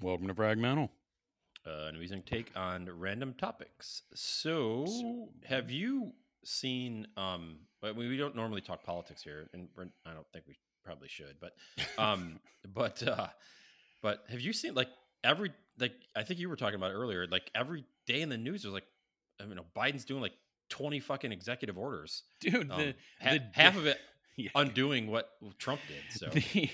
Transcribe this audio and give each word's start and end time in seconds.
Welcome 0.00 0.28
to 0.28 0.34
Fragmental. 0.34 0.88
Uh, 1.66 1.88
an 1.88 1.94
amusing 1.94 2.22
take 2.22 2.50
on 2.56 2.88
random 2.98 3.34
topics. 3.36 4.02
So, 4.14 4.86
have 5.44 5.70
you 5.70 6.12
seen? 6.42 7.06
Um, 7.18 7.58
but 7.82 7.94
we 7.96 8.08
we 8.08 8.16
don't 8.16 8.34
normally 8.34 8.62
talk 8.62 8.82
politics 8.82 9.22
here, 9.22 9.50
and 9.52 9.68
I 10.06 10.14
don't 10.14 10.26
think 10.32 10.46
we 10.48 10.56
probably 10.82 11.08
should. 11.08 11.36
But, 11.38 11.52
um, 11.98 12.40
but, 12.74 13.06
uh, 13.06 13.26
but 14.02 14.24
have 14.30 14.40
you 14.40 14.54
seen 14.54 14.74
like 14.74 14.88
every 15.22 15.52
like 15.78 15.92
I 16.16 16.22
think 16.22 16.40
you 16.40 16.48
were 16.48 16.56
talking 16.56 16.76
about 16.76 16.92
earlier, 16.92 17.26
like 17.26 17.50
every 17.54 17.84
day 18.06 18.22
in 18.22 18.30
the 18.30 18.38
news, 18.38 18.62
there's 18.62 18.72
like, 18.72 18.86
I 19.38 19.44
mean, 19.44 19.60
Biden's 19.76 20.06
doing 20.06 20.22
like 20.22 20.34
twenty 20.70 21.00
fucking 21.00 21.30
executive 21.30 21.76
orders. 21.76 22.22
Dude, 22.40 22.70
Um, 22.70 22.78
the, 22.78 22.94
ha- 23.20 23.32
the 23.34 23.42
half 23.52 23.76
of 23.76 23.84
it 23.84 23.98
yeah, 24.36 24.48
undoing 24.54 25.08
what 25.10 25.28
Trump 25.58 25.82
did. 25.88 26.18
So 26.18 26.26
the 26.32 26.70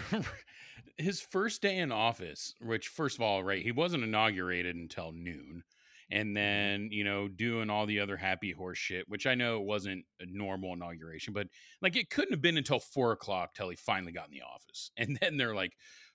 his 0.98 1.20
first 1.20 1.62
day 1.62 1.78
in 1.78 1.92
office, 1.92 2.54
which 2.60 2.88
first 2.88 3.16
of 3.16 3.22
all, 3.22 3.42
right, 3.42 3.62
he 3.62 3.72
wasn't 3.72 4.04
inaugurated 4.04 4.76
until 4.76 5.12
noon. 5.12 5.64
Mm-hmm. 6.12 6.18
And 6.18 6.36
then, 6.36 6.88
you 6.90 7.04
know, 7.04 7.26
doing 7.26 7.70
all 7.70 7.86
the 7.86 8.00
other 8.00 8.18
happy 8.18 8.52
horse 8.52 8.76
shit, 8.76 9.08
which 9.08 9.26
I 9.26 9.34
know 9.34 9.56
it 9.56 9.64
wasn't 9.64 10.04
a 10.20 10.26
normal 10.26 10.74
inauguration, 10.74 11.32
but 11.32 11.46
like 11.80 11.96
it 11.96 12.10
couldn't 12.10 12.32
have 12.32 12.42
been 12.42 12.58
until 12.58 12.80
four 12.80 13.12
o'clock 13.12 13.54
till 13.54 13.70
he 13.70 13.76
finally 13.76 14.12
got 14.12 14.28
in 14.28 14.34
the 14.34 14.42
office. 14.42 14.90
And 14.98 15.18
then 15.20 15.36
they're 15.36 15.54
like, 15.54 15.72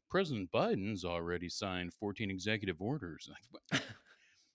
President 0.09 0.51
Biden's 0.51 1.03
already 1.03 1.49
signed 1.49 1.93
14 1.93 2.29
executive 2.29 2.81
orders. 2.81 3.29
Like, 3.71 3.71
what- 3.71 3.83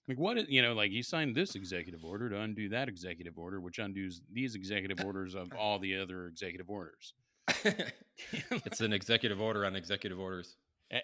like 0.07 0.19
what 0.19 0.49
you 0.49 0.61
know, 0.61 0.73
like 0.73 0.91
he 0.91 1.01
signed 1.01 1.35
this 1.35 1.55
executive 1.55 2.03
order 2.03 2.29
to 2.29 2.39
undo 2.39 2.69
that 2.69 2.89
executive 2.89 3.37
order, 3.37 3.61
which 3.61 3.79
undoes 3.79 4.21
these 4.31 4.55
executive 4.55 5.03
orders 5.05 5.33
of 5.33 5.49
all 5.57 5.79
the 5.79 5.97
other 5.97 6.27
executive 6.27 6.69
orders. 6.69 7.13
it's 8.65 8.81
an 8.81 8.93
executive 8.93 9.41
order 9.41 9.65
on 9.65 9.75
executive 9.75 10.19
orders. 10.19 10.55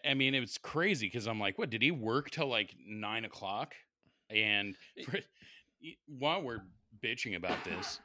I- 0.06 0.14
mean, 0.14 0.36
it's 0.36 0.58
crazy 0.58 1.08
because 1.08 1.28
I'm 1.28 1.40
like, 1.40 1.58
what 1.58 1.70
did 1.70 1.82
he 1.82 1.92
work 1.92 2.30
till 2.30 2.48
like 2.48 2.76
nine 2.88 3.26
o'clock? 3.26 3.74
And 4.30 4.76
for, 5.06 5.20
while 6.08 6.42
we're 6.44 6.62
bitching 7.04 7.36
about 7.36 7.64
this, 7.64 8.00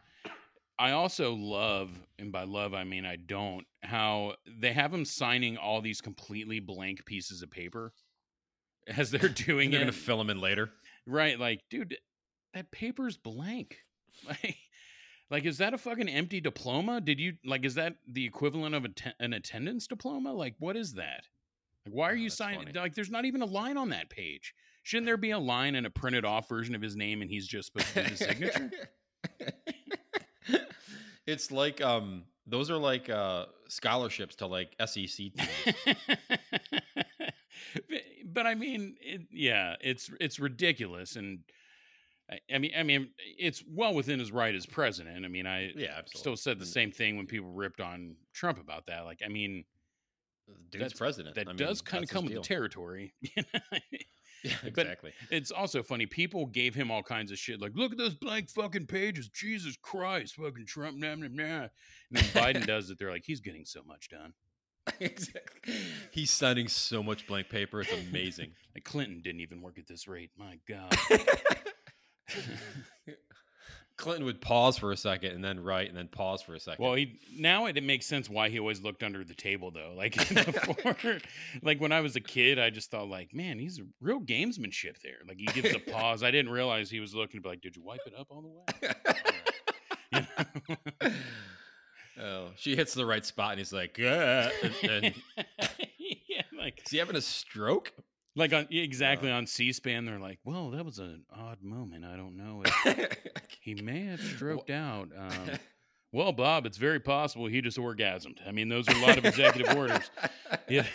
I 0.78 0.92
also 0.92 1.34
love, 1.34 1.91
and 2.19 2.33
by 2.33 2.45
love 2.45 2.75
I 2.75 2.84
mean 2.84 3.05
I 3.05 3.17
don't, 3.17 3.64
how 3.83 4.34
they 4.47 4.73
have 4.73 4.92
him 4.92 5.05
signing 5.05 5.56
all 5.56 5.80
these 5.80 6.01
completely 6.01 6.58
blank 6.61 7.05
pieces 7.05 7.42
of 7.42 7.51
paper 7.51 7.92
as 8.89 9.11
they're 9.11 9.28
doing 9.28 9.70
They're 9.70 9.80
it. 9.80 9.84
going 9.84 9.92
to 9.92 9.98
fill 9.98 10.19
them 10.19 10.30
in 10.30 10.41
later. 10.41 10.70
Right, 11.06 11.39
like, 11.39 11.61
dude, 11.70 11.97
that 12.55 12.70
paper's 12.70 13.17
blank. 13.17 13.78
Like, 14.28 14.56
like, 15.30 15.44
is 15.44 15.58
that 15.58 15.75
a 15.75 15.78
fucking 15.78 16.08
empty 16.08 16.41
diploma? 16.41 17.00
Did 17.00 17.19
you 17.20 17.34
like? 17.44 17.64
Is 17.64 17.75
that 17.75 17.97
the 18.06 18.25
equivalent 18.25 18.75
of 18.75 18.84
a 18.84 18.89
te- 18.89 19.12
an 19.20 19.33
attendance 19.33 19.86
diploma? 19.86 20.33
Like, 20.33 20.55
what 20.58 20.77
is 20.77 20.94
that? 20.94 21.25
Like, 21.86 21.94
why 21.94 22.08
are 22.11 22.12
Oh, 22.12 22.17
you 22.17 22.30
signing? 22.30 22.61
funny. 22.67 22.78
Like, 22.78 22.94
there's 22.94 23.11
not 23.11 23.25
even 23.25 23.42
a 23.42 23.47
line 23.47 23.77
on 23.77 23.89
that 23.91 24.11
page. 24.11 24.55
Shouldn't 24.83 25.06
there 25.06 25.17
be 25.17 25.30
a 25.30 25.39
line 25.39 25.75
and 25.77 25.86
a 25.86 25.91
printed 25.91 26.25
off 26.25 26.48
version 26.48 26.75
of 26.75 26.83
his 26.83 26.95
name, 26.97 27.22
and 27.22 27.30
he's 27.30 27.47
just 27.47 27.72
supposed 27.72 27.92
to 27.95 28.02
do 28.05 28.11
the 28.11 28.17
signature? 28.17 28.70
it's 31.27 31.50
like 31.50 31.80
um 31.80 32.25
those 32.47 32.70
are 32.70 32.77
like 32.77 33.08
uh 33.08 33.47
scholarships 33.69 34.36
to 34.36 34.47
like 34.47 34.75
SEC 34.86 35.06
teams. 35.06 35.33
but, 37.75 38.02
but 38.27 38.47
I 38.47 38.55
mean, 38.55 38.97
it, 39.00 39.22
yeah, 39.30 39.77
it's 39.80 40.11
it's 40.20 40.39
ridiculous, 40.39 41.17
and 41.17 41.39
I, 42.53 42.58
mean, 42.58 42.72
I 42.77 42.83
mean, 42.83 43.11
it's 43.39 43.62
well 43.69 43.94
within 43.94 44.19
his 44.19 44.33
right 44.33 44.55
as 44.55 44.64
president. 44.64 45.25
I 45.25 45.28
mean, 45.28 45.47
I 45.47 45.72
yeah, 45.77 45.89
absolutely. 45.98 46.19
still 46.19 46.36
said 46.36 46.58
the 46.58 46.67
same 46.67 46.91
thing 46.91 47.17
when 47.17 47.27
people 47.27 47.50
ripped 47.50 47.80
on 47.80 48.17
Trump 48.33 48.58
about 48.58 48.86
that. 48.86 49.05
Like, 49.05 49.20
I 49.25 49.28
mean, 49.28 49.64
the 50.47 50.78
Dude's 50.78 50.95
president. 50.95 51.34
that 51.34 51.48
I 51.48 51.50
mean, 51.50 51.56
does 51.56 51.83
kind 51.83 52.02
of 52.02 52.08
come 52.08 52.25
with 52.25 52.34
the 52.34 52.41
territory. 52.41 53.14
Yeah, 54.45 54.52
exactly. 54.64 55.12
it's 55.30 55.50
also 55.50 55.83
funny. 55.83 56.06
People 56.06 56.47
gave 56.47 56.75
him 56.75 56.91
all 56.91 57.02
kinds 57.02 57.33
of 57.33 57.39
shit. 57.39 57.61
Like, 57.61 57.72
look 57.75 57.92
at 57.92 57.98
those 57.98 58.14
blank 58.14 58.50
fucking 58.50 58.86
pages. 58.86 59.28
Jesus 59.28 59.77
Christ, 59.80 60.36
fucking 60.36 60.67
Trump. 60.67 60.98
Nah, 60.98 61.14
nah, 61.14 61.29
nah. 61.30 61.62
And 61.62 61.70
then 62.12 62.24
Biden 62.24 62.67
does 62.67 62.91
it. 62.91 62.98
They're 62.98 63.11
like, 63.11 63.24
he's 63.24 63.41
getting 63.41 63.64
so 63.64 63.80
much 63.86 64.11
done. 64.11 64.35
exactly. 65.01 65.74
He's 66.11 66.30
signing 66.30 66.68
so 66.68 67.02
much 67.02 67.27
blank 67.27 67.48
paper. 67.48 67.80
It's 67.80 67.92
amazing. 68.08 68.52
Like 68.74 68.85
Clinton 68.85 69.23
didn't 69.24 69.41
even 69.41 69.62
work 69.62 69.79
at 69.79 69.89
this 69.89 70.06
rate. 70.06 70.30
My 70.36 70.58
God. 70.68 70.95
Clinton 73.96 74.24
would 74.24 74.40
pause 74.40 74.77
for 74.77 74.90
a 74.90 74.96
second 74.96 75.33
and 75.33 75.45
then 75.45 75.61
write 75.61 75.89
and 75.89 75.96
then 75.96 76.08
pause 76.08 76.42
for 76.42 76.55
a 76.55 76.61
second. 76.61 76.84
Well, 76.84 76.95
he 76.95 77.18
now 77.39 77.67
it, 77.67 77.77
it 77.77 77.84
makes 77.84 78.06
sense 78.06 78.28
why 78.28 78.48
he 78.48 78.58
always 78.58 78.83
looked 78.83 79.05
under 79.05 79.22
the 79.22 79.34
table 79.34 79.70
though. 79.70 79.95
Like 80.05 80.17
before, 80.17 81.18
like 81.62 81.80
when 81.80 81.92
I 81.92 82.00
was 82.00 82.17
a 82.17 82.20
kid, 82.20 82.58
I 82.58 82.70
just 82.70 82.90
thought 82.90 83.08
like, 83.08 83.33
man, 83.33 83.58
he's 83.58 83.80
real 84.00 84.20
gamesmanship 84.20 85.00
there. 85.02 85.18
Like 85.27 85.39
he 85.39 85.46
gives 85.46 85.74
a 85.74 85.78
pause. 85.92 86.23
I 86.23 86.30
didn't 86.30 86.50
realize 86.50 86.90
he 86.90 87.00
was 87.00 87.14
looking 87.14 87.39
to 87.39 87.42
be 87.42 87.48
like, 87.48 87.61
did 87.61 87.77
you 87.77 87.83
wipe 87.83 88.00
it 88.06 88.14
up 88.18 88.27
all 88.30 88.42
the 88.42 88.48
way? 88.48 88.94
You 90.12 90.20
know? 91.02 91.12
oh, 92.23 92.48
she 92.56 92.74
hits 92.74 92.94
the 92.94 93.06
right 93.06 93.24
spot 93.24 93.52
and 93.52 93.61
he's 93.61 93.73
like, 93.73 93.98
"Ah," 94.00 94.50
and, 94.62 94.74
and 94.83 95.14
yeah, 96.28 96.42
like 96.58 96.83
is 96.84 96.90
he 96.90 96.98
having 96.98 97.17
a 97.17 97.20
stroke? 97.20 97.92
Like 98.36 98.52
on 98.52 98.67
exactly 98.70 99.30
on 99.30 99.46
C-SPAN, 99.46 100.05
they're 100.05 100.18
like, 100.18 100.39
well, 100.45 100.70
that 100.70 100.84
was 100.84 100.98
an 100.98 101.24
odd 101.34 101.62
moment. 101.62 102.05
I 102.05 102.17
don't 102.17 102.36
know. 102.36 102.62
If 102.64 103.17
he 103.61 103.74
may 103.74 104.06
have 104.06 104.20
stroked 104.20 104.70
out. 104.70 105.11
Um, 105.17 105.50
well, 106.12 106.33
Bob, 106.33 106.67
it's 106.67 106.77
very 106.77 107.00
possible 107.00 107.46
he 107.46 107.61
just 107.61 107.78
orgasmed. 107.78 108.39
I 108.46 108.52
mean, 108.52 108.68
those 108.68 108.89
are 108.89 108.96
a 108.96 109.00
lot 109.00 109.18
of 109.18 109.24
executive 109.24 109.77
orders. 109.77 110.11
Yeah. 110.67 110.86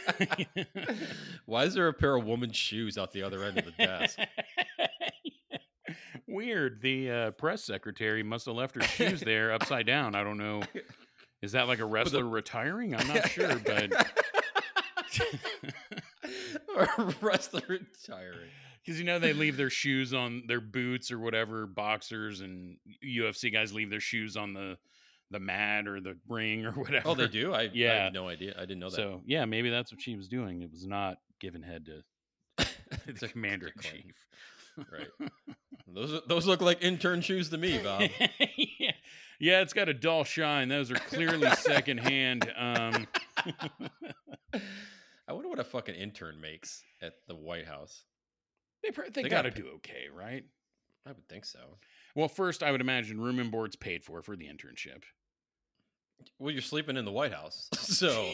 Why 1.45 1.65
is 1.65 1.75
there 1.75 1.89
a 1.89 1.93
pair 1.93 2.15
of 2.15 2.25
woman's 2.25 2.55
shoes 2.55 2.97
out 2.97 3.11
the 3.11 3.21
other 3.21 3.43
end 3.43 3.59
of 3.59 3.65
the 3.65 3.71
desk? 3.71 4.17
Weird. 6.27 6.81
The 6.81 7.11
uh, 7.11 7.31
press 7.31 7.63
secretary 7.63 8.23
must 8.23 8.47
have 8.47 8.55
left 8.55 8.73
her 8.75 8.81
shoes 8.81 9.21
there 9.21 9.51
upside 9.51 9.85
down. 9.85 10.15
I 10.15 10.23
don't 10.23 10.37
know. 10.37 10.63
Is 11.43 11.51
that 11.51 11.67
like 11.67 11.79
a 11.79 11.85
wrestler 11.85 12.27
retiring? 12.27 12.95
I'm 12.95 13.07
not 13.07 13.29
sure, 13.29 13.61
but 13.63 13.91
or 16.79 17.13
wrestler 17.21 17.61
retiring. 17.67 18.49
because 18.85 18.99
you 18.99 19.05
know 19.05 19.19
they 19.19 19.33
leave 19.33 19.57
their 19.57 19.69
shoes 19.69 20.13
on 20.13 20.43
their 20.47 20.61
boots 20.61 21.11
or 21.11 21.19
whatever. 21.19 21.65
Boxers 21.67 22.41
and 22.41 22.77
UFC 23.03 23.51
guys 23.51 23.73
leave 23.73 23.89
their 23.89 23.99
shoes 23.99 24.37
on 24.37 24.53
the 24.53 24.77
the 25.31 25.39
mat 25.39 25.87
or 25.87 25.99
the 26.01 26.17
ring 26.27 26.65
or 26.65 26.71
whatever. 26.71 27.03
Oh, 27.09 27.13
they 27.15 27.27
do. 27.27 27.53
I, 27.53 27.61
I 27.63 27.69
Yeah. 27.73 28.03
had 28.05 28.13
no 28.13 28.27
idea. 28.27 28.53
I 28.57 28.61
didn't 28.61 28.79
know 28.79 28.89
that. 28.89 28.95
So 28.95 29.21
yeah, 29.25 29.45
maybe 29.45 29.69
that's 29.69 29.91
what 29.91 30.01
she 30.01 30.15
was 30.15 30.27
doing. 30.27 30.61
It 30.63 30.71
was 30.71 30.85
not 30.87 31.17
giving 31.39 31.61
head 31.61 31.85
to 31.85 32.65
the 33.19 33.27
commander 33.27 33.67
in 33.67 33.73
chief. 33.81 34.15
right. 34.91 35.29
Those 35.87 36.21
those 36.27 36.45
look 36.47 36.61
like 36.61 36.81
intern 36.83 37.21
shoes 37.21 37.49
to 37.49 37.57
me, 37.57 37.77
Bob. 37.79 38.09
yeah. 38.57 38.91
yeah, 39.39 39.61
it's 39.61 39.73
got 39.73 39.89
a 39.89 39.93
dull 39.93 40.23
shine. 40.23 40.67
Those 40.69 40.89
are 40.91 40.95
clearly 40.95 41.49
secondhand. 41.51 42.51
Um, 42.57 43.07
I 45.29 45.33
wonder 45.33 45.47
what 45.47 45.59
a 45.59 45.63
fucking 45.63 45.93
intern 45.93 46.41
makes 46.41 46.83
at 47.03 47.13
the 47.27 47.35
White 47.35 47.67
House. 47.67 48.03
they 48.81 48.89
pr- 48.89 49.03
they, 49.13 49.21
They 49.21 49.29
got 49.29 49.43
to 49.43 49.51
do 49.51 49.67
okay, 49.75 50.07
right? 50.11 50.43
I 51.05 51.09
would 51.11 51.27
think 51.29 51.45
so. 51.45 51.59
Well, 52.15 52.27
first, 52.27 52.63
I 52.63 52.71
would 52.71 52.81
imagine 52.81 53.21
room 53.21 53.37
and 53.37 53.51
board's 53.51 53.75
paid 53.75 54.03
for 54.03 54.23
for 54.23 54.35
the 54.35 54.45
internship. 54.45 55.03
Well, 56.39 56.51
you're 56.51 56.63
sleeping 56.63 56.97
in 56.97 57.05
the 57.05 57.11
White 57.11 57.31
House, 57.31 57.69
so 57.79 58.31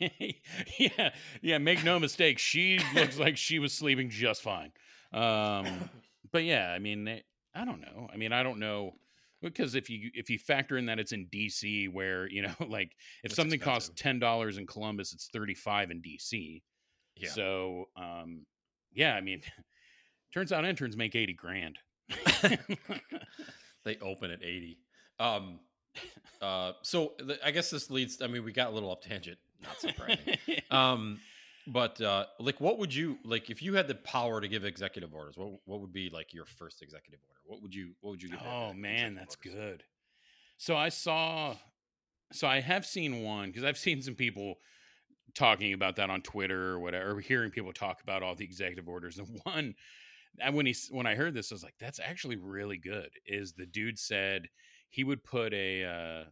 yeah, 0.78 1.10
yeah. 1.42 1.58
Make 1.58 1.82
no 1.84 1.98
mistake, 1.98 2.38
she 2.38 2.78
looks 2.94 3.18
like 3.18 3.36
she 3.36 3.58
was 3.58 3.72
sleeping 3.72 4.08
just 4.08 4.40
fine. 4.40 4.70
Um, 5.12 5.90
but 6.32 6.44
yeah, 6.44 6.70
I 6.70 6.78
mean, 6.78 7.02
they, 7.04 7.24
I 7.52 7.64
don't 7.64 7.80
know. 7.80 8.08
I 8.12 8.16
mean, 8.16 8.32
I 8.32 8.44
don't 8.44 8.60
know 8.60 8.94
because 9.42 9.74
if 9.74 9.88
you 9.88 10.10
if 10.14 10.30
you 10.30 10.38
factor 10.38 10.76
in 10.76 10.86
that 10.86 10.98
it's 10.98 11.12
in 11.12 11.26
DC, 11.26 11.92
where 11.92 12.28
you 12.28 12.42
know, 12.42 12.54
like 12.68 12.92
if 13.22 13.30
It's 13.30 13.36
something 13.36 13.60
costs 13.60 13.90
ten 13.96 14.18
dollars 14.18 14.58
in 14.58 14.66
Columbus, 14.66 15.12
it's 15.12 15.28
thirty 15.32 15.54
five 15.54 15.90
in 15.90 16.02
DC. 16.02 16.62
yeah. 17.16 17.30
So, 17.30 17.86
um, 17.96 18.46
yeah, 18.92 19.14
I 19.14 19.20
mean, 19.20 19.42
turns 20.34 20.52
out 20.52 20.64
interns 20.64 20.96
make 20.96 21.14
eighty 21.14 21.34
grand. 21.34 21.78
they 23.84 23.96
open 24.00 24.30
at 24.30 24.42
80 24.42 24.78
um 25.20 25.60
uh 26.40 26.72
so 26.82 27.12
the, 27.18 27.38
i 27.44 27.50
guess 27.50 27.70
this 27.70 27.90
leads 27.90 28.22
i 28.22 28.26
mean 28.26 28.44
we 28.44 28.52
got 28.52 28.68
a 28.68 28.70
little 28.70 28.90
off 28.90 29.00
tangent 29.00 29.38
not 29.62 29.80
surprising 29.80 30.38
um 30.70 31.20
but 31.72 32.00
uh 32.00 32.24
like 32.40 32.60
what 32.60 32.78
would 32.78 32.94
you 32.94 33.18
like 33.24 33.50
if 33.50 33.62
you 33.62 33.74
had 33.74 33.86
the 33.88 33.94
power 33.94 34.40
to 34.40 34.48
give 34.48 34.64
executive 34.64 35.14
orders 35.14 35.36
what 35.36 35.50
what 35.64 35.80
would 35.80 35.92
be 35.92 36.08
like 36.10 36.32
your 36.32 36.44
first 36.46 36.82
executive 36.82 37.20
order 37.28 37.38
what 37.48 37.62
would 37.62 37.74
you 37.74 37.94
what 38.00 38.10
would 38.10 38.22
you 38.22 38.28
give 38.30 38.40
Oh 38.44 38.72
man, 38.74 39.14
that's 39.14 39.36
orders? 39.36 39.54
good. 39.54 39.84
So 40.58 40.76
I 40.76 40.90
saw, 40.90 41.54
so 42.32 42.46
I 42.46 42.60
have 42.60 42.84
seen 42.84 43.22
one 43.22 43.48
because 43.48 43.64
I've 43.64 43.78
seen 43.78 44.02
some 44.02 44.14
people 44.14 44.56
talking 45.34 45.72
about 45.72 45.96
that 45.96 46.10
on 46.10 46.20
Twitter 46.20 46.72
or 46.72 46.78
whatever, 46.78 47.12
or 47.12 47.20
hearing 47.20 47.50
people 47.50 47.72
talk 47.72 48.02
about 48.02 48.22
all 48.22 48.34
the 48.34 48.44
executive 48.44 48.88
orders. 48.88 49.18
And 49.18 49.40
one, 49.44 49.74
and 50.40 50.54
when 50.54 50.66
he 50.66 50.74
when 50.90 51.06
I 51.06 51.14
heard 51.14 51.32
this, 51.32 51.50
I 51.50 51.54
was 51.54 51.64
like, 51.64 51.76
that's 51.80 52.00
actually 52.00 52.36
really 52.36 52.76
good. 52.76 53.08
Is 53.26 53.52
the 53.54 53.66
dude 53.66 53.98
said 53.98 54.48
he 54.90 55.04
would 55.04 55.24
put 55.24 55.54
a 55.54 55.84
uh, 55.84 56.24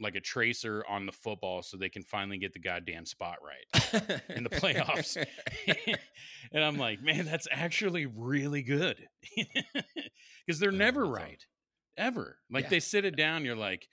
like 0.00 0.14
a 0.14 0.20
tracer 0.20 0.84
on 0.88 1.06
the 1.06 1.12
football 1.12 1.62
so 1.62 1.76
they 1.76 1.88
can 1.88 2.02
finally 2.02 2.38
get 2.38 2.52
the 2.52 2.58
goddamn 2.58 3.04
spot 3.06 3.38
right 3.42 4.22
in 4.28 4.44
the 4.44 4.50
playoffs. 4.50 5.16
and 6.52 6.64
I'm 6.64 6.78
like, 6.78 7.02
man, 7.02 7.24
that's 7.26 7.48
actually 7.50 8.06
really 8.06 8.62
good 8.62 8.96
because 10.46 10.60
they're 10.60 10.72
Yeah, 10.72 10.78
never 10.78 11.04
right, 11.06 11.44
ever. 11.96 12.38
Like 12.50 12.64
Yeah. 12.64 12.70
they 12.70 12.80
sit 12.80 13.04
it 13.04 13.16
down, 13.16 13.44
you're 13.44 13.56
like, 13.56 13.88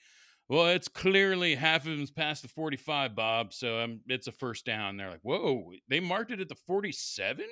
well, 0.48 0.68
it's 0.68 0.88
clearly 0.88 1.56
half 1.56 1.88
of 1.88 1.98
them's 1.98 2.12
past 2.12 2.44
the 2.44 2.48
45, 2.48 3.16
Bob. 3.16 3.52
So 3.52 3.80
um, 3.80 4.02
it's 4.08 4.28
a 4.28 4.32
first 4.32 4.64
down. 4.66 4.96
They're 4.96 5.10
like, 5.10 5.24
whoa, 5.24 5.72
they 5.90 6.00
marked 6.00 6.32
it 6.32 6.40
at 6.40 6.50
the 6.50 6.56
47. 6.68 7.46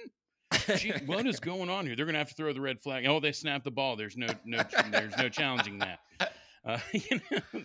What 1.07 1.25
is 1.25 1.39
going 1.39 1.71
on 1.71 1.87
here? 1.87 1.95
They're 1.95 2.05
going 2.05 2.13
to 2.13 2.19
have 2.19 2.29
to 2.29 2.35
throw 2.35 2.53
the 2.53 2.61
red 2.61 2.79
flag. 2.79 3.07
Oh, 3.07 3.19
they 3.19 3.31
snapped 3.31 3.63
the 3.63 3.71
ball. 3.71 3.95
There's 3.95 4.15
no, 4.15 4.27
no, 4.45 4.61
there's 4.91 5.17
no 5.17 5.27
challenging 5.27 5.79
that. 5.79 5.99
Uh, 6.63 6.77
you 6.93 7.19
know? 7.31 7.63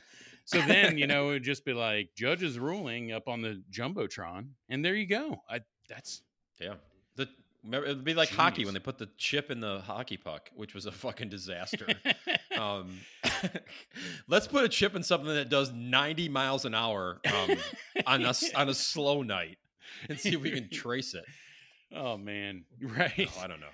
So 0.49 0.62
then, 0.62 0.97
you 0.97 1.06
know, 1.06 1.29
it 1.29 1.33
would 1.33 1.43
just 1.43 1.67
be 1.67 1.75
like 1.75 2.09
judges 2.17 2.59
ruling 2.59 3.12
up 3.12 3.29
on 3.29 3.43
the 3.43 3.62
jumbotron, 3.71 4.47
and 4.71 4.83
there 4.83 4.95
you 4.95 5.05
go. 5.05 5.43
I 5.47 5.61
that's 5.91 6.23
Yeah. 6.59 6.77
The 7.17 7.29
remember, 7.62 7.87
it'd 7.87 8.03
be 8.03 8.15
like 8.15 8.31
hockey 8.31 8.65
when 8.65 8.73
they 8.73 8.81
put 8.81 8.97
the 8.97 9.11
chip 9.19 9.50
in 9.50 9.61
the 9.61 9.81
hockey 9.81 10.17
puck, 10.17 10.49
which 10.56 10.75
was 10.75 10.87
a 10.87 10.91
fucking 10.91 11.29
disaster. 11.29 11.87
um, 12.59 12.99
let's 14.29 14.47
put 14.47 14.65
a 14.65 14.71
chip 14.71 14.97
in 14.97 15.03
something 15.03 15.29
that 15.29 15.50
does 15.50 15.71
90 15.71 16.31
miles 16.31 16.65
an 16.65 16.75
hour 16.75 17.21
um, 17.31 17.59
on 18.06 18.25
a 18.25 18.33
on 18.56 18.71
a 18.71 18.75
slow 18.75 19.23
night 19.23 19.59
and 20.09 20.19
see 20.19 20.31
if 20.31 20.41
we 20.41 20.50
can 20.50 20.71
trace 20.71 21.12
it. 21.12 21.25
oh 21.95 22.17
man, 22.17 22.65
right. 22.81 23.29
Oh, 23.37 23.43
I 23.43 23.49
don't 23.49 23.61
know. 23.61 23.67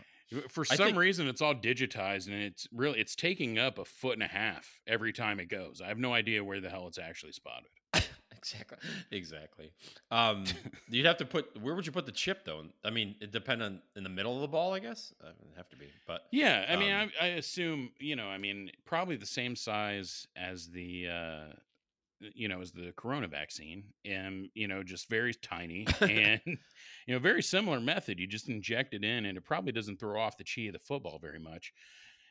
For 0.49 0.65
some 0.65 0.76
think- 0.79 0.97
reason, 0.97 1.29
it's 1.29 1.41
all 1.43 1.55
digitized, 1.55 2.26
and 2.29 2.37
it's 2.43 2.67
really 2.73 2.99
it's 3.00 3.15
taking 3.15 3.59
up 3.59 3.79
a 3.79 3.85
foot 3.85 4.15
and 4.15 4.23
a 4.23 4.26
half 4.29 4.81
every 4.87 5.12
time 5.12 5.38
it 5.41 5.47
goes. 5.49 5.81
I 5.81 5.88
have 5.88 5.99
no 5.99 6.12
idea 6.15 6.43
where 6.43 6.61
the 6.61 6.71
hell 6.71 6.87
it's 6.88 6.99
actually 6.99 7.32
spotted. 7.32 7.69
Exactly. 8.37 8.76
Exactly. 9.11 9.73
Um, 10.11 10.44
you'd 10.91 11.06
have 11.06 11.17
to 11.17 11.25
put. 11.25 11.59
Where 11.62 11.75
would 11.75 11.87
you 11.87 11.93
put 11.93 12.05
the 12.05 12.12
chip 12.12 12.44
though? 12.44 12.65
I 12.85 12.91
mean, 12.91 13.15
it 13.23 13.32
depend 13.32 13.62
on 13.62 13.81
in 13.97 14.03
the 14.03 14.11
middle 14.11 14.35
of 14.35 14.43
the 14.43 14.49
ball, 14.49 14.75
I 14.75 14.81
guess. 14.81 15.15
Uh, 15.23 15.29
it'd 15.29 15.56
have 15.56 15.71
to 15.71 15.76
be, 15.76 15.87
but 16.06 16.26
Yeah, 16.31 16.67
I 16.69 16.76
mean, 16.76 16.93
Um, 16.93 17.11
I, 17.19 17.25
I 17.25 17.29
assume 17.29 17.93
you 17.99 18.17
know, 18.17 18.26
I 18.26 18.37
mean, 18.37 18.71
probably 18.85 19.17
the 19.17 19.25
same 19.25 19.56
size 19.56 20.26
as 20.37 20.69
the, 20.69 21.09
uh, 21.09 21.53
you 22.35 22.49
know, 22.49 22.61
as 22.61 22.73
the 22.73 22.93
Corona 22.97 23.29
vaccine, 23.29 23.85
and 24.05 24.49
you 24.55 24.69
know, 24.69 24.82
just 24.82 25.09
very 25.09 25.35
tiny, 25.35 25.87
and 26.00 26.41
you 26.47 26.56
know, 27.09 27.19
very 27.19 27.43
similar 27.43 27.81
method. 27.81 28.19
You 28.19 28.26
just 28.26 28.49
inject 28.49 28.94
it 28.94 29.05
in, 29.05 29.26
and 29.26 29.37
it 29.37 29.44
probably 29.44 29.73
doesn't 29.73 29.99
throw 30.00 30.21
off 30.21 30.37
the 30.37 30.44
chi 30.44 30.62
of 30.62 30.73
the 30.73 30.79
football 30.79 31.19
very 31.19 31.38
much. 31.38 31.73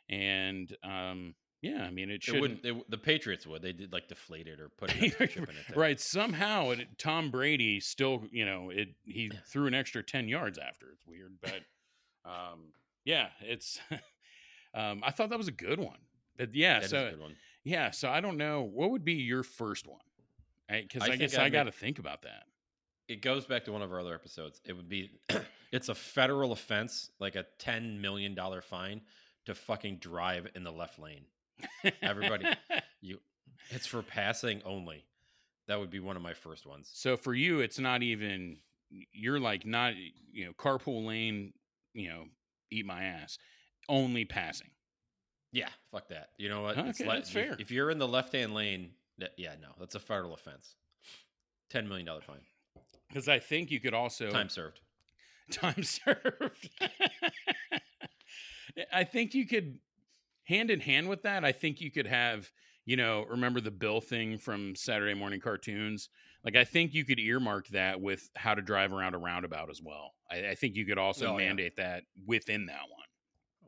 And 0.10 0.76
um, 0.84 1.36
yeah, 1.62 1.84
I 1.84 1.92
mean, 1.92 2.10
it 2.10 2.16
it 2.16 2.24
shouldn't. 2.24 2.66
It, 2.66 2.90
the 2.90 2.98
Patriots 2.98 3.48
would. 3.48 3.62
They 3.62 3.72
did 3.74 3.94
like 3.94 4.08
deflate 4.10 4.48
it 4.48 4.60
or 4.60 4.70
put 4.70 4.94
an 4.96 5.04
extra 5.06 5.28
chip 5.30 5.44
in 5.50 5.56
it. 5.56 5.66
there. 5.70 5.78
right 5.80 6.00
somehow 6.00 6.72
it, 6.72 6.88
tom 6.98 7.32
brady 7.32 7.80
still 7.80 8.24
you 8.32 8.46
know 8.46 8.70
it 8.70 8.90
he 9.06 9.32
threw 9.48 9.68
an 9.68 9.74
extra 9.74 10.04
10 10.04 10.28
yards 10.28 10.58
after 10.58 10.88
it's 10.92 11.06
weird 11.08 11.36
but 11.42 11.62
um 12.30 12.74
yeah 13.06 13.28
it's 13.42 13.80
um 14.76 15.02
i 15.06 15.12
thought 15.12 15.30
that 15.30 15.38
was 15.38 15.48
a 15.48 15.52
good 15.54 15.80
one 15.80 15.98
but 16.38 16.54
yeah 16.54 16.76
That 16.80 16.84
is 16.86 16.90
so 16.92 17.08
a 17.08 17.12
good 17.12 17.20
one. 17.22 17.36
Yeah 17.64 17.92
so 17.92 18.10
i 18.10 18.20
don't 18.22 18.38
know 18.38 18.62
what 18.62 18.92
would 18.92 19.06
be 19.06 19.14
your 19.14 19.44
first 19.44 19.88
one 19.88 20.00
because 20.70 21.02
I 21.02 21.06
I, 21.06 21.10
think 21.10 21.22
guess 21.22 21.36
I'd 21.38 21.44
i 21.44 21.50
got 21.50 21.64
to 21.64 21.72
think 21.72 22.00
about 22.00 22.24
that 22.24 22.44
it 23.08 23.22
goes 23.22 23.46
back 23.46 23.66
to 23.66 23.72
one 23.72 23.82
of 23.82 23.92
our 23.92 24.00
other 24.00 24.16
episodes. 24.16 24.62
It 24.66 24.74
would 24.74 24.88
be 24.88 25.12
it's 25.74 25.90
a 25.90 25.96
federal 25.96 26.54
offense, 26.54 27.12
like 27.20 27.36
a 27.36 27.46
ten 27.60 28.00
million 28.00 28.34
dollar 28.34 28.62
fine 28.62 29.02
to 29.46 29.54
fucking 29.54 29.98
drive 29.98 30.48
in 30.56 30.64
the 30.64 30.72
left 30.72 31.00
lane. 31.00 31.26
Everybody- 32.02 32.46
You 33.02 33.20
it's 33.70 33.86
for 33.86 34.02
passing 34.02 34.62
only. 34.66 35.04
That 35.68 35.80
would 35.80 35.90
be 35.90 36.00
one 36.00 36.16
of 36.16 36.22
my 36.22 36.34
first 36.34 36.66
ones. 36.66 36.90
so 36.94 37.18
for 37.18 37.34
you 37.34 37.60
it's 37.60 37.78
not 37.78 38.02
even 38.04 38.58
you're 39.12 39.40
like 39.40 39.66
not 39.66 39.94
you 40.32 40.46
know 40.46 40.54
carpool 40.54 41.06
lane 41.06 41.52
you 41.94 42.08
know 42.08 42.24
eat 42.72 42.86
my 42.86 43.04
ass 43.04 43.38
only 43.90 44.24
passing 44.24 44.70
Yeah, 45.54 45.70
fuck 45.92 46.10
that. 46.10 46.32
You 46.38 46.50
know 46.50 46.62
what? 46.64 46.78
Okay, 46.78 47.06
like- 47.06 47.18
that's 47.20 47.30
if- 47.30 47.34
fair. 47.34 47.56
If 47.60 47.72
you're 47.72 47.90
in 47.92 48.00
the 48.00 48.08
left 48.08 48.34
hand 48.34 48.54
lane, 48.54 48.90
that, 49.20 49.32
yeah, 49.38 49.54
no, 49.62 49.70
that's 49.80 49.96
a 49.96 50.00
federal 50.00 50.34
offense. 50.34 50.76
Ten 51.70 51.88
million 51.88 52.06
dollar 52.06 52.22
fine. 52.22 52.42
because 53.08 53.28
i 53.30 53.40
think 53.40 53.72
you 53.72 53.80
could 53.80 53.94
also 53.94 54.30
Time 54.30 54.50
served. 54.50 54.80
time 55.52 55.84
served. 55.84 56.70
I 58.92 59.04
think 59.04 59.34
you 59.34 59.46
could 59.46 59.78
hand 60.46 60.72
in 60.72 60.80
hand 60.80 61.08
with 61.08 61.24
that. 61.24 61.46
I 61.46 61.52
think 61.52 61.80
you 61.82 61.92
could 61.92 62.08
have, 62.08 62.52
you 62.86 62.96
know, 62.98 63.26
remember 63.30 63.62
the 63.62 63.72
Bill 63.72 64.02
thing 64.02 64.38
from 64.40 64.76
Saturday 64.76 65.14
morning 65.14 65.40
cartoons? 65.40 66.10
Like 66.44 66.56
I 66.56 66.64
think 66.64 66.94
you 66.94 67.06
could 67.06 67.20
earmark 67.20 67.68
that 67.70 68.02
with 68.02 68.30
how 68.36 68.56
to 68.56 68.62
drive 68.62 68.92
around 68.92 69.14
a 69.14 69.18
roundabout 69.20 69.70
as 69.70 69.82
well. 69.82 70.14
I, 70.32 70.50
I 70.50 70.56
think 70.56 70.76
you 70.76 70.86
could 70.86 70.98
also 70.98 71.28
Oh, 71.28 71.38
yeah. 71.38 71.48
mandate 71.48 71.78
that 71.78 72.04
within 72.26 72.66
that 72.68 72.82
one. 72.90 73.06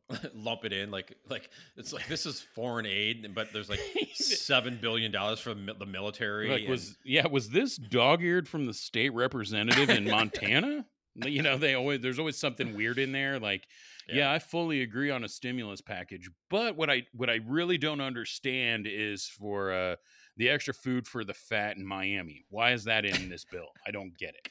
Lump 0.35 0.65
it 0.65 0.73
in 0.73 0.91
like 0.91 1.15
like 1.29 1.49
it's 1.77 1.91
like 1.91 2.07
this 2.07 2.25
is 2.25 2.41
foreign 2.53 2.85
aid, 2.85 3.33
but 3.33 3.51
there's 3.51 3.69
like 3.69 3.79
seven 4.13 4.77
billion 4.81 5.11
dollars 5.11 5.39
for 5.39 5.53
the 5.53 5.73
the 5.77 5.85
military. 5.85 6.49
Like 6.49 6.61
and- 6.61 6.69
was 6.69 6.97
yeah, 7.03 7.27
was 7.27 7.49
this 7.49 7.77
dog 7.77 8.21
eared 8.21 8.47
from 8.47 8.65
the 8.65 8.73
state 8.73 9.13
representative 9.13 9.89
in 9.89 10.05
Montana? 10.09 10.85
you 11.23 11.41
know, 11.41 11.57
they 11.57 11.75
always 11.75 12.01
there's 12.01 12.19
always 12.19 12.37
something 12.37 12.75
weird 12.75 12.99
in 12.99 13.11
there. 13.11 13.39
Like, 13.39 13.65
yeah. 14.07 14.15
Yeah. 14.15 14.31
I 14.31 14.39
fully 14.39 14.81
agree 14.81 15.09
on 15.11 15.23
a 15.23 15.29
stimulus 15.29 15.81
package, 15.81 16.29
but 16.49 16.75
what 16.75 16.89
I 16.89 17.03
what 17.13 17.29
I 17.29 17.39
really 17.47 17.77
don't 17.77 18.01
understand 18.01 18.85
is 18.89 19.25
for 19.25 19.71
uh, 19.71 19.95
the 20.37 20.49
extra 20.49 20.73
food 20.73 21.07
for 21.07 21.23
the 21.23 21.33
fat 21.33 21.77
in 21.77 21.85
Miami. 21.85 22.45
Why 22.49 22.73
is 22.73 22.83
that 22.83 23.05
in 23.05 23.29
this 23.29 23.45
bill? 23.45 23.69
I 23.87 23.91
don't 23.91 24.17
get 24.17 24.35
it. 24.35 24.49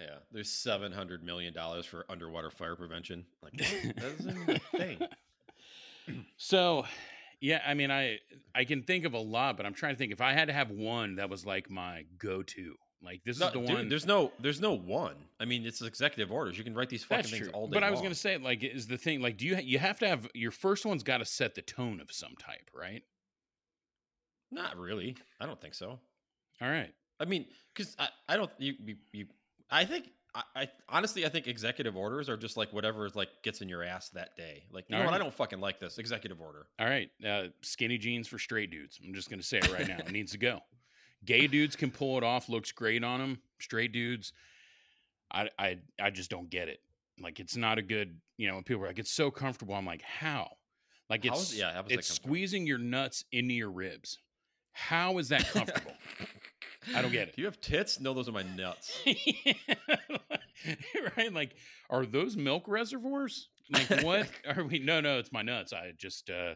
Yeah, 0.00 0.16
there's 0.32 0.50
seven 0.50 0.92
hundred 0.92 1.22
million 1.22 1.52
dollars 1.52 1.84
for 1.84 2.06
underwater 2.08 2.50
fire 2.50 2.74
prevention. 2.76 3.26
Like 3.42 3.52
that 3.58 4.14
isn't 4.18 4.48
a 4.48 4.58
thing. 4.76 4.98
So, 6.36 6.86
yeah, 7.40 7.60
I 7.66 7.74
mean, 7.74 7.90
I 7.90 8.18
I 8.54 8.64
can 8.64 8.82
think 8.82 9.04
of 9.04 9.14
a 9.14 9.18
lot, 9.18 9.56
but 9.56 9.66
I'm 9.66 9.74
trying 9.74 9.94
to 9.94 9.98
think 9.98 10.12
if 10.12 10.20
I 10.20 10.32
had 10.32 10.48
to 10.48 10.54
have 10.54 10.70
one 10.70 11.16
that 11.16 11.28
was 11.28 11.44
like 11.44 11.70
my 11.70 12.04
go 12.18 12.42
to. 12.42 12.74
Like 13.02 13.22
this 13.24 13.40
No, 13.40 13.46
is 13.46 13.52
the 13.54 13.60
dude, 13.60 13.68
one. 13.70 13.88
There's 13.88 14.04
no, 14.04 14.30
there's 14.40 14.60
no 14.60 14.74
one. 14.74 15.14
I 15.40 15.46
mean, 15.46 15.64
it's 15.64 15.80
executive 15.80 16.30
orders. 16.30 16.58
You 16.58 16.64
can 16.64 16.74
write 16.74 16.90
these 16.90 17.02
fucking 17.02 17.30
things 17.30 17.48
all 17.48 17.66
day. 17.66 17.72
But 17.72 17.82
I 17.82 17.90
was 17.90 18.00
long. 18.00 18.10
to 18.10 18.14
say, 18.14 18.36
like, 18.36 18.62
is 18.62 18.86
the 18.86 18.98
thing 18.98 19.22
like, 19.22 19.38
do 19.38 19.46
you 19.46 19.56
you 19.56 19.78
have 19.78 19.98
to 20.00 20.06
have 20.08 20.28
your 20.34 20.50
first 20.50 20.84
one's 20.84 21.02
got 21.02 21.18
to 21.18 21.24
set 21.24 21.54
the 21.54 21.62
tone 21.62 22.00
of 22.00 22.12
some 22.12 22.34
type, 22.38 22.70
right? 22.74 23.02
not 24.50 24.76
really. 24.76 25.16
I 25.40 25.46
don't 25.46 25.60
think 25.60 25.74
so. 25.74 25.98
All 26.60 26.68
right. 26.68 26.92
I 27.20 27.24
mean, 27.24 27.46
because 27.72 27.96
I, 27.98 28.08
I 28.28 28.36
don't 28.36 28.50
you, 28.58 28.74
you 28.84 28.96
you 29.12 29.26
I 29.70 29.84
think 29.84 30.10
I, 30.34 30.42
I 30.56 30.68
honestly 30.88 31.24
I 31.26 31.28
think 31.28 31.46
executive 31.46 31.96
orders 31.96 32.28
are 32.28 32.36
just 32.36 32.56
like 32.56 32.72
whatever 32.72 33.08
like 33.14 33.28
gets 33.42 33.60
in 33.60 33.68
your 33.68 33.82
ass 33.82 34.08
that 34.10 34.36
day. 34.36 34.64
Like 34.72 34.84
you 34.88 34.96
know 34.96 35.04
what? 35.04 35.14
I 35.14 35.18
don't 35.18 35.34
fucking 35.34 35.60
like 35.60 35.80
this 35.80 35.98
executive 35.98 36.40
order. 36.40 36.66
All 36.78 36.86
right. 36.86 37.10
Uh, 37.26 37.44
skinny 37.62 37.98
jeans 37.98 38.28
for 38.28 38.38
straight 38.38 38.70
dudes. 38.70 38.98
I'm 39.04 39.14
just 39.14 39.28
going 39.30 39.40
to 39.40 39.46
say 39.46 39.58
it 39.58 39.72
right 39.72 39.86
now. 39.88 39.98
It 39.98 40.12
needs 40.12 40.32
to 40.32 40.38
go. 40.38 40.60
Gay 41.24 41.46
dudes 41.46 41.76
can 41.76 41.90
pull 41.90 42.16
it 42.16 42.24
off. 42.24 42.48
Looks 42.48 42.72
great 42.72 43.04
on 43.04 43.20
them. 43.20 43.38
Straight 43.60 43.92
dudes, 43.92 44.32
I, 45.30 45.50
I, 45.58 45.78
I 46.00 46.10
just 46.10 46.30
don't 46.30 46.48
get 46.48 46.68
it. 46.68 46.80
Like, 47.20 47.40
it's 47.40 47.56
not 47.56 47.76
a 47.76 47.82
good, 47.82 48.18
you 48.38 48.48
know, 48.48 48.54
when 48.54 48.64
people 48.64 48.82
are 48.84 48.86
like, 48.86 48.98
it's 48.98 49.12
so 49.12 49.30
comfortable. 49.30 49.74
I'm 49.74 49.84
like, 49.84 50.00
how? 50.00 50.48
Like, 51.10 51.26
it's, 51.26 51.52
is- 51.52 51.58
yeah, 51.58 51.74
how 51.74 51.80
is 51.80 51.86
it's 51.90 52.08
comfortable? 52.08 52.28
squeezing 52.30 52.66
your 52.66 52.78
nuts 52.78 53.24
into 53.32 53.52
your 53.52 53.70
ribs. 53.70 54.18
How 54.72 55.18
is 55.18 55.28
that 55.28 55.46
comfortable? 55.50 55.92
I 56.94 57.02
don't 57.02 57.12
get 57.12 57.28
it. 57.28 57.36
Do 57.36 57.42
you 57.42 57.46
have 57.46 57.60
tits? 57.60 58.00
No, 58.00 58.14
those 58.14 58.28
are 58.28 58.32
my 58.32 58.42
nuts. 58.42 58.98
right? 61.16 61.32
Like, 61.32 61.54
are 61.88 62.06
those 62.06 62.36
milk 62.36 62.64
reservoirs? 62.66 63.48
Like, 63.70 64.02
what 64.02 64.28
are 64.56 64.64
we? 64.64 64.78
No, 64.78 65.00
no, 65.00 65.18
it's 65.18 65.32
my 65.32 65.42
nuts. 65.42 65.72
I 65.72 65.92
just 65.96 66.30
uh 66.30 66.54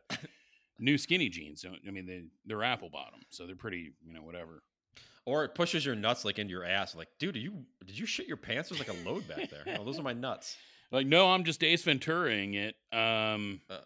new 0.78 0.98
skinny 0.98 1.28
jeans. 1.28 1.64
I 1.86 1.90
mean, 1.90 2.06
they 2.06 2.24
they're 2.44 2.62
apple 2.62 2.90
bottom, 2.90 3.20
so 3.30 3.46
they're 3.46 3.56
pretty, 3.56 3.92
you 4.04 4.14
know, 4.14 4.22
whatever. 4.22 4.62
Or 5.26 5.44
it 5.44 5.54
pushes 5.54 5.86
your 5.86 5.94
nuts 5.94 6.24
like 6.24 6.38
into 6.38 6.50
your 6.50 6.64
ass. 6.64 6.94
Like, 6.94 7.08
dude, 7.18 7.36
you 7.36 7.64
did 7.86 7.98
you 7.98 8.06
shit 8.06 8.26
your 8.26 8.36
pants? 8.36 8.68
There's 8.68 8.86
like 8.86 8.90
a 8.94 9.08
load 9.08 9.26
back 9.28 9.50
there. 9.50 9.62
No, 9.66 9.84
those 9.84 9.98
are 9.98 10.02
my 10.02 10.12
nuts. 10.12 10.56
Like, 10.90 11.06
no, 11.06 11.30
I'm 11.30 11.44
just 11.44 11.62
Ace 11.64 11.84
Venturaing 11.84 12.54
it. 12.54 12.76
Um, 12.96 13.60
Uh, 13.70 13.78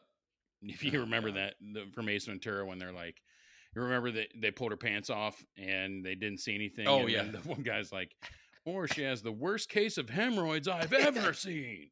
if 0.63 0.83
you 0.83 0.91
oh, 0.99 1.03
remember 1.03 1.29
God. 1.31 1.37
that 1.37 1.55
the, 1.61 1.87
from 1.95 2.09
Ace 2.09 2.27
Ventura 2.27 2.65
when 2.67 2.79
they're 2.79 2.93
like. 2.93 3.21
You 3.75 3.83
remember 3.83 4.11
that 4.13 4.29
they 4.35 4.51
pulled 4.51 4.73
her 4.73 4.77
pants 4.77 5.11
off 5.11 5.45
and 5.57 6.05
they 6.05 6.15
didn't 6.15 6.41
see 6.41 6.55
anything. 6.55 6.89
Oh, 6.89 7.01
and 7.01 7.11
yeah. 7.11 7.23
the 7.25 7.39
one 7.45 7.63
guy's 7.63 7.93
like, 7.93 8.15
"Or 8.65 8.89
she 8.89 9.03
has 9.03 9.23
the 9.23 9.33
worst 9.33 9.69
case 9.69 9.99
of 9.99 10.11
hemorrhoids 10.11 10.69
I've 10.69 10.93
ever 10.93 11.33
seen." 11.33 11.91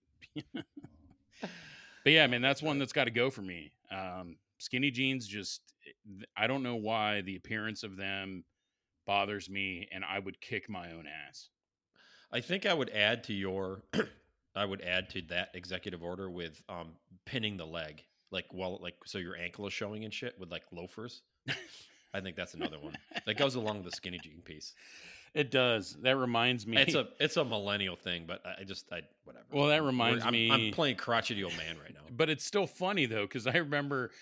but 0.52 2.12
yeah, 2.12 2.24
I 2.24 2.26
mean 2.26 2.42
that's 2.42 2.62
one 2.62 2.78
that's 2.78 2.92
got 2.92 3.04
to 3.04 3.10
go 3.10 3.30
for 3.30 3.42
me. 3.42 3.72
Um, 3.90 4.36
skinny 4.58 4.90
jeans 4.90 5.26
just 5.26 5.60
I 6.36 6.46
don't 6.46 6.62
know 6.62 6.76
why 6.76 7.20
the 7.20 7.36
appearance 7.36 7.82
of 7.82 7.96
them 7.96 8.44
bothers 9.06 9.48
me, 9.48 9.88
and 9.92 10.04
I 10.04 10.18
would 10.18 10.40
kick 10.40 10.68
my 10.68 10.90
own 10.92 11.06
ass. 11.28 11.48
I 12.32 12.40
think 12.40 12.66
I 12.66 12.74
would 12.74 12.90
add 12.90 13.24
to 13.24 13.32
your 13.32 13.82
I 14.56 14.64
would 14.64 14.82
add 14.82 15.10
to 15.10 15.22
that 15.28 15.50
executive 15.54 16.02
order 16.02 16.28
with 16.30 16.62
um 16.68 16.92
pinning 17.24 17.56
the 17.56 17.66
leg. 17.66 18.02
Like 18.30 18.46
well 18.52 18.78
like 18.82 18.96
so 19.04 19.18
your 19.18 19.36
ankle 19.36 19.66
is 19.66 19.72
showing 19.72 20.04
and 20.04 20.12
shit 20.12 20.38
with 20.38 20.50
like 20.50 20.64
loafers. 20.72 21.22
I 22.14 22.20
think 22.20 22.36
that's 22.36 22.54
another 22.54 22.78
one 22.78 22.96
that 23.26 23.36
goes 23.36 23.54
along 23.54 23.76
with 23.76 23.84
the 23.84 23.96
skinny 23.96 24.18
jean 24.18 24.40
piece. 24.42 24.74
It 25.34 25.50
does. 25.50 25.98
That 26.00 26.16
reminds 26.16 26.66
me. 26.66 26.78
It's 26.78 26.94
a 26.94 27.08
it's 27.20 27.36
a 27.36 27.44
millennial 27.44 27.94
thing, 27.94 28.24
but 28.26 28.40
I 28.46 28.64
just 28.64 28.90
I 28.90 29.02
whatever. 29.24 29.44
Well, 29.52 29.66
that 29.66 29.82
reminds 29.82 30.24
I'm, 30.24 30.32
me- 30.32 30.50
I'm 30.50 30.72
playing 30.72 30.96
crotchety 30.96 31.44
old 31.44 31.56
man 31.58 31.76
right 31.82 31.92
now. 31.92 32.00
but 32.10 32.30
it's 32.30 32.44
still 32.44 32.66
funny 32.66 33.04
though 33.04 33.26
because 33.26 33.46
I 33.46 33.56
remember, 33.58 34.12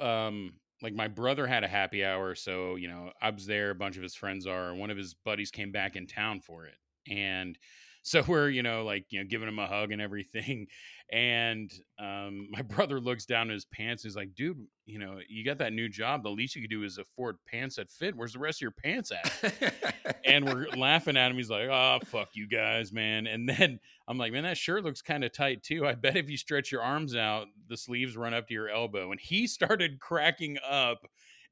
um, 0.00 0.54
like 0.82 0.92
my 0.92 1.06
brother 1.06 1.46
had 1.46 1.62
a 1.62 1.68
happy 1.68 2.04
hour, 2.04 2.34
so 2.34 2.74
you 2.74 2.88
know 2.88 3.12
I 3.22 3.30
was 3.30 3.46
there. 3.46 3.70
A 3.70 3.76
bunch 3.76 3.96
of 3.96 4.02
his 4.02 4.16
friends 4.16 4.46
are, 4.46 4.70
and 4.70 4.80
one 4.80 4.90
of 4.90 4.96
his 4.96 5.14
buddies 5.14 5.52
came 5.52 5.70
back 5.70 5.94
in 5.94 6.08
town 6.08 6.40
for 6.40 6.66
it, 6.66 6.74
and 7.08 7.56
so 8.02 8.22
we're 8.26 8.48
you 8.48 8.62
know 8.62 8.84
like 8.84 9.06
you 9.10 9.20
know 9.20 9.26
giving 9.28 9.48
him 9.48 9.58
a 9.58 9.66
hug 9.66 9.92
and 9.92 10.00
everything, 10.00 10.66
and 11.12 11.70
um, 11.98 12.48
my 12.50 12.62
brother 12.62 13.00
looks 13.00 13.26
down 13.26 13.50
at 13.50 13.54
his 13.54 13.64
pants. 13.66 14.04
And 14.04 14.10
he's 14.10 14.16
like, 14.16 14.34
"Dude, 14.34 14.58
you 14.86 14.98
know 14.98 15.18
you 15.28 15.44
got 15.44 15.58
that 15.58 15.72
new 15.72 15.88
job. 15.88 16.22
The 16.22 16.30
least 16.30 16.56
you 16.56 16.62
could 16.62 16.70
do 16.70 16.82
is 16.82 16.98
afford 16.98 17.38
pants 17.46 17.76
that 17.76 17.90
fit. 17.90 18.16
Where's 18.16 18.32
the 18.32 18.38
rest 18.38 18.58
of 18.58 18.62
your 18.62 18.70
pants 18.70 19.12
at?" 19.12 20.14
and 20.24 20.46
we're 20.46 20.68
laughing 20.76 21.16
at 21.16 21.30
him. 21.30 21.36
He's 21.36 21.50
like, 21.50 21.68
"Oh, 21.68 21.98
fuck 22.06 22.30
you 22.34 22.48
guys, 22.48 22.92
man." 22.92 23.26
And 23.26 23.48
then 23.48 23.80
I'm 24.08 24.18
like, 24.18 24.32
"Man, 24.32 24.44
that 24.44 24.56
shirt 24.56 24.84
looks 24.84 25.02
kind 25.02 25.24
of 25.24 25.32
tight 25.32 25.62
too. 25.62 25.86
I 25.86 25.94
bet 25.94 26.16
if 26.16 26.30
you 26.30 26.36
stretch 26.36 26.72
your 26.72 26.82
arms 26.82 27.14
out, 27.14 27.48
the 27.68 27.76
sleeves 27.76 28.16
run 28.16 28.34
up 28.34 28.48
to 28.48 28.54
your 28.54 28.68
elbow." 28.68 29.10
And 29.10 29.20
he 29.20 29.46
started 29.46 30.00
cracking 30.00 30.58
up, 30.68 31.06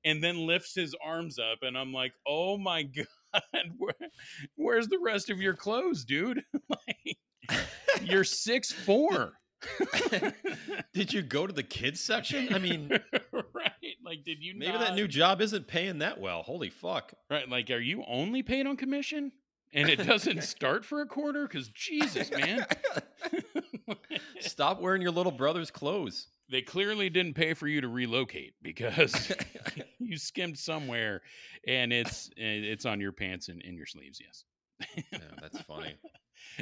and 0.04 0.22
then 0.22 0.46
lifts 0.46 0.74
his 0.74 0.94
arms 1.04 1.38
up, 1.38 1.58
and 1.62 1.76
I'm 1.76 1.92
like, 1.92 2.12
"Oh 2.26 2.56
my 2.56 2.84
god, 2.84 3.06
where, 3.78 3.94
where's 4.56 4.88
the 4.88 4.98
rest 4.98 5.30
of 5.30 5.40
your 5.40 5.54
clothes, 5.54 6.04
dude? 6.04 6.42
like, 6.68 7.18
you're 8.02 8.24
six 8.24 8.72
four, 8.72 9.34
Did 10.94 11.12
you 11.12 11.22
go 11.22 11.46
to 11.46 11.52
the 11.52 11.62
kids 11.62 12.00
section? 12.00 12.54
I 12.54 12.58
mean, 12.58 12.90
right? 13.32 13.72
Like, 14.04 14.24
did 14.24 14.42
you 14.42 14.54
maybe 14.56 14.72
not- 14.72 14.80
that 14.80 14.94
new 14.94 15.08
job 15.08 15.40
isn't 15.40 15.66
paying 15.66 15.98
that 15.98 16.20
well. 16.20 16.42
Holy 16.42 16.70
fuck! 16.70 17.12
Right. 17.30 17.48
Like, 17.48 17.70
are 17.70 17.78
you 17.80 18.04
only 18.06 18.42
paid 18.42 18.66
on 18.66 18.76
commission? 18.76 19.32
And 19.74 19.90
it 19.90 20.06
doesn't 20.06 20.44
start 20.44 20.84
for 20.84 21.02
a 21.02 21.06
quarter? 21.06 21.46
Because 21.46 21.68
Jesus, 21.68 22.30
man. 22.30 22.64
Stop 24.40 24.80
wearing 24.80 25.02
your 25.02 25.10
little 25.10 25.32
brother's 25.32 25.70
clothes. 25.70 26.28
They 26.50 26.62
clearly 26.62 27.10
didn't 27.10 27.34
pay 27.34 27.54
for 27.54 27.66
you 27.66 27.80
to 27.80 27.88
relocate 27.88 28.54
because 28.62 29.32
you 29.98 30.16
skimmed 30.16 30.58
somewhere 30.58 31.22
and 31.66 31.92
it's 31.92 32.30
it's 32.36 32.86
on 32.86 33.00
your 33.00 33.12
pants 33.12 33.48
and 33.48 33.62
in 33.62 33.76
your 33.76 33.86
sleeves, 33.86 34.20
yes. 34.20 34.44
Yeah, 35.12 35.18
that's 35.40 35.60
funny. 35.62 35.94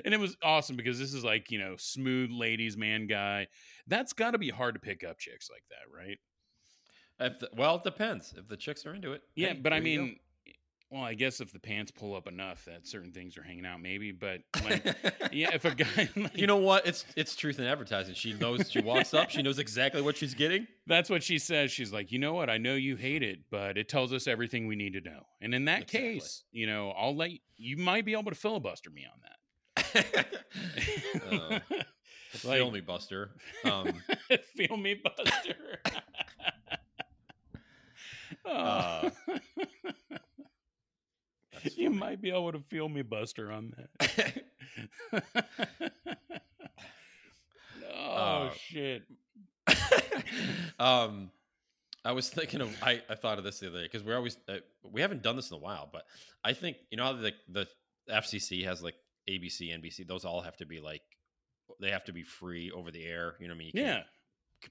And 0.05 0.15
it 0.15 0.19
was 0.19 0.37
awesome 0.43 0.75
because 0.75 0.99
this 0.99 1.13
is 1.13 1.23
like, 1.23 1.51
you 1.51 1.59
know, 1.59 1.77
smooth 1.77 2.31
ladies 2.31 2.79
man 2.79 3.07
guy. 3.07 3.47
That's 3.87 4.15
got 4.15 4.31
to 4.31 4.39
be 4.39 4.49
hard 4.49 4.75
to 4.75 4.81
pick 4.81 5.05
up 5.05 5.19
chicks 5.19 5.51
like 5.51 5.63
that, 5.69 5.95
right? 5.95 6.19
If 7.21 7.39
the, 7.41 7.51
well, 7.55 7.77
it 7.77 7.85
depends. 7.85 8.35
If 8.37 8.49
the 8.49 8.57
chicks 8.57 8.87
are 8.87 8.95
into 8.95 9.13
it. 9.13 9.23
Yeah, 9.35 9.49
hey, 9.49 9.61
but 9.63 9.73
I 9.75 9.81
mean, 9.81 10.19
well, 10.91 11.03
I 11.03 11.15
guess 11.15 11.41
if 11.41 11.53
the 11.53 11.59
pants 11.59 11.91
pull 11.91 12.15
up 12.15 12.29
enough 12.29 12.65
that 12.67 12.87
certain 12.87 13.11
things 13.13 13.37
are 13.37 13.43
hanging 13.43 13.67
out 13.67 13.81
maybe, 13.81 14.13
but 14.13 14.41
like 14.65 14.85
yeah, 15.33 15.51
if 15.53 15.65
a 15.65 15.75
guy 15.75 16.09
like, 16.17 16.37
you 16.37 16.47
know 16.47 16.57
what? 16.59 16.87
It's 16.87 17.05
it's 17.17 17.35
truth 17.35 17.59
in 17.59 17.65
advertising. 17.65 18.15
She 18.15 18.33
knows. 18.35 18.71
She 18.71 18.81
walks 18.81 19.13
up. 19.13 19.31
She 19.31 19.43
knows 19.43 19.59
exactly 19.59 20.01
what 20.01 20.17
she's 20.17 20.35
getting. 20.35 20.67
That's 20.87 21.11
what 21.11 21.23
she 21.23 21.39
says. 21.39 21.71
She's 21.73 21.93
like, 21.93 22.13
you 22.13 22.19
know 22.21 22.35
what? 22.35 22.49
I 22.49 22.59
know 22.59 22.75
you 22.75 22.95
hate 22.97 23.23
it, 23.25 23.41
but 23.51 23.77
it 23.77 23.89
tells 23.89 24.13
us 24.13 24.27
everything 24.29 24.67
we 24.69 24.77
need 24.77 24.93
to 24.93 25.01
know. 25.01 25.27
And 25.41 25.55
in 25.55 25.65
that 25.65 25.83
Exactly. 25.83 26.15
case, 26.15 26.45
you 26.53 26.67
know, 26.69 26.91
I'll 26.97 27.17
let 27.17 27.33
you, 27.33 27.39
you 27.57 27.77
might 27.77 28.05
be 28.05 28.13
able 28.13 28.31
to 28.31 28.37
filibuster 28.37 28.91
me 28.91 29.07
on 29.13 29.21
that. 29.23 29.33
Uh, 31.31 31.59
Like- 32.45 32.59
feel 32.59 32.71
me, 32.71 32.81
Buster. 32.81 33.31
Um, 33.65 33.93
Feel 34.57 34.77
me, 34.77 34.95
Buster. 35.03 35.81
Oh. 38.45 38.51
Uh, 38.53 39.11
that's 41.63 41.77
you 41.77 41.79
funny. 41.79 41.89
might 41.91 42.21
be 42.21 42.31
able 42.31 42.53
to 42.53 42.61
feel 42.61 42.89
me, 42.89 43.03
Buster, 43.03 43.53
on 43.53 43.73
that. 43.77 44.35
oh 47.91 48.15
Uh, 48.15 48.51
shit! 48.51 49.03
um, 50.79 51.31
I 52.05 52.13
was 52.13 52.29
thinking 52.31 52.61
of. 52.61 52.75
I, 52.83 53.03
I 53.09 53.15
thought 53.15 53.39
of 53.39 53.45
this 53.45 53.61
the 53.61 53.69
other 53.69 53.79
day 53.81 53.85
because 53.85 54.05
we're 54.05 54.17
always 54.17 54.37
uh, 54.49 54.57
we 54.85 55.01
haven't 55.01 55.23
done 55.23 55.37
this 55.37 55.51
in 55.51 55.57
a 55.57 55.61
while, 55.61 55.89
but 55.93 56.05
I 56.45 56.53
think 56.53 56.77
you 56.91 56.97
know 56.97 57.05
how 57.05 57.13
the 57.15 57.33
the 57.49 57.67
FCC 58.11 58.65
has 58.65 58.83
like 58.83 58.95
ABC, 59.29 59.73
NBC. 59.77 60.07
Those 60.07 60.25
all 60.25 60.41
have 60.41 60.57
to 60.59 60.67
be 60.67 60.81
like 60.81 61.03
they 61.81 61.91
have 61.91 62.05
to 62.05 62.13
be 62.13 62.23
free 62.23 62.71
over 62.71 62.91
the 62.91 63.05
air. 63.05 63.35
You 63.41 63.49
know 63.49 63.55
what 63.55 63.57
I 63.57 63.59
mean? 63.59 63.67
You 63.69 63.73
can't 63.75 63.87
Yeah, 63.87 64.03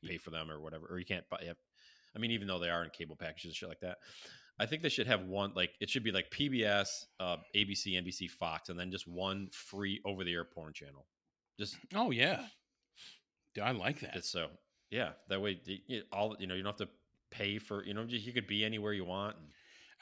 pay 0.06 0.18
for 0.18 0.32
them 0.32 0.50
or 0.52 0.60
whatever, 0.60 0.88
or 0.90 1.00
you 1.00 1.06
can't 1.06 1.28
buy. 1.30 1.40
I 2.16 2.20
mean, 2.20 2.32
even 2.32 2.48
though 2.48 2.60
they 2.60 2.70
are 2.70 2.84
in 2.84 2.90
cable 2.92 3.16
packages 3.18 3.46
and 3.50 3.56
shit 3.56 3.68
like 3.70 3.82
that, 3.82 3.98
I 4.60 4.66
think 4.66 4.82
they 4.82 4.90
should 4.90 5.08
have 5.08 5.26
one. 5.26 5.52
Like 5.56 5.72
it 5.80 5.90
should 5.90 6.04
be 6.04 6.12
like 6.12 6.32
PBS, 6.32 7.06
uh, 7.20 7.38
ABC, 7.56 8.02
NBC, 8.02 8.30
Fox, 8.30 8.70
and 8.70 8.80
then 8.80 8.92
just 8.92 9.08
one 9.08 9.50
free 9.52 10.02
over 10.06 10.24
the 10.24 10.34
air 10.34 10.46
porn 10.46 10.74
channel. 10.74 11.06
Just 11.60 11.78
Oh 11.94 12.12
yeah, 12.12 12.46
Dude, 13.54 13.64
I 13.64 13.72
like 13.72 14.02
that. 14.02 14.26
so 14.26 14.48
yeah. 14.92 15.12
That 15.30 15.42
way, 15.42 15.60
all 16.12 16.36
you 16.40 16.48
know, 16.48 16.56
you 16.56 16.64
don't 16.64 16.78
have 16.80 16.88
to 16.88 16.94
pay 17.32 17.58
for. 17.58 17.84
You 17.86 17.94
know, 17.94 18.04
you 18.08 18.34
could 18.34 18.48
be 18.48 18.64
anywhere 18.64 18.94
you 18.94 19.06
want. 19.06 19.36
And, 19.38 19.48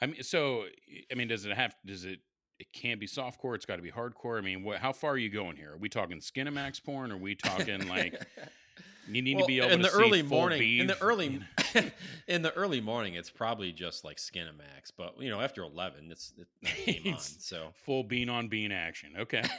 I 0.00 0.06
mean, 0.06 0.22
so 0.22 0.64
I 1.10 1.14
mean, 1.14 1.28
does 1.28 1.44
it 1.46 1.56
have? 1.56 1.74
Does 1.84 2.04
it? 2.04 2.20
It 2.60 2.72
can't 2.72 3.00
be 3.00 3.08
softcore. 3.08 3.56
It's 3.56 3.66
got 3.66 3.76
to 3.76 3.82
be 3.82 3.90
hardcore. 3.90 4.38
I 4.38 4.40
mean, 4.40 4.62
what, 4.62 4.78
how 4.78 4.92
far 4.92 5.10
are 5.12 5.18
you 5.18 5.28
going 5.28 5.56
here? 5.56 5.72
Are 5.72 5.76
we 5.76 5.88
talking 5.88 6.18
Skinamax 6.18 6.82
porn? 6.84 7.10
Are 7.10 7.16
we 7.16 7.34
talking 7.34 7.88
like 7.88 8.14
you 9.08 9.22
need 9.22 9.38
to 9.38 9.44
be 9.44 9.58
able 9.58 9.70
in 9.70 9.80
to 9.80 9.88
the 9.88 9.94
early 9.94 10.22
morning. 10.22 10.78
In 10.80 10.86
the 10.86 10.94
beef? 10.94 11.02
early, 11.02 11.40
in 12.28 12.42
the 12.42 12.52
early 12.54 12.80
morning, 12.80 13.14
it's 13.14 13.30
probably 13.30 13.72
just 13.72 14.04
like 14.04 14.16
Skinamax. 14.16 14.92
But 14.96 15.20
you 15.20 15.30
know, 15.30 15.40
after 15.40 15.62
eleven, 15.62 16.10
it's 16.10 16.32
it, 16.86 17.06
on. 17.12 17.18
So 17.18 17.68
full 17.84 18.04
bean 18.04 18.28
on 18.28 18.48
bean 18.48 18.72
action. 18.72 19.12
Okay, 19.18 19.42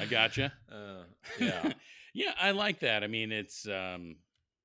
I 0.00 0.06
gotcha. 0.08 0.52
uh, 0.70 1.04
yeah. 1.38 1.72
yeah, 2.12 2.32
I 2.40 2.50
like 2.52 2.80
that. 2.80 3.02
I 3.04 3.06
mean, 3.06 3.32
it's 3.32 3.66
um, 3.68 4.16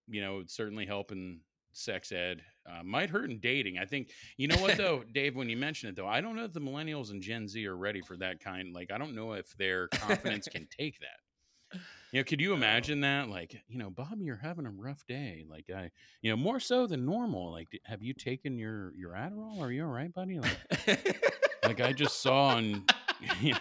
you 0.08 0.22
know, 0.22 0.40
it's 0.40 0.56
certainly 0.56 0.86
helping 0.86 1.40
sex 1.74 2.12
ed. 2.12 2.42
Uh, 2.70 2.84
might 2.84 3.10
hurt 3.10 3.30
in 3.30 3.40
dating. 3.40 3.78
I 3.80 3.86
think. 3.86 4.10
You 4.38 4.48
know 4.48 4.58
what 4.58 4.78
though, 4.78 5.04
Dave? 5.14 5.36
When 5.36 5.50
you 5.50 5.58
mention 5.58 5.90
it 5.90 5.96
though, 5.96 6.08
I 6.08 6.22
don't 6.22 6.36
know 6.36 6.46
if 6.46 6.54
the 6.54 6.62
millennials 6.62 7.12
and 7.12 7.22
Gen 7.22 7.48
Z 7.48 7.66
are 7.66 7.78
ready 7.78 8.02
for 8.02 8.18
that 8.18 8.40
kind. 8.40 8.74
Like, 8.74 8.92
I 8.92 8.98
don't 8.98 9.16
know 9.16 9.34
if 9.34 9.56
their 9.58 9.88
confidence 9.88 10.48
can 10.48 10.68
take 10.78 11.00
that. 11.00 11.80
You 12.12 12.20
know, 12.20 12.24
could 12.24 12.42
you 12.42 12.54
imagine 12.54 13.02
that? 13.02 13.30
Like, 13.30 13.62
you 13.68 13.78
know, 13.78 13.90
Bobby, 13.90 14.26
you're 14.26 14.36
having 14.36 14.66
a 14.66 14.72
rough 14.72 15.06
day. 15.08 15.46
Like, 15.48 15.70
I, 15.70 15.92
you 16.22 16.32
know, 16.32 16.38
more 16.38 16.60
so 16.60 16.88
than 16.88 17.06
normal. 17.06 17.52
Like, 17.52 17.68
have 17.86 18.02
you 18.02 18.14
taken 18.14 18.58
your 18.58 18.94
your 18.96 19.12
Adderall? 19.12 19.62
Are 19.62 19.72
you 19.72 19.84
all 19.84 19.92
right, 19.92 20.12
buddy? 20.14 20.40
Like, 20.40 21.18
like 21.64 21.82
I 21.82 21.94
just 21.94 22.22
saw 22.22 22.56
on. 22.56 22.86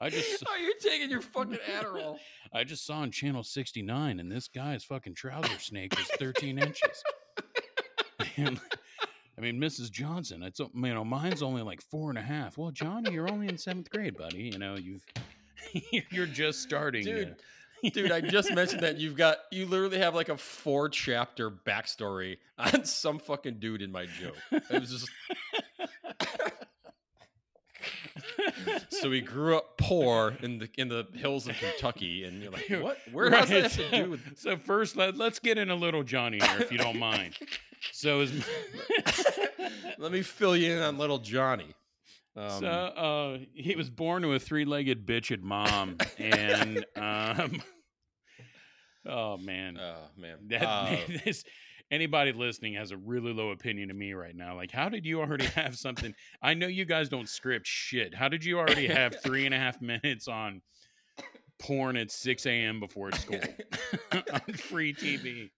I 0.00 0.10
just 0.10 0.42
Are 0.44 0.50
oh, 0.50 0.56
you 0.56 0.74
taking 0.80 1.10
your 1.10 1.20
fucking 1.20 1.58
Adderall? 1.78 2.18
I 2.52 2.64
just 2.64 2.86
saw 2.86 2.98
on 2.98 3.10
channel 3.10 3.42
69 3.42 4.20
and 4.20 4.30
this 4.30 4.46
guy's 4.48 4.84
fucking 4.84 5.14
trouser 5.14 5.58
snake 5.58 5.96
was 5.96 6.06
13 6.18 6.58
inches. 6.58 7.02
And, 8.36 8.60
I 9.36 9.40
mean, 9.40 9.60
Mrs. 9.60 9.90
Johnson, 9.90 10.44
it's 10.44 10.60
you 10.60 10.70
know, 10.74 11.04
mine's 11.04 11.42
only 11.42 11.62
like 11.62 11.80
four 11.80 12.08
and 12.10 12.18
a 12.18 12.22
half. 12.22 12.56
Well, 12.56 12.70
Johnny, 12.70 13.12
you're 13.12 13.28
only 13.28 13.48
in 13.48 13.58
seventh 13.58 13.90
grade, 13.90 14.16
buddy. 14.16 14.50
You 14.52 14.58
know, 14.58 14.76
you've 14.76 15.04
you're 16.10 16.26
just 16.26 16.62
starting. 16.62 17.04
Dude, 17.04 17.36
to- 17.36 17.44
Dude, 17.92 18.12
I 18.12 18.20
just 18.20 18.52
mentioned 18.54 18.82
that 18.82 18.98
you've 18.98 19.16
got 19.16 19.38
you 19.50 19.66
literally 19.66 19.98
have 19.98 20.14
like 20.14 20.28
a 20.28 20.36
four 20.36 20.88
chapter 20.88 21.50
backstory 21.50 22.38
on 22.58 22.84
some 22.84 23.18
fucking 23.18 23.58
dude 23.58 23.82
in 23.82 23.92
my 23.92 24.06
joke. 24.06 24.36
It 24.50 24.80
was 24.80 24.90
just 24.90 25.10
so 28.90 29.10
he 29.10 29.20
grew 29.20 29.56
up 29.56 29.78
poor 29.78 30.36
in 30.42 30.58
the 30.58 30.68
in 30.76 30.88
the 30.88 31.06
hills 31.14 31.48
of 31.48 31.56
Kentucky, 31.56 32.24
and 32.24 32.42
you're 32.42 32.52
like, 32.52 32.68
what? 32.82 32.98
Where 33.12 33.30
does 33.30 33.48
that 33.48 33.62
have 33.62 33.90
to 33.90 34.04
do 34.04 34.10
with? 34.10 34.38
so 34.38 34.56
first, 34.56 34.96
let, 34.96 35.16
let's 35.16 35.38
get 35.38 35.58
in 35.58 35.70
a 35.70 35.76
little 35.76 36.02
Johnny 36.02 36.38
here, 36.40 36.60
if 36.60 36.72
you 36.72 36.78
don't 36.78 36.98
mind. 36.98 37.36
So 37.92 38.20
his 38.20 38.44
Let 39.98 40.12
me 40.12 40.22
fill 40.22 40.56
you 40.56 40.72
in 40.72 40.82
on 40.82 40.98
little 40.98 41.18
Johnny. 41.18 41.74
Um, 42.38 42.60
so 42.60 42.66
uh, 42.68 43.38
he 43.52 43.74
was 43.74 43.90
born 43.90 44.22
to 44.22 44.32
a 44.34 44.38
three-legged 44.38 45.06
bitched 45.06 45.42
mom, 45.42 45.96
and 46.18 46.84
um, 46.96 47.62
oh 49.06 49.36
man, 49.38 49.78
oh 49.78 50.06
man, 50.16 50.36
that 50.48 50.62
Uh, 50.62 50.96
this, 51.24 51.42
anybody 51.90 52.32
listening 52.32 52.74
has 52.74 52.92
a 52.92 52.96
really 52.96 53.32
low 53.32 53.50
opinion 53.50 53.90
of 53.90 53.96
me 53.96 54.12
right 54.12 54.36
now. 54.36 54.54
Like, 54.54 54.70
how 54.70 54.88
did 54.88 55.04
you 55.04 55.20
already 55.20 55.46
have 55.56 55.76
something? 55.76 56.14
I 56.40 56.54
know 56.54 56.68
you 56.68 56.84
guys 56.84 57.08
don't 57.08 57.28
script 57.28 57.66
shit. 57.66 58.14
How 58.14 58.28
did 58.28 58.44
you 58.44 58.58
already 58.58 58.86
have 58.86 59.16
three 59.20 59.44
and 59.44 59.54
a 59.54 59.58
half 59.58 59.80
minutes 59.80 60.28
on 60.28 60.62
porn 61.58 61.96
at 61.96 62.12
six 62.12 62.46
a.m. 62.46 62.78
before 62.78 63.10
school 63.12 63.40
on 64.12 64.54
free 64.54 64.94
TV? 64.94 65.50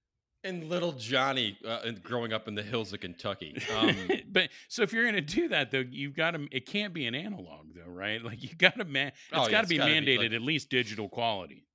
And 0.44 0.68
little 0.68 0.92
Johnny 0.92 1.58
uh, 1.66 1.90
growing 2.02 2.32
up 2.32 2.48
in 2.48 2.54
the 2.54 2.62
hills 2.62 2.92
of 2.92 3.00
Kentucky. 3.00 3.60
Um, 3.76 3.94
but 4.32 4.48
so 4.68 4.82
if 4.82 4.92
you're 4.92 5.04
gonna 5.04 5.20
do 5.20 5.48
that 5.48 5.70
though, 5.70 5.84
you've 5.90 6.14
got 6.14 6.32
to. 6.32 6.48
It 6.50 6.66
can't 6.66 6.94
be 6.94 7.06
an 7.06 7.14
analog 7.14 7.66
though, 7.74 7.90
right? 7.90 8.22
Like 8.22 8.42
you 8.42 8.50
got 8.56 8.76
to 8.78 8.84
man. 8.84 9.08
It's 9.08 9.16
Oh, 9.32 9.44
yeah, 9.44 9.50
got 9.50 9.62
to 9.62 9.68
be 9.68 9.76
gotta 9.78 9.90
be, 9.92 10.00
mandated 10.00 10.18
like- 10.18 10.32
at 10.32 10.42
least 10.42 10.70
digital 10.70 11.08
quality. 11.08 11.66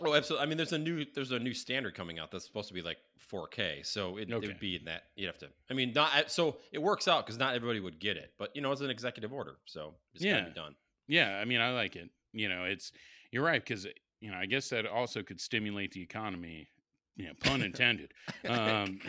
Oh, 0.00 0.14
absolutely. 0.14 0.44
I 0.44 0.48
mean, 0.48 0.56
there's 0.56 0.72
a 0.72 0.78
new 0.78 1.04
there's 1.14 1.32
a 1.32 1.40
new 1.40 1.52
standard 1.54 1.94
coming 1.96 2.20
out 2.20 2.30
that's 2.30 2.44
supposed 2.46 2.68
to 2.68 2.74
be 2.74 2.82
like 2.82 2.98
4K. 3.32 3.84
So 3.84 4.16
it, 4.16 4.30
it 4.30 4.32
Okay. 4.32 4.46
would 4.46 4.60
be 4.60 4.76
in 4.76 4.84
that 4.84 5.02
you'd 5.16 5.26
have 5.26 5.38
to. 5.38 5.48
I 5.68 5.74
mean, 5.74 5.92
not 5.92 6.30
so 6.30 6.58
it 6.70 6.80
works 6.80 7.08
out 7.08 7.26
because 7.26 7.36
not 7.36 7.56
everybody 7.56 7.80
would 7.80 7.98
get 7.98 8.16
it, 8.16 8.32
but 8.38 8.54
you 8.54 8.62
know, 8.62 8.70
it's 8.70 8.80
an 8.80 8.90
executive 8.90 9.32
order, 9.32 9.56
so 9.64 9.94
it's 10.14 10.22
Yeah. 10.22 10.38
gotta 10.38 10.50
be 10.50 10.54
done. 10.54 10.74
Yeah, 11.08 11.38
I 11.40 11.44
mean, 11.46 11.60
I 11.60 11.70
like 11.72 11.96
it. 11.96 12.10
You 12.32 12.48
know, 12.48 12.62
it's 12.64 12.92
you're 13.32 13.42
right 13.42 13.60
because 13.60 13.88
you 14.20 14.30
know 14.30 14.36
I 14.36 14.46
guess 14.46 14.68
that 14.68 14.86
also 14.86 15.22
could 15.24 15.40
stimulate 15.40 15.90
the 15.92 16.00
economy. 16.02 16.68
You 17.18 17.26
know, 17.26 17.32
pun 17.40 17.62
intended. 17.62 18.12
um, 18.48 19.00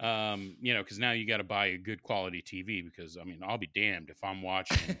um, 0.00 0.56
you 0.60 0.74
know, 0.74 0.82
because 0.82 0.98
now 0.98 1.12
you 1.12 1.26
got 1.26 1.36
to 1.36 1.44
buy 1.44 1.66
a 1.66 1.78
good 1.78 2.02
quality 2.02 2.42
TV 2.42 2.84
because 2.84 3.16
I 3.16 3.24
mean, 3.24 3.40
I'll 3.46 3.58
be 3.58 3.70
damned 3.72 4.10
if 4.10 4.24
I'm 4.24 4.42
watching, 4.42 4.96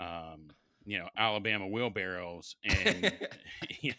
um, 0.00 0.50
you 0.84 0.98
know, 0.98 1.08
Alabama 1.16 1.68
wheelbarrows 1.68 2.56
and 2.64 3.12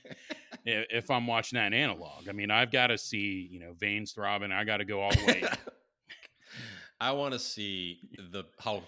if 0.66 1.10
I'm 1.10 1.26
watching 1.26 1.58
that 1.58 1.68
in 1.68 1.74
analog. 1.74 2.28
I 2.28 2.34
mean, 2.34 2.52
I've 2.52 2.72
got 2.72 2.88
to 2.88 2.98
see 2.98 3.48
you 3.50 3.60
know 3.60 3.74
veins 3.74 4.12
throbbing. 4.12 4.52
I 4.52 4.66
got 4.66 4.78
to 4.78 4.86
go 4.86 5.02
all 5.02 5.12
the 5.12 5.26
way. 5.26 5.44
I 7.00 7.12
want 7.12 7.34
to 7.34 7.40
see 7.40 8.00
the 8.32 8.44
how 8.60 8.84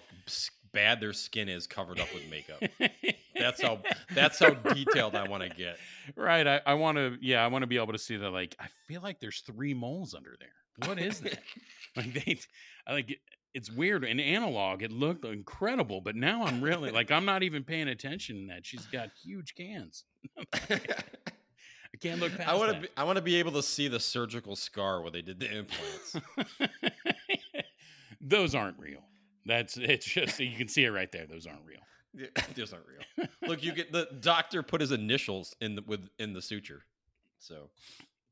bad 0.76 1.00
their 1.00 1.14
skin 1.14 1.48
is 1.48 1.66
covered 1.66 1.98
up 1.98 2.08
with 2.12 2.28
makeup. 2.30 2.62
That's 3.34 3.60
how 3.60 3.80
that's 4.14 4.38
how 4.38 4.50
detailed 4.50 5.14
I 5.14 5.28
want 5.28 5.42
to 5.42 5.50
get. 5.50 5.76
right. 6.16 6.46
I, 6.46 6.60
I 6.64 6.72
want 6.72 6.96
to, 6.96 7.18
yeah, 7.20 7.44
I 7.44 7.48
want 7.48 7.64
to 7.64 7.66
be 7.66 7.76
able 7.76 7.92
to 7.92 7.98
see 7.98 8.16
that. 8.16 8.30
Like, 8.30 8.56
I 8.58 8.68
feel 8.88 9.02
like 9.02 9.20
there's 9.20 9.40
three 9.40 9.74
moles 9.74 10.14
under 10.14 10.36
there. 10.40 10.88
What 10.88 10.98
is 10.98 11.20
that? 11.20 11.38
like 11.96 12.14
they, 12.14 12.38
I 12.86 12.94
like 12.94 13.20
it's 13.52 13.70
weird. 13.70 14.04
In 14.04 14.20
analog, 14.20 14.82
it 14.82 14.90
looked 14.90 15.26
incredible, 15.26 16.00
but 16.00 16.16
now 16.16 16.44
I'm 16.44 16.62
really 16.62 16.90
like 16.90 17.10
I'm 17.10 17.26
not 17.26 17.42
even 17.42 17.62
paying 17.62 17.88
attention. 17.88 18.46
That 18.46 18.64
she's 18.64 18.86
got 18.86 19.10
huge 19.22 19.54
cans. 19.54 20.04
I 20.70 21.98
can't 22.00 22.20
look 22.20 22.36
past 22.36 22.48
I 22.48 22.54
want 22.54 22.82
to 22.82 22.88
I 22.96 23.04
want 23.04 23.16
to 23.16 23.22
be 23.22 23.36
able 23.36 23.52
to 23.52 23.62
see 23.62 23.88
the 23.88 24.00
surgical 24.00 24.56
scar 24.56 25.02
where 25.02 25.10
they 25.10 25.22
did 25.22 25.40
the 25.40 25.58
implants. 25.58 26.16
Those 28.20 28.54
aren't 28.54 28.78
real. 28.78 29.02
That's 29.46 29.76
it's 29.76 30.04
just 30.06 30.38
you 30.40 30.56
can 30.56 30.68
see 30.68 30.84
it 30.84 30.90
right 30.90 31.10
there. 31.12 31.26
Those 31.26 31.46
aren't 31.46 31.64
real. 31.64 31.80
Yeah, 32.14 32.26
Those 32.56 32.72
aren't 32.72 32.86
real. 32.86 33.28
Look, 33.46 33.62
you 33.62 33.72
get 33.72 33.92
the 33.92 34.08
doctor 34.20 34.62
put 34.62 34.80
his 34.80 34.92
initials 34.92 35.54
in 35.60 35.74
the 35.76 35.82
with 35.86 36.08
in 36.18 36.32
the 36.32 36.42
suture. 36.42 36.82
So 37.38 37.70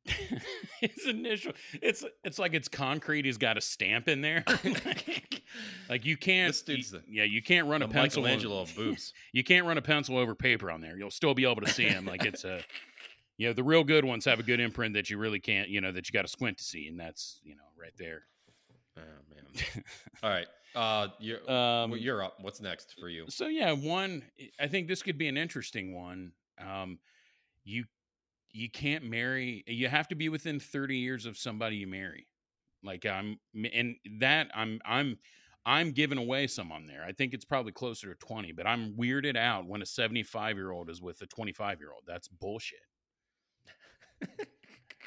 His 0.81 1.07
initial, 1.07 1.53
it's 1.81 2.05
it's 2.25 2.39
like 2.39 2.53
it's 2.53 2.69
concrete. 2.69 3.25
He's 3.25 3.39
got 3.39 3.57
a 3.57 3.61
stamp 3.61 4.07
in 4.09 4.21
there. 4.21 4.45
like, 4.65 5.43
like 5.89 6.05
you 6.05 6.17
can't, 6.19 6.55
you- 6.67 6.77
the- 6.83 7.03
yeah, 7.09 7.25
you 7.25 7.41
can't 7.43 7.67
run 7.69 7.81
a 7.83 7.89
pencil. 7.89 8.23
Michelangelo 8.23 8.61
over- 8.61 8.73
boobs. 8.75 9.15
you 9.33 9.43
can't 9.43 9.67
run 9.67 9.79
a 9.79 9.83
pencil 9.83 10.19
over 10.19 10.35
paper 10.35 10.71
on 10.71 10.81
there. 10.83 10.97
You'll 10.99 11.11
still 11.11 11.33
be 11.35 11.45
able 11.45 11.63
to 11.63 11.69
see 11.73 11.85
him. 11.85 12.05
Like 12.05 12.25
it's 12.27 12.45
a, 12.45 12.61
you 13.39 13.47
know, 13.49 13.55
the 13.55 13.63
real 13.63 13.83
good 13.83 14.05
ones 14.05 14.25
have 14.27 14.39
a 14.41 14.43
good 14.43 14.61
imprint 14.61 14.93
that 14.95 15.09
you 15.09 15.17
really 15.17 15.41
can't, 15.41 15.69
you 15.71 15.81
know, 15.81 15.91
that 15.93 16.07
you 16.09 16.13
got 16.13 16.23
to 16.23 16.29
squint 16.29 16.59
to 16.59 16.65
see, 16.65 16.87
and 16.87 17.01
that's 17.01 17.41
you 17.45 17.55
know 17.57 17.63
right 17.81 17.95
there. 17.99 18.25
Oh 18.99 19.01
man. 19.35 19.85
All 20.23 20.31
right. 20.31 20.47
Uh, 20.75 21.09
you're 21.21 21.39
Um, 21.51 21.91
well, 21.91 21.97
you're 22.01 22.23
up. 22.23 22.37
What's 22.41 22.61
next 22.61 22.95
for 22.99 23.09
you? 23.09 23.27
So 23.29 23.47
yeah, 23.47 23.73
one. 23.73 24.25
I 24.59 24.67
think 24.67 24.89
this 24.89 25.03
could 25.03 25.19
be 25.19 25.29
an 25.29 25.37
interesting 25.37 25.95
one. 25.95 26.33
Um, 26.59 26.99
you 27.65 27.85
you 28.53 28.71
can't 28.71 29.05
marry. 29.05 29.65
You 29.67 29.89
have 29.89 30.09
to 30.09 30.15
be 30.15 30.29
within 30.29 30.59
thirty 30.61 30.97
years 30.97 31.27
of 31.27 31.37
somebody 31.39 31.77
you 31.77 31.87
marry. 31.87 32.27
Like 32.83 33.07
I'm, 33.07 33.39
and 33.73 33.97
that 34.19 34.49
I'm 34.55 34.81
I'm 34.85 35.19
I'm 35.65 35.93
giving 35.93 36.19
away 36.19 36.47
some 36.47 36.73
on 36.73 36.87
there. 36.87 37.05
I 37.05 37.13
think 37.13 37.35
it's 37.35 37.45
probably 37.45 37.73
closer 37.73 38.13
to 38.13 38.27
twenty, 38.27 38.53
but 38.53 38.67
I'm 38.67 38.95
weirded 38.95 39.37
out 39.37 39.67
when 39.67 39.81
a 39.81 39.87
seventy 39.87 40.23
five 40.23 40.57
year 40.57 40.73
old 40.73 40.91
is 40.91 41.01
with 41.01 41.21
a 41.23 41.27
twenty 41.27 41.53
five 41.53 41.81
year 41.81 41.93
old. 41.93 42.03
That's 42.07 42.29
bullshit. 42.29 42.79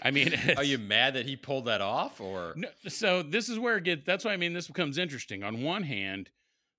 I 0.02 0.12
mean, 0.12 0.34
Are 0.58 0.64
you 0.64 0.78
mad 0.78 1.16
that 1.16 1.26
he 1.26 1.36
pulled 1.36 1.66
that 1.66 1.82
off, 1.82 2.22
or 2.22 2.54
no, 2.56 2.70
so 2.88 3.24
this 3.24 3.50
is 3.50 3.60
where 3.60 3.78
it 3.78 3.84
gets. 3.84 4.04
That's 4.06 4.26
why 4.26 4.34
I 4.34 4.38
mean 4.38 4.54
this 4.54 4.68
becomes 4.68 4.98
interesting. 4.98 5.44
On 5.44 5.62
one 5.62 5.84
hand, 5.84 6.30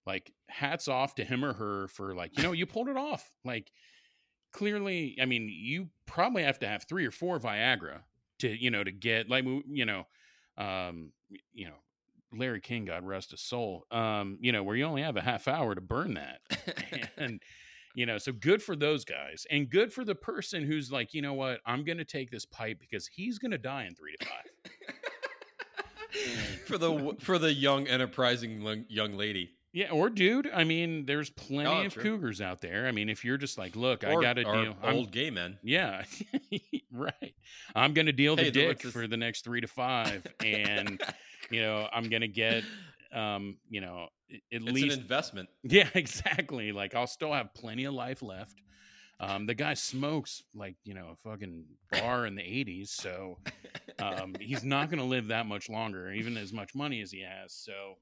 like 0.07 0.33
hats 0.49 0.89
off 0.89 1.15
to 1.17 1.25
him 1.25 1.45
or 1.45 1.53
her 1.55 1.89
for 1.89 2.15
like 2.15 2.37
you 2.37 2.43
know 2.43 2.53
you 2.53 2.67
pulled 2.67 2.89
it 2.89 2.97
off. 2.97 3.31
Like 3.45 3.71
clearly, 4.53 5.17
I 5.21 5.25
mean 5.27 5.49
you 5.53 5.89
probably 6.07 6.43
have 6.43 6.59
to 6.61 6.69
have 6.69 6.85
three 6.85 7.07
or 7.07 7.11
four 7.11 7.39
Viagra 7.39 8.01
to 8.41 8.49
you 8.49 8.71
know 8.71 8.85
to 8.85 8.93
get 8.93 9.29
like 9.29 9.45
you 9.45 9.85
know, 9.85 10.07
um, 10.57 11.13
you 11.53 11.67
know 11.67 11.77
Larry 12.33 12.61
King, 12.61 12.85
God 12.85 13.05
rest 13.05 13.31
his 13.33 13.41
soul. 13.41 13.87
Um, 13.91 14.39
you 14.41 14.53
know 14.53 14.63
where 14.63 14.77
you 14.77 14.85
only 14.85 15.03
have 15.03 15.17
a 15.17 15.23
half 15.23 15.49
hour 15.49 15.75
to 15.75 15.81
burn 15.81 16.15
that, 16.15 16.41
and 17.17 17.41
you 17.99 18.07
know 18.07 18.17
so 18.17 18.31
good 18.31 18.63
for 18.63 18.77
those 18.77 19.05
guys 19.05 19.45
and 19.51 19.69
good 19.69 19.93
for 19.93 20.05
the 20.05 20.15
person 20.15 20.63
who's 20.63 20.93
like 20.93 21.13
you 21.15 21.21
know 21.21 21.35
what 21.35 21.59
i'm 21.67 21.83
gonna 21.83 22.05
take 22.05 22.31
this 22.31 22.45
pipe 22.45 22.79
because 22.79 23.09
he's 23.09 23.39
gonna 23.39 23.59
die 23.59 23.85
in 23.87 23.95
three 23.97 24.15
to 24.21 24.25
five 24.27 24.73
for 26.67 26.79
the 26.79 27.17
for 27.21 27.39
the 27.39 27.53
young 27.53 27.87
enterprising 27.87 28.85
young 28.89 29.15
lady? 29.15 29.51
Yeah, 29.73 29.91
or 29.91 30.09
dude. 30.09 30.51
I 30.53 30.65
mean, 30.65 31.05
there's 31.05 31.29
plenty 31.29 31.69
Oh, 31.69 31.83
of 31.85 31.93
true. 31.93 32.03
cougars 32.03 32.41
out 32.41 32.63
there. 32.63 32.87
I 32.87 32.93
mean, 32.93 33.11
if 33.11 33.23
you're 33.23 33.37
just 33.37 33.59
like, 33.59 33.77
look, 33.77 34.03
or, 34.03 34.09
I 34.19 34.23
got 34.23 34.33
to 34.35 34.45
deal. 34.45 34.75
I'm- 34.83 34.97
Old 34.97 35.11
gay 35.13 35.29
men. 35.31 35.59
yeah, 35.63 36.05
right. 36.93 37.35
I'm 37.77 37.93
going 37.93 38.07
to 38.07 38.13
deal 38.13 38.35
the 38.35 38.51
dick 38.51 38.81
for 38.81 39.07
the 39.07 39.19
next 39.19 39.45
three 39.45 39.61
to 39.61 39.69
five, 39.69 40.27
and 40.43 41.01
you 41.51 41.61
know, 41.61 41.87
I'm 41.93 42.09
going 42.09 42.23
to 42.23 42.29
get, 42.29 42.65
um, 43.13 43.59
you 43.69 43.83
know, 43.83 44.09
at 44.31 44.41
It's 44.51 44.65
least 44.65 44.97
an 44.97 45.03
investment. 45.03 45.49
yeah, 45.63 45.89
exactly. 45.95 46.73
Like 46.73 46.95
I'll 46.95 47.07
still 47.07 47.33
have 47.33 47.55
plenty 47.55 47.85
of 47.85 47.95
life 47.95 48.23
left. 48.23 48.61
Um, 49.21 49.47
the 49.47 49.55
guy 49.55 49.75
smokes 49.75 50.45
like 50.55 50.77
you 50.85 50.95
know 50.95 51.09
a 51.13 51.17
fucking 51.17 51.65
bar 51.91 52.25
in 52.27 52.37
the 52.37 52.43
'80s, 52.43 52.89
so 52.91 53.39
um, 54.01 54.35
he's 54.41 54.63
not 54.63 54.91
going 54.91 55.01
to 55.01 55.05
live 55.05 55.29
that 55.29 55.47
much 55.47 55.69
longer, 55.69 56.13
even 56.13 56.37
as 56.37 56.53
much 56.53 56.75
money 56.75 57.01
as 57.01 57.11
he 57.11 57.23
has. 57.23 57.53
So, 57.53 57.95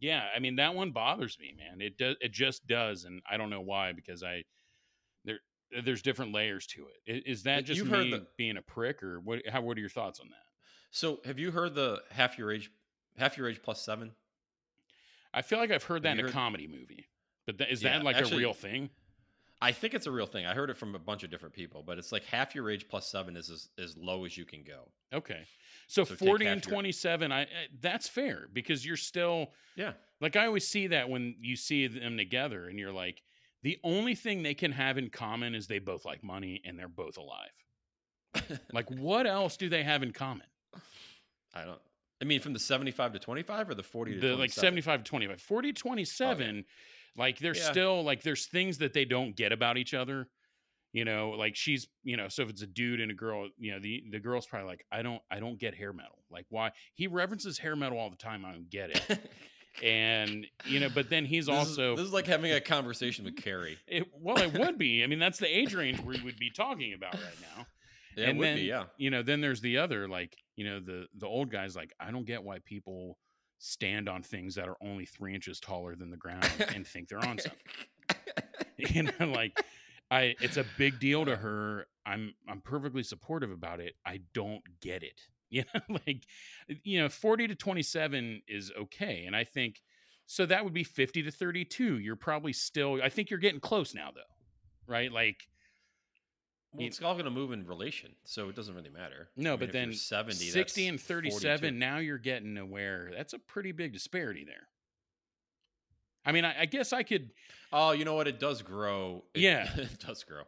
yeah, 0.00 0.24
I 0.34 0.38
mean 0.38 0.56
that 0.56 0.74
one 0.74 0.92
bothers 0.92 1.36
me, 1.38 1.54
man. 1.58 1.82
It 1.82 1.98
does, 1.98 2.16
it 2.22 2.32
just 2.32 2.66
does, 2.66 3.04
and 3.04 3.20
I 3.30 3.36
don't 3.36 3.50
know 3.50 3.60
why 3.60 3.92
because 3.92 4.22
I 4.22 4.44
there 5.26 5.40
there's 5.84 6.00
different 6.00 6.32
layers 6.32 6.66
to 6.68 6.86
it. 7.04 7.22
Is, 7.26 7.42
that 7.42 7.66
just 7.66 7.78
you've 7.78 7.90
me 7.90 8.10
heard 8.10 8.10
the- 8.22 8.26
being 8.38 8.56
a 8.56 8.62
prick, 8.62 9.02
or 9.02 9.20
what? 9.20 9.42
How? 9.46 9.60
What 9.60 9.76
are 9.76 9.80
your 9.80 9.90
thoughts 9.90 10.20
on 10.20 10.28
that? 10.30 10.36
So, 10.90 11.20
have 11.26 11.38
you 11.38 11.50
heard 11.50 11.74
the 11.74 12.00
half 12.10 12.38
your 12.38 12.50
age, 12.50 12.70
half 13.18 13.36
your 13.36 13.48
age 13.48 13.60
plus 13.62 13.84
seven? 13.84 14.12
I 15.32 15.42
feel 15.42 15.58
like 15.58 15.70
I've 15.70 15.84
heard 15.84 16.02
that 16.04 16.12
in 16.12 16.18
you 16.20 16.26
a 16.26 16.30
comedy 16.32 16.66
movie, 16.66 17.06
but 17.46 17.60
is 17.70 17.82
Yeah, 17.82 17.98
that 17.98 18.04
like 18.04 18.16
actually- 18.16 18.36
a 18.36 18.46
real 18.46 18.54
thing? 18.54 18.90
I 19.62 19.72
think 19.72 19.92
it's 19.92 20.06
a 20.06 20.10
real 20.10 20.24
thing. 20.26 20.46
I 20.46 20.54
heard 20.54 20.70
it 20.70 20.76
from 20.78 20.94
a 20.94 20.98
bunch 20.98 21.22
of 21.22 21.30
different 21.30 21.54
people, 21.54 21.82
but 21.82 21.98
it's 21.98 22.12
like 22.12 22.24
half 22.24 22.54
your 22.54 22.70
age 22.70 22.88
plus 22.88 23.06
seven 23.10 23.36
is 23.36 23.50
as, 23.50 23.68
as 23.78 23.94
low 23.94 24.24
as 24.24 24.34
you 24.34 24.46
can 24.46 24.62
go. 24.62 24.88
Okay. 25.12 25.42
So, 25.86 26.04
So 26.04 26.14
40 26.16 26.46
half 26.46 26.52
and 26.54 26.64
your- 26.64 26.72
27, 26.72 27.30
I, 27.30 27.42
I 27.42 27.46
that's 27.80 28.08
fair 28.08 28.48
because 28.54 28.86
you're 28.86 28.96
still 28.96 29.52
Yeah. 29.76 29.92
like 30.22 30.34
I 30.34 30.46
always 30.46 30.66
see 30.66 30.86
that 30.86 31.10
when 31.10 31.36
you 31.42 31.56
see 31.56 31.86
them 31.88 32.16
together 32.16 32.68
and 32.68 32.78
you're 32.78 32.90
like 32.92 33.22
the 33.62 33.78
only 33.84 34.14
thing 34.14 34.42
they 34.42 34.54
can 34.54 34.72
have 34.72 34.96
in 34.96 35.10
common 35.10 35.54
is 35.54 35.66
they 35.66 35.78
both 35.78 36.06
like 36.06 36.24
money 36.24 36.62
and 36.64 36.78
they're 36.78 36.88
both 36.88 37.18
alive. 37.18 37.50
Like 38.72 38.90
what 38.90 39.26
else 39.26 39.58
do 39.58 39.68
they 39.68 39.82
have 39.82 40.02
in 40.02 40.12
common? 40.12 40.46
I 41.52 41.64
don't. 41.66 41.80
I 42.22 42.24
mean, 42.26 42.40
from 42.40 42.52
the 42.52 42.58
seventy-five 42.58 43.12
to 43.14 43.18
twenty-five, 43.18 43.68
or 43.70 43.74
the 43.74 43.82
forty 43.82 44.14
to 44.14 44.20
The 44.20 44.36
like 44.36 44.50
75 44.52 45.04
to 45.04 45.08
25. 45.08 45.40
40 45.40 45.72
to 45.72 45.80
27 45.80 46.64
like 47.16 47.38
there's 47.38 47.58
Yeah. 47.58 47.70
still 47.70 48.04
like 48.04 48.22
there's 48.22 48.46
things 48.46 48.78
that 48.78 48.92
they 48.92 49.04
don't 49.04 49.34
get 49.36 49.52
about 49.52 49.76
each 49.78 49.94
other. 49.94 50.28
You 50.92 51.04
know, 51.04 51.30
like 51.30 51.54
she's, 51.54 51.86
you 52.02 52.16
know, 52.16 52.26
so 52.28 52.42
if 52.42 52.50
it's 52.50 52.62
a 52.62 52.66
dude 52.66 53.00
and 53.00 53.10
a 53.12 53.14
girl, 53.14 53.48
you 53.58 53.70
know, 53.72 53.78
the 53.78 54.02
the 54.10 54.18
girl's 54.18 54.46
probably 54.46 54.68
like, 54.68 54.84
I 54.90 55.02
don't, 55.02 55.22
I 55.30 55.38
don't 55.38 55.58
get 55.58 55.74
hair 55.74 55.92
metal. 55.92 56.18
Like, 56.30 56.46
why? 56.50 56.72
He 56.94 57.06
references 57.06 57.58
hair 57.58 57.76
metal 57.76 57.96
all 57.98 58.10
the 58.10 58.16
time. 58.16 58.44
I 58.44 58.52
don't 58.52 58.68
get 58.70 58.90
it. 58.90 59.20
and 59.84 60.46
you 60.66 60.80
know 60.80 60.88
but 60.92 61.08
then 61.08 61.24
he's 61.24 61.46
This 61.46 61.54
is- 61.54 61.68
also 61.78 61.96
this 61.96 62.04
is 62.06 62.12
like 62.12 62.26
having 62.26 62.50
a 62.52 62.60
conversation 62.60 63.24
with 63.24 63.36
Carrie. 63.36 63.78
it, 63.86 64.04
well 64.20 64.36
it 64.38 64.52
would 64.58 64.76
be 64.78 65.04
i 65.04 65.06
mean 65.06 65.20
that's 65.20 65.38
the 65.38 65.46
age 65.46 65.74
range 65.74 66.00
we 66.00 66.20
would 66.22 66.36
be 66.38 66.50
talking 66.50 66.92
about 66.92 67.14
right 67.14 67.22
now 67.56 67.66
Yeah, 68.16 68.24
and 68.24 68.36
it 68.36 68.40
would 68.40 68.46
then 68.48 68.56
be. 68.56 68.62
Yeah. 68.62 68.84
you 68.98 69.10
know 69.10 69.22
then 69.22 69.40
there's 69.40 69.60
the 69.60 69.78
other 69.78 70.08
like 70.08 70.36
you 70.60 70.66
know 70.66 70.78
the 70.78 71.06
the 71.16 71.26
old 71.26 71.50
guys 71.50 71.74
like 71.74 71.94
i 71.98 72.10
don't 72.10 72.26
get 72.26 72.44
why 72.44 72.58
people 72.66 73.16
stand 73.60 74.10
on 74.10 74.22
things 74.22 74.54
that 74.56 74.68
are 74.68 74.76
only 74.82 75.06
three 75.06 75.34
inches 75.34 75.58
taller 75.58 75.96
than 75.96 76.10
the 76.10 76.18
ground 76.18 76.46
and 76.74 76.86
think 76.86 77.08
they're 77.08 77.18
on 77.26 77.38
something. 77.38 77.60
You 78.76 79.04
know 79.04 79.26
like 79.26 79.62
i 80.10 80.34
it's 80.40 80.56
a 80.56 80.64
big 80.78 80.98
deal 81.00 81.24
to 81.24 81.36
her. 81.36 81.86
I'm 82.06 82.34
i'm 82.48 82.60
perfectly 82.60 83.02
supportive 83.02 83.50
about 83.50 83.80
it. 83.80 83.94
I 84.06 84.20
don't 84.34 84.62
get 84.82 85.02
it. 85.02 85.20
You 85.52 85.64
know 85.74 85.98
like 86.06 86.26
you 86.84 87.00
know 87.00 87.08
40 87.08 87.48
to 87.48 87.54
27 87.56 88.42
is 88.46 88.70
okay 88.82 89.24
and 89.26 89.34
i 89.34 89.42
think 89.42 89.82
so 90.26 90.46
that 90.46 90.62
would 90.62 90.72
be 90.72 90.84
50 90.84 91.24
to 91.24 91.30
32 91.32 91.98
you're 91.98 92.14
probably 92.14 92.52
still 92.52 93.00
i 93.02 93.08
think 93.08 93.30
you're 93.30 93.40
getting 93.40 93.58
close 93.58 93.92
now 93.92 94.10
though 94.14 94.20
right? 94.90 95.12
Like 95.12 95.46
Well, 96.72 96.86
it's 96.86 97.02
all 97.02 97.14
going 97.14 97.24
to 97.24 97.30
move 97.32 97.50
in 97.52 97.66
relation, 97.66 98.12
so 98.24 98.48
it 98.48 98.54
doesn't 98.54 98.74
really 98.74 98.90
matter. 98.90 99.28
no 99.36 99.50
I 99.50 99.56
mean, 99.56 99.58
but 99.60 99.72
then 99.72 99.92
70, 99.92 100.36
60 100.36 100.54
that's 100.82 100.90
and 100.90 101.00
37 101.00 101.58
42. 101.60 101.76
now 101.76 101.98
you're 101.98 102.16
getting 102.18 102.56
aware 102.58 103.10
that's 103.16 103.32
a 103.32 103.38
pretty 103.40 103.72
big 103.72 103.92
disparity 103.92 104.44
there 104.44 104.68
I 106.24 106.32
mean, 106.32 106.44
I, 106.44 106.60
I 106.60 106.66
guess 106.66 106.92
I 106.92 107.02
could. 107.02 107.30
Oh, 107.72 107.92
you 107.92 108.04
know 108.04 108.12
what? 108.14 108.28
It 108.28 108.38
does 108.38 108.60
grow. 108.60 109.24
It, 109.34 109.40
Yeah. 109.40 109.70
it 109.76 109.98
does 110.06 110.22
grow. 110.22 110.42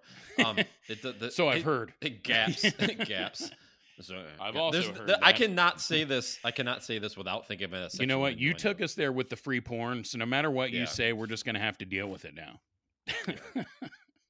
Um, 0.45 0.59
it, 0.59 1.01
the, 1.01 1.13
the, 1.13 1.31
So 1.33 1.49
I've 1.49 1.57
it, 1.59 1.65
heard. 1.65 1.95
It 2.03 2.23
gaps. 2.23 2.63
it 2.65 3.07
gaps. 3.09 3.51
So, 4.03 4.23
I've 4.39 4.55
also 4.57 4.81
there's- 4.81 4.99
heard 4.99 5.09
the- 5.09 5.25
I 5.25 5.33
cannot 5.33 5.81
say 5.81 6.05
this. 6.05 6.39
I 6.45 6.51
cannot 6.51 6.85
say 6.85 6.99
this 6.99 7.17
without 7.17 7.49
thinking 7.49 7.65
of 7.65 7.73
it. 7.73 7.99
You 7.99 8.07
know 8.07 8.19
what? 8.19 8.39
You 8.39 8.53
took 8.53 8.83
us 8.83 8.93
there 8.95 9.13
with 9.13 9.31
the 9.31 9.37
free 9.37 9.63
porn, 9.63 10.05
so 10.05 10.19
no 10.19 10.27
matter 10.27 10.51
what 10.51 10.73
Yeah. 10.73 10.81
you 10.81 10.87
say, 10.87 11.15
we're 11.15 11.27
just 11.27 11.47
gonna 11.47 11.59
have 11.59 11.79
to 11.79 11.87
deal 11.87 12.07
with 12.09 12.27
it 12.27 12.35
now. 12.35 12.61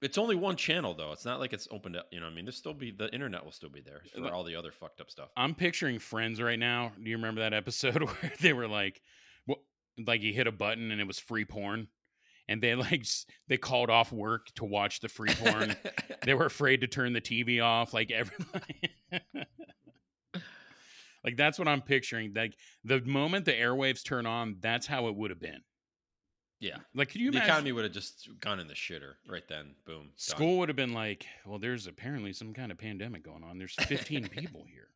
It's 0.02 0.18
only 0.18 0.34
one 0.34 0.56
channel 0.56 0.94
though. 0.94 1.12
It's 1.12 1.24
not 1.24 1.38
like 1.38 1.52
it's 1.52 1.68
opened 1.70 1.96
up. 1.96 2.08
You 2.10 2.18
know, 2.18 2.26
what 2.26 2.32
I 2.32 2.34
mean, 2.34 2.44
there's 2.44 2.56
still 2.56 2.74
be 2.74 2.90
the 2.90 3.08
internet 3.14 3.44
will 3.44 3.52
still 3.52 3.70
be 3.70 3.80
there 3.80 4.02
for 4.16 4.34
all 4.34 4.42
the 4.42 4.56
other 4.56 4.72
fucked 4.72 5.00
up 5.00 5.08
stuff. 5.08 5.28
I'm 5.36 5.54
picturing 5.54 6.00
Friends 6.00 6.42
right 6.42 6.58
now. 6.58 6.90
Do 7.00 7.08
you 7.08 7.16
remember 7.16 7.40
that 7.42 7.54
episode 7.54 8.02
where 8.02 8.32
they 8.40 8.52
were 8.52 8.66
like, 8.66 9.00
"What?" 9.46 9.58
Like 10.04 10.20
he 10.20 10.32
hit 10.32 10.48
a 10.48 10.52
button 10.52 10.90
and 10.90 11.00
it 11.00 11.06
was 11.06 11.20
free 11.20 11.44
porn, 11.44 11.86
and 12.48 12.60
they 12.60 12.74
like 12.74 13.06
they 13.48 13.56
called 13.56 13.90
off 13.90 14.12
work 14.12 14.48
to 14.56 14.64
watch 14.64 14.98
the 15.00 15.08
free 15.08 15.32
porn. 15.34 15.76
they 16.24 16.34
were 16.34 16.46
afraid 16.46 16.80
to 16.80 16.88
turn 16.88 17.12
the 17.12 17.20
TV 17.20 17.62
off. 17.62 17.94
Like 17.94 18.10
everybody. 18.10 18.80
like 21.24 21.36
that's 21.36 21.60
what 21.60 21.68
I'm 21.68 21.80
picturing. 21.80 22.32
Like 22.34 22.56
the 22.82 23.00
moment 23.02 23.44
the 23.44 23.52
airwaves 23.52 24.04
turn 24.04 24.26
on, 24.26 24.56
that's 24.60 24.88
how 24.88 25.06
it 25.06 25.14
would 25.14 25.30
have 25.30 25.40
been. 25.40 25.60
Yeah, 26.62 26.77
Like, 26.94 27.11
could 27.11 27.20
you 27.20 27.31
the 27.33 27.38
imagine? 27.38 27.51
economy 27.51 27.72
would 27.72 27.85
have 27.85 27.92
just 27.92 28.29
gone 28.40 28.61
in 28.61 28.68
the 28.68 28.75
shitter 28.75 29.14
right 29.29 29.42
then. 29.48 29.75
Boom. 29.85 30.03
done. 30.05 30.11
School 30.16 30.59
would 30.59 30.68
have 30.68 30.77
been 30.77 30.92
like, 30.94 31.27
well, 31.44 31.59
there's 31.59 31.87
apparently 31.88 32.33
some 32.33 32.55
kind 32.55 32.70
of 32.70 32.79
pandemic 32.79 33.25
going 33.25 33.42
on. 33.42 33.59
There's 33.59 33.75
15 33.75 34.29
people 34.37 34.64
here. 34.70 34.88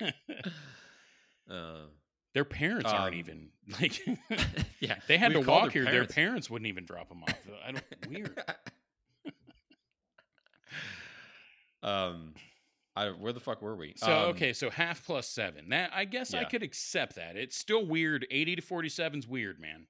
Uh, 1.50 1.80
Their 2.32 2.44
parents 2.46 2.90
aren't 2.90 3.12
Um, 3.14 3.18
even 3.20 3.50
like 3.80 4.00
yeah, 4.80 4.96
they 5.08 5.18
had 5.18 5.32
to 5.32 5.40
walk 5.40 5.72
their 5.74 5.82
here. 5.82 5.84
parents. 5.84 6.14
Their 6.14 6.24
parents 6.24 6.48
wouldn't 6.50 6.68
even 6.68 6.86
drop 6.86 7.08
them 7.10 7.22
off. 7.22 7.38
I 7.66 7.72
don't 7.72 7.84
weird. 8.08 8.38
um, 11.82 12.32
I 12.96 13.08
where 13.10 13.32
the 13.32 13.40
fuck 13.40 13.60
were 13.60 13.76
we? 13.76 13.94
So 13.96 14.06
Um, 14.06 14.22
okay, 14.30 14.52
so 14.52 14.70
half 14.70 15.04
plus 15.04 15.28
seven. 15.28 15.68
That 15.70 15.90
I 15.92 16.04
guess 16.06 16.32
I 16.32 16.44
could 16.44 16.62
accept 16.62 17.16
that. 17.16 17.36
It's 17.36 17.56
still 17.58 17.84
weird. 17.84 18.26
80 18.30 18.56
to 18.56 18.62
47 18.62 19.18
is 19.18 19.28
weird, 19.28 19.60
man. 19.60 19.86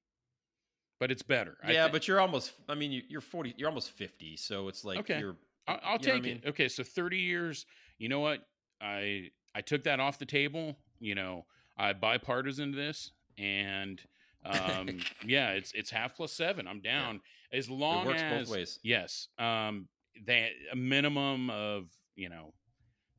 But 1.00 1.10
it's 1.10 1.22
better. 1.22 1.56
Yeah, 1.68 1.88
but 1.88 2.06
you're 2.08 2.20
almost. 2.20 2.52
I 2.68 2.74
mean, 2.74 2.92
you, 2.92 3.02
you're 3.08 3.20
forty. 3.20 3.54
You're 3.56 3.68
almost 3.68 3.90
fifty. 3.90 4.36
So 4.36 4.68
it's 4.68 4.84
like 4.84 4.98
Okay. 5.00 5.18
you're. 5.18 5.36
I'll, 5.66 5.80
I'll 5.82 5.82
you 5.82 5.84
know 5.84 5.92
what 5.92 6.02
I 6.08 6.12
take 6.14 6.22
mean? 6.22 6.40
it. 6.44 6.48
Okay, 6.50 6.68
so 6.68 6.82
30 6.84 7.16
years. 7.18 7.66
You 7.98 8.08
know 8.08 8.20
what? 8.20 8.46
I 8.80 9.30
I 9.54 9.60
took 9.62 9.84
that 9.84 9.98
off 10.00 10.18
the 10.18 10.26
table. 10.26 10.76
You 11.00 11.14
know, 11.14 11.46
I 11.76 11.92
bipartisan 11.94 12.70
this, 12.72 13.10
and 13.38 14.00
um, 14.44 14.98
yeah, 15.26 15.50
it's 15.50 15.72
it's 15.72 15.90
half 15.90 16.14
plus 16.16 16.32
seven. 16.32 16.68
I'm 16.68 16.80
down 16.80 17.20
as 17.52 17.68
long 17.68 18.04
it 18.04 18.06
works 18.08 18.22
as 18.22 18.46
both 18.48 18.56
ways. 18.56 18.78
yes, 18.82 19.28
um, 19.38 19.88
they 20.24 20.52
a 20.72 20.76
minimum 20.76 21.50
of 21.50 21.88
you 22.14 22.28
know, 22.28 22.52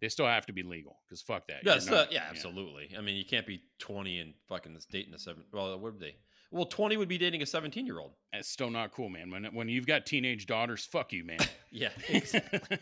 they 0.01 0.07
still 0.09 0.27
have 0.27 0.45
to 0.45 0.53
be 0.53 0.63
legal 0.63 0.99
because 1.07 1.21
fuck 1.21 1.47
that. 1.47 1.61
Yes, 1.65 1.87
uh, 1.89 1.95
not- 1.95 2.11
yeah, 2.11 2.23
absolutely. 2.29 2.91
I 2.97 3.01
mean, 3.01 3.15
you 3.17 3.25
can't 3.25 3.45
be 3.47 3.61
twenty 3.79 4.19
and 4.19 4.33
fucking 4.47 4.73
this 4.73 4.85
dating 4.85 5.13
a 5.13 5.19
seven. 5.19 5.43
Well, 5.51 5.71
what 5.79 5.93
would 5.93 5.99
they? 5.99 6.15
Well, 6.51 6.65
twenty 6.65 6.95
would 6.97 7.07
be 7.09 7.17
dating 7.17 7.41
a 7.41 7.45
seventeen-year-old. 7.45 8.11
It's 8.33 8.47
still 8.49 8.69
not 8.69 8.91
cool, 8.91 9.09
man. 9.09 9.29
When 9.31 9.45
when 9.45 9.69
you've 9.69 9.87
got 9.87 10.05
teenage 10.05 10.45
daughters, 10.45 10.85
fuck 10.85 11.13
you, 11.13 11.23
man. 11.23 11.39
Yeah. 11.71 11.89
Exactly. 12.07 12.77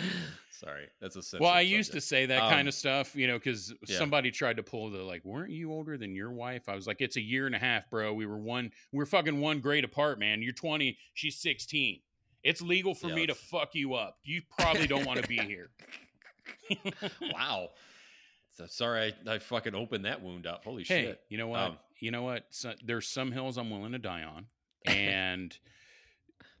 Sorry, 0.50 0.88
that's 1.00 1.14
a. 1.14 1.38
well, 1.38 1.50
I 1.50 1.60
sensitive 1.60 1.76
used 1.78 1.92
to 1.92 2.00
say 2.00 2.26
that 2.26 2.42
Um, 2.42 2.50
kind 2.50 2.66
of 2.66 2.74
stuff, 2.74 3.14
you 3.14 3.28
know, 3.28 3.38
because 3.38 3.72
yeah. 3.86 3.98
somebody 3.98 4.32
tried 4.32 4.56
to 4.56 4.64
pull 4.64 4.90
the 4.90 4.98
like, 4.98 5.24
weren't 5.24 5.50
you 5.52 5.70
older 5.70 5.96
than 5.96 6.16
your 6.16 6.32
wife? 6.32 6.68
I 6.68 6.74
was 6.74 6.88
like, 6.88 7.00
it's 7.00 7.16
a 7.16 7.20
year 7.20 7.46
and 7.46 7.54
a 7.54 7.58
half, 7.58 7.88
bro. 7.88 8.12
We 8.14 8.26
were 8.26 8.38
one, 8.38 8.72
We're 8.90 9.06
fucking 9.06 9.40
one 9.40 9.60
grade 9.60 9.84
apart, 9.84 10.18
man. 10.18 10.42
You're 10.42 10.54
20, 10.54 10.98
she's 11.14 11.36
16. 11.40 12.00
It's 12.42 12.60
legal 12.60 12.94
for 12.94 13.06
me 13.06 13.26
to 13.28 13.34
fuck 13.36 13.76
you 13.76 13.94
up. 13.94 14.18
You 14.24 14.42
probably 14.58 14.88
don't 14.88 15.06
want 15.06 15.22
to 15.22 15.28
be 15.28 15.38
here. 15.38 15.70
Wow. 17.32 17.68
So 18.52 18.66
sorry, 18.66 19.14
I, 19.26 19.34
I 19.34 19.38
fucking 19.38 19.74
opened 19.74 20.04
that 20.04 20.22
wound 20.22 20.46
up. 20.46 20.64
Holy 20.64 20.84
hey, 20.84 21.04
shit. 21.04 21.20
you 21.28 21.38
know 21.38 21.48
what? 21.48 21.60
Um, 21.60 21.78
you 22.00 22.10
know 22.10 22.22
what? 22.22 22.44
So, 22.50 22.74
there's 22.84 23.08
some 23.08 23.32
hills 23.32 23.56
I'm 23.56 23.70
willing 23.70 23.92
to 23.92 23.98
die 23.98 24.22
on, 24.22 24.46
and 24.86 25.56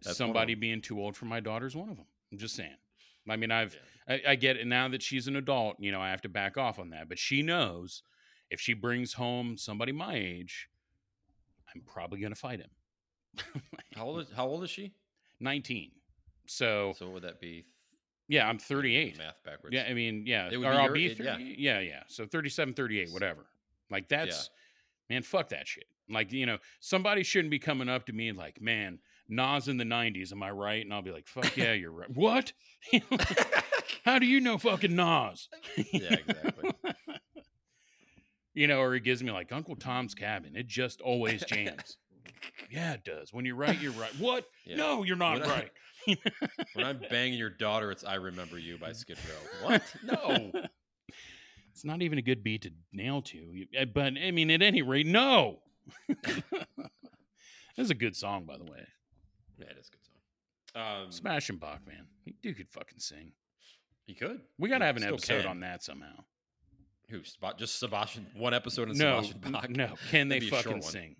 That's 0.02 0.06
one 0.06 0.10
of 0.10 0.16
somebody 0.16 0.54
being 0.54 0.80
too 0.80 1.00
old 1.00 1.16
for 1.16 1.26
my 1.26 1.40
daughter's 1.40 1.76
one 1.76 1.90
of 1.90 1.96
them. 1.96 2.06
I'm 2.30 2.38
just 2.38 2.56
saying. 2.56 2.76
I 3.28 3.36
mean, 3.36 3.50
I've 3.50 3.76
I, 4.08 4.20
I 4.28 4.34
get 4.36 4.56
it 4.56 4.66
now 4.66 4.88
that 4.88 5.02
she's 5.02 5.28
an 5.28 5.36
adult. 5.36 5.76
You 5.78 5.92
know, 5.92 6.00
I 6.00 6.10
have 6.10 6.22
to 6.22 6.28
back 6.28 6.56
off 6.56 6.78
on 6.78 6.90
that, 6.90 7.08
but 7.08 7.18
she 7.18 7.42
knows 7.42 8.02
if 8.50 8.60
she 8.60 8.74
brings 8.74 9.12
home 9.12 9.56
somebody 9.56 9.92
my 9.92 10.14
age, 10.14 10.68
I'm 11.74 11.82
probably 11.82 12.20
gonna 12.20 12.34
fight 12.34 12.60
him. 12.60 13.62
How 13.94 14.06
old 14.06 14.20
is 14.20 14.28
How 14.34 14.46
old 14.46 14.64
is 14.64 14.70
she? 14.70 14.92
19. 15.40 15.90
So, 16.46 16.94
So 16.96 17.06
what 17.06 17.14
would 17.14 17.22
that 17.24 17.40
be? 17.40 17.66
Yeah, 18.32 18.48
I'm 18.48 18.58
38. 18.58 19.18
Math 19.18 19.42
backwards. 19.44 19.74
Yeah, 19.74 19.84
I 19.88 19.92
mean, 19.92 20.24
yeah, 20.26 20.48
It 20.50 20.56
or 20.56 20.66
I'll 20.68 20.84
your 20.84 20.92
be 20.92 21.10
age, 21.10 21.20
yeah. 21.20 21.36
yeah, 21.38 21.80
yeah. 21.80 22.02
So 22.06 22.24
37, 22.24 22.72
38, 22.72 23.12
whatever. 23.12 23.44
Like 23.90 24.08
that's 24.08 24.48
man, 25.10 25.22
fuck 25.22 25.50
that 25.50 25.68
shit. 25.68 25.84
Like, 26.08 26.32
you 26.32 26.46
know, 26.46 26.56
somebody 26.80 27.24
shouldn't 27.24 27.50
be 27.50 27.58
coming 27.58 27.90
up 27.90 28.06
to 28.06 28.12
me 28.14 28.28
and 28.28 28.38
like, 28.38 28.58
man, 28.58 29.00
Nas 29.28 29.68
in 29.68 29.76
the 29.76 29.84
90s, 29.84 30.32
am 30.32 30.42
I 30.42 30.50
right? 30.50 30.82
And 30.82 30.94
I'll 30.94 31.02
be 31.02 31.10
like, 31.10 31.26
fuck 31.26 31.56
yeah, 31.58 31.74
you're 31.74 31.92
right. 31.92 32.08
What? 32.08 32.54
How 34.04 34.18
do 34.18 34.24
you 34.24 34.40
know 34.40 34.56
fucking 34.56 34.96
Nas? 34.96 35.48
yeah, 35.92 36.16
exactly. 36.26 36.70
You 38.54 38.66
know, 38.66 38.80
or 38.80 38.92
he 38.92 39.00
gives 39.00 39.22
me 39.22 39.30
like 39.30 39.50
Uncle 39.50 39.76
Tom's 39.76 40.14
Cabin. 40.14 40.56
It 40.56 40.66
just 40.66 41.00
always 41.00 41.42
jams. 41.42 41.96
Yeah, 42.72 42.94
it 42.94 43.04
does. 43.04 43.32
When 43.32 43.44
you're 43.44 43.56
right, 43.56 43.78
you're 43.80 43.92
right. 43.92 44.10
What? 44.18 44.46
Yeah. 44.64 44.76
No, 44.76 45.02
you're 45.02 45.16
not 45.16 45.40
When 45.40 45.50
I- 45.50 45.54
right. 45.54 45.70
When 46.74 46.84
I'm 46.86 47.00
banging 47.10 47.38
your 47.38 47.50
daughter, 47.50 47.90
it's 47.92 48.02
"I 48.04 48.14
Remember 48.14 48.58
You" 48.58 48.76
by 48.78 48.92
Skid 48.92 49.18
Row. 49.28 49.68
What? 49.68 49.82
No. 50.04 50.52
It's 51.74 51.86
not 51.86 52.02
even 52.02 52.18
a 52.18 52.22
good 52.22 52.44
beat 52.44 52.62
to 52.62 52.70
nail 52.92 53.22
to. 53.22 53.64
Uh, 53.80 53.86
But 53.86 54.18
I 54.22 54.30
mean, 54.30 54.50
at 54.50 54.60
any 54.60 54.82
rate, 54.82 55.06
no. 55.06 55.60
That's 57.76 57.88
a 57.90 57.94
good 57.94 58.14
song, 58.14 58.44
by 58.44 58.58
the 58.58 58.64
way. 58.64 58.86
Yeah, 59.58 59.66
it 59.70 59.76
is 59.80 59.88
a 59.88 59.90
good 59.90 60.04
song. 60.04 61.04
Um, 61.04 61.12
Smash 61.12 61.48
and 61.48 61.58
Bach, 61.58 61.80
man. 61.86 62.06
He 62.24 62.34
dude 62.42 62.58
could 62.58 62.68
fucking 62.68 62.98
sing. 62.98 63.32
he 64.06 64.14
could. 64.14 64.40
We 64.58 64.68
got 64.68 64.78
to 64.78 64.84
have 64.84 64.96
an 64.98 65.04
episode 65.04 65.42
can. 65.42 65.46
on 65.50 65.60
that 65.60 65.82
somehow. 65.82 66.24
Who? 67.08 67.20
Just 67.56 67.78
Sebastian. 67.78 68.26
One 68.36 68.52
episode 68.54 68.90
on 68.90 68.98
No, 68.98 69.22
Sebastian 69.22 69.52
Bach. 69.52 69.70
no. 69.70 69.94
Can 70.10 70.28
they 70.28 70.40
That'd 70.40 70.50
be 70.50 70.56
a 70.56 70.62
short 70.62 70.64
fucking 70.64 70.82
sing? 70.82 71.16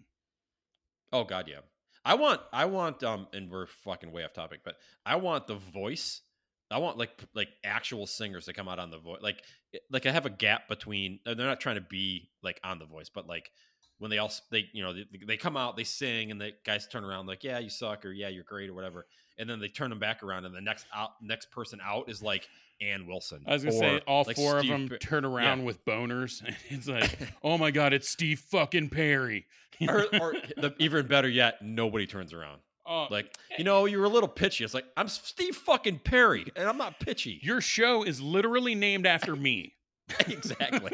Oh 1.12 1.24
God, 1.24 1.46
yeah. 1.48 1.60
I 2.04 2.14
want, 2.14 2.40
I 2.52 2.64
want, 2.64 3.02
um, 3.04 3.28
and 3.32 3.50
we're 3.50 3.66
fucking 3.66 4.10
way 4.10 4.24
off 4.24 4.32
topic, 4.32 4.60
but 4.64 4.76
I 5.06 5.16
want 5.16 5.46
the 5.46 5.54
voice. 5.54 6.22
I 6.70 6.78
want 6.78 6.96
like 6.96 7.10
like 7.34 7.50
actual 7.64 8.06
singers 8.06 8.46
to 8.46 8.54
come 8.54 8.66
out 8.66 8.78
on 8.78 8.90
the 8.90 8.98
voice. 8.98 9.20
Like 9.20 9.42
like 9.90 10.06
I 10.06 10.10
have 10.10 10.24
a 10.26 10.30
gap 10.30 10.68
between. 10.68 11.20
uh, 11.26 11.34
They're 11.34 11.46
not 11.46 11.60
trying 11.60 11.74
to 11.76 11.82
be 11.82 12.30
like 12.42 12.58
on 12.64 12.78
the 12.78 12.86
voice, 12.86 13.10
but 13.14 13.26
like 13.28 13.50
when 13.98 14.10
they 14.10 14.16
all 14.18 14.32
they 14.50 14.68
you 14.72 14.82
know 14.82 14.94
they, 14.94 15.04
they 15.26 15.36
come 15.36 15.56
out, 15.56 15.76
they 15.76 15.84
sing, 15.84 16.30
and 16.30 16.40
the 16.40 16.52
guys 16.64 16.88
turn 16.88 17.04
around 17.04 17.26
like 17.26 17.44
yeah 17.44 17.58
you 17.58 17.68
suck 17.68 18.06
or 18.06 18.12
yeah 18.12 18.28
you're 18.28 18.42
great 18.44 18.70
or 18.70 18.74
whatever, 18.74 19.06
and 19.38 19.48
then 19.48 19.60
they 19.60 19.68
turn 19.68 19.90
them 19.90 19.98
back 19.98 20.22
around, 20.22 20.44
and 20.44 20.54
the 20.54 20.60
next 20.60 20.86
out 20.94 21.12
next 21.22 21.50
person 21.50 21.80
out 21.84 22.08
is 22.08 22.22
like 22.22 22.48
Ann 22.80 23.06
Wilson. 23.06 23.44
I 23.46 23.54
was 23.54 23.64
gonna 23.64 23.76
or, 23.76 23.80
say 23.80 24.00
all 24.06 24.24
like, 24.26 24.36
four 24.36 24.58
Steve 24.58 24.72
of 24.72 24.88
them 24.88 24.98
turn 24.98 25.24
around 25.24 25.64
with 25.64 25.84
boners. 25.84 26.42
It's 26.68 26.88
like, 26.88 27.18
oh 27.42 27.58
my 27.58 27.70
god, 27.70 27.92
it's 27.92 28.08
Steve 28.08 28.40
fucking 28.40 28.90
Perry. 28.90 29.46
or, 29.88 30.06
or 30.20 30.34
the, 30.56 30.74
even 30.78 31.06
better 31.06 31.28
yet, 31.28 31.62
nobody 31.62 32.06
turns 32.06 32.32
around. 32.32 32.60
Oh, 32.86 33.06
Like, 33.10 33.34
you 33.58 33.64
know, 33.64 33.86
you 33.86 33.98
were 33.98 34.04
a 34.04 34.08
little 34.08 34.28
pitchy. 34.28 34.64
It's 34.64 34.74
like, 34.74 34.84
I'm 34.96 35.08
Steve 35.08 35.56
fucking 35.56 36.00
Perry, 36.00 36.46
and 36.56 36.68
I'm 36.68 36.76
not 36.76 37.00
pitchy. 37.00 37.38
your 37.42 37.60
show 37.60 38.02
is 38.02 38.20
literally 38.20 38.74
named 38.74 39.06
after 39.06 39.34
me. 39.36 39.74
exactly. 40.28 40.92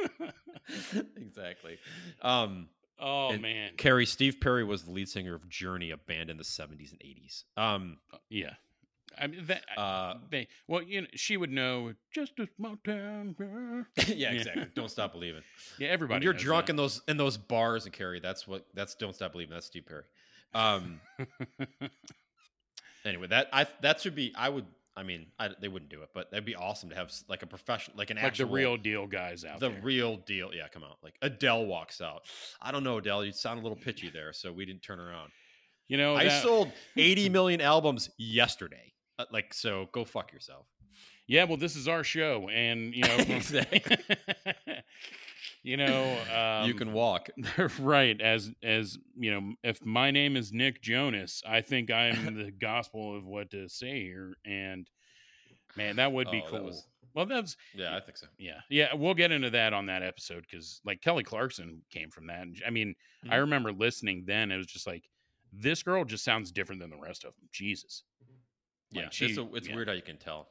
exactly. 1.17 1.79
Um, 2.23 2.69
Oh 3.01 3.31
And 3.31 3.43
man, 3.43 3.73
Carrie, 3.77 4.07
Steve 4.07 4.41
Perry 4.41 4.65
was 4.65 4.85
the 4.85 4.91
lead 4.91 5.09
singer 5.09 5.35
of 5.35 5.49
Journey, 5.49 5.91
a 5.91 5.97
band 5.97 6.31
in 6.31 6.37
the 6.37 6.45
70s 6.45 6.91
and 6.91 7.01
80s. 7.01 7.45
Um, 7.57 7.99
yeah. 8.29 8.51
I 9.21 9.27
mean 9.27 9.47
that. 9.47 9.63
uh, 9.77 10.15
they 10.31 10.47
well, 10.69 10.83
you 10.83 11.03
know, 11.03 11.07
she 11.15 11.37
would 11.37 11.51
know 11.51 11.93
just 12.13 12.39
a 12.39 12.47
small 12.57 12.77
town. 12.85 13.35
yeah, 14.07 14.31
exactly. 14.31 14.67
Don't 14.75 14.91
stop 14.91 15.13
believing. 15.13 15.43
Yeah, 15.79 15.89
everybody. 15.89 16.17
When 16.17 16.23
you're 16.23 16.33
drunk 16.33 16.67
that. 16.67 16.73
in 16.73 16.77
those 16.77 17.03
in 17.09 17.17
those 17.17 17.37
bars 17.37 17.85
and 17.85 17.93
Carrie, 17.93 18.21
that's 18.21 18.47
what 18.47 18.67
that's 18.75 18.95
Don't 18.95 19.15
Stop 19.15 19.33
Believing. 19.33 19.55
That's 19.55 19.67
Steve 19.67 19.87
Perry. 19.87 20.05
Um, 20.55 21.01
anyway, 23.05 23.27
that 23.29 23.49
I 23.53 23.67
that 23.83 24.01
should 24.01 24.15
be. 24.15 24.33
I 24.37 24.49
would. 24.51 24.67
I 24.99 25.05
mean, 25.05 25.27
I, 25.39 25.51
they 25.61 25.69
wouldn't 25.69 25.91
do 25.93 26.03
it, 26.03 26.09
but 26.13 26.31
that'd 26.33 26.45
be 26.45 26.57
awesome 26.57 26.91
to 26.91 26.97
have 26.97 27.13
like 27.29 27.43
a 27.43 27.47
professional, 27.47 27.97
like 27.97 28.11
an 28.11 28.19
actual 28.19 28.47
like 28.47 28.51
the 28.51 28.55
real 28.57 28.77
deal 28.77 29.07
guys 29.07 29.45
out 29.45 29.61
the 29.61 29.69
there. 29.69 29.81
real 29.81 30.17
deal. 30.17 30.51
Yeah, 30.53 30.67
come 30.67 30.83
out. 30.83 30.99
Like 31.05 31.15
Adele 31.23 31.67
walks 31.67 32.01
out. 32.01 32.23
I 32.61 32.73
don't 32.73 32.83
know, 32.83 32.99
Adele. 32.99 33.25
You 33.25 33.33
sound 33.33 33.61
a 33.61 33.63
little 33.63 33.79
pitchy 33.79 34.11
there, 34.11 34.33
so 34.33 34.53
we 34.53 34.65
didn't 34.67 34.83
turn 34.83 34.99
around. 34.99 35.31
you 35.87 35.97
know, 35.99 36.17
I 36.17 36.25
that- 36.25 36.43
sold 36.43 36.73
80 36.97 37.29
million 37.29 37.61
albums 37.61 38.11
yesterday. 38.19 38.93
Uh, 39.21 39.25
like, 39.33 39.55
so 39.55 39.89
go 39.93 40.05
fuck 40.05 40.33
yourself. 40.33 40.67
Yeah, 41.29 41.45
well, 41.45 41.57
this 41.59 41.77
is 41.77 41.87
our 41.89 42.03
show, 42.03 42.49
and 42.49 42.93
you 42.95 43.03
know. 43.03 43.19
you 45.63 45.77
know, 45.77 46.17
um, 46.35 46.67
you 46.69 46.75
can 46.75 46.93
walk. 46.93 47.29
right 47.81 48.21
as 48.21 48.51
as 48.63 48.99
you 49.19 49.31
know 49.31 49.55
if 49.63 49.85
my 49.85 50.11
name 50.11 50.37
is 50.37 50.53
nick 50.53 50.81
jonas 50.83 51.43
i 51.47 51.61
think 51.61 51.91
i'm 51.91 52.35
the 52.37 52.51
gospel 52.51 53.17
of 53.17 53.25
what 53.27 53.51
to 53.51 53.69
say 53.69 54.01
here 54.03 54.35
and 54.45 54.89
man 55.77 55.97
that 55.97 56.13
would 56.13 56.31
be 56.31 56.39
Oh, 56.47 56.51
that 56.51 56.59
cool 56.59 56.67
was- 56.67 56.87
well 57.15 57.27
that's 57.27 57.57
Yeah, 57.75 57.97
I 57.97 58.01
think 58.01 58.17
so. 58.17 58.27
yeah 58.39 58.61
yeah 58.71 58.95
we'll 58.95 59.15
get 59.15 59.33
into 59.33 59.51
that 59.51 59.73
on 59.73 59.87
that 59.87 60.03
episode 60.03 60.47
because 60.49 60.81
like 60.85 61.01
kelly 61.03 61.25
clarkson 61.25 61.83
came 61.91 62.11
from 62.11 62.27
that 62.29 62.43
and 62.43 62.63
i 62.67 62.71
mean 62.71 62.95
i 63.31 63.37
Mhm. 63.37 63.41
remember 63.41 63.73
listening 63.73 64.25
then 64.27 64.51
it 64.53 64.57
was 64.57 64.67
just 64.67 64.87
like 64.87 65.05
this 65.53 65.83
girl 65.83 66.05
just 66.05 66.25
sounds 66.25 66.53
different 66.53 66.81
than 66.81 66.91
the 66.91 66.97
rest 66.99 67.25
of 67.25 67.35
them 67.35 67.49
jesus 67.51 68.05
Yeah, 68.93 69.09
she- 69.11 69.27
it's, 69.27 69.39
a, 69.39 69.47
it's 69.55 69.69
yeah. 69.69 69.75
weird 69.75 69.89
how 69.89 69.95
you 69.95 70.03
can 70.03 70.17
tell. 70.19 70.49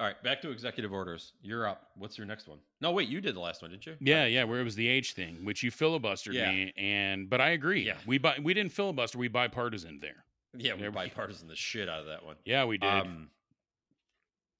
All 0.00 0.06
right, 0.06 0.22
back 0.22 0.40
to 0.42 0.50
executive 0.50 0.92
orders. 0.92 1.32
You're 1.42 1.66
up. 1.66 1.88
What's 1.96 2.16
your 2.16 2.26
next 2.26 2.46
one? 2.46 2.58
No, 2.80 2.92
wait, 2.92 3.08
you 3.08 3.20
did 3.20 3.34
the 3.34 3.40
last 3.40 3.62
one, 3.62 3.72
didn't 3.72 3.84
you? 3.86 3.96
yeah 4.00 4.26
yeah 4.26 4.44
where 4.44 4.60
it 4.60 4.64
was 4.64 4.76
the 4.76 4.86
age 4.86 5.12
thing 5.14 5.44
which 5.44 5.62
you 5.62 5.70
filibustered 5.72 6.34
Yeah. 6.34 6.50
me 6.52 6.72
and 6.76 7.28
but 7.28 7.40
i 7.40 7.50
agree 7.50 7.82
Yeah. 7.84 7.96
we 8.06 8.18
bi- 8.18 8.38
we 8.40 8.54
didn't 8.54 8.72
filibuster 8.72 9.18
we 9.18 9.26
bipartisan 9.28 9.98
there 10.00 10.24
Yeah, 10.56 10.76
There 10.76 10.90
we- 10.90 10.94
bipartisan 10.94 11.48
the 11.48 11.56
shit 11.56 11.88
out 11.88 12.00
of 12.00 12.06
that 12.06 12.24
one. 12.24 12.36
yeah 12.44 12.64
we 12.64 12.78
did 12.78 12.86
Um, 12.88 13.30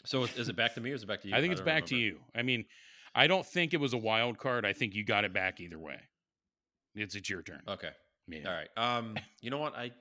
so 0.05 0.24
is- 0.24 0.37
is 0.37 0.48
it 0.48 0.57
back 0.57 0.74
to 0.74 0.81
me 0.81 0.90
or 0.90 0.94
is 0.94 1.03
it 1.05 1.07
back 1.07 1.20
to 1.22 1.29
you? 1.29 1.35
I 1.37 1.40
think 1.40 1.53
it's 1.53 1.61
don't 1.61 1.66
back 1.66 1.87
to 1.87 1.96
you. 1.96 2.18
I 2.35 2.42
mean, 2.42 2.64
I 3.14 3.27
don't 3.27 3.44
think 3.46 3.74
it 3.74 3.79
was 3.79 3.92
a 3.92 3.98
wild 3.98 4.38
card. 4.38 4.64
I 4.64 4.72
think 4.72 4.94
you 4.94 5.05
got 5.05 5.24
it 5.24 5.33
back 5.33 5.61
either 5.61 5.79
way. 5.79 6.01
It's 6.94 7.14
it's 7.14 7.29
your 7.31 7.42
turn. 7.42 7.62
Okay. 7.68 7.90
Yeah. 8.29 8.48
All 8.48 8.55
right. 8.55 8.68
Um, 8.77 9.16
you 9.40 9.51
know 9.51 9.59
what? 9.59 9.74
I 9.77 9.92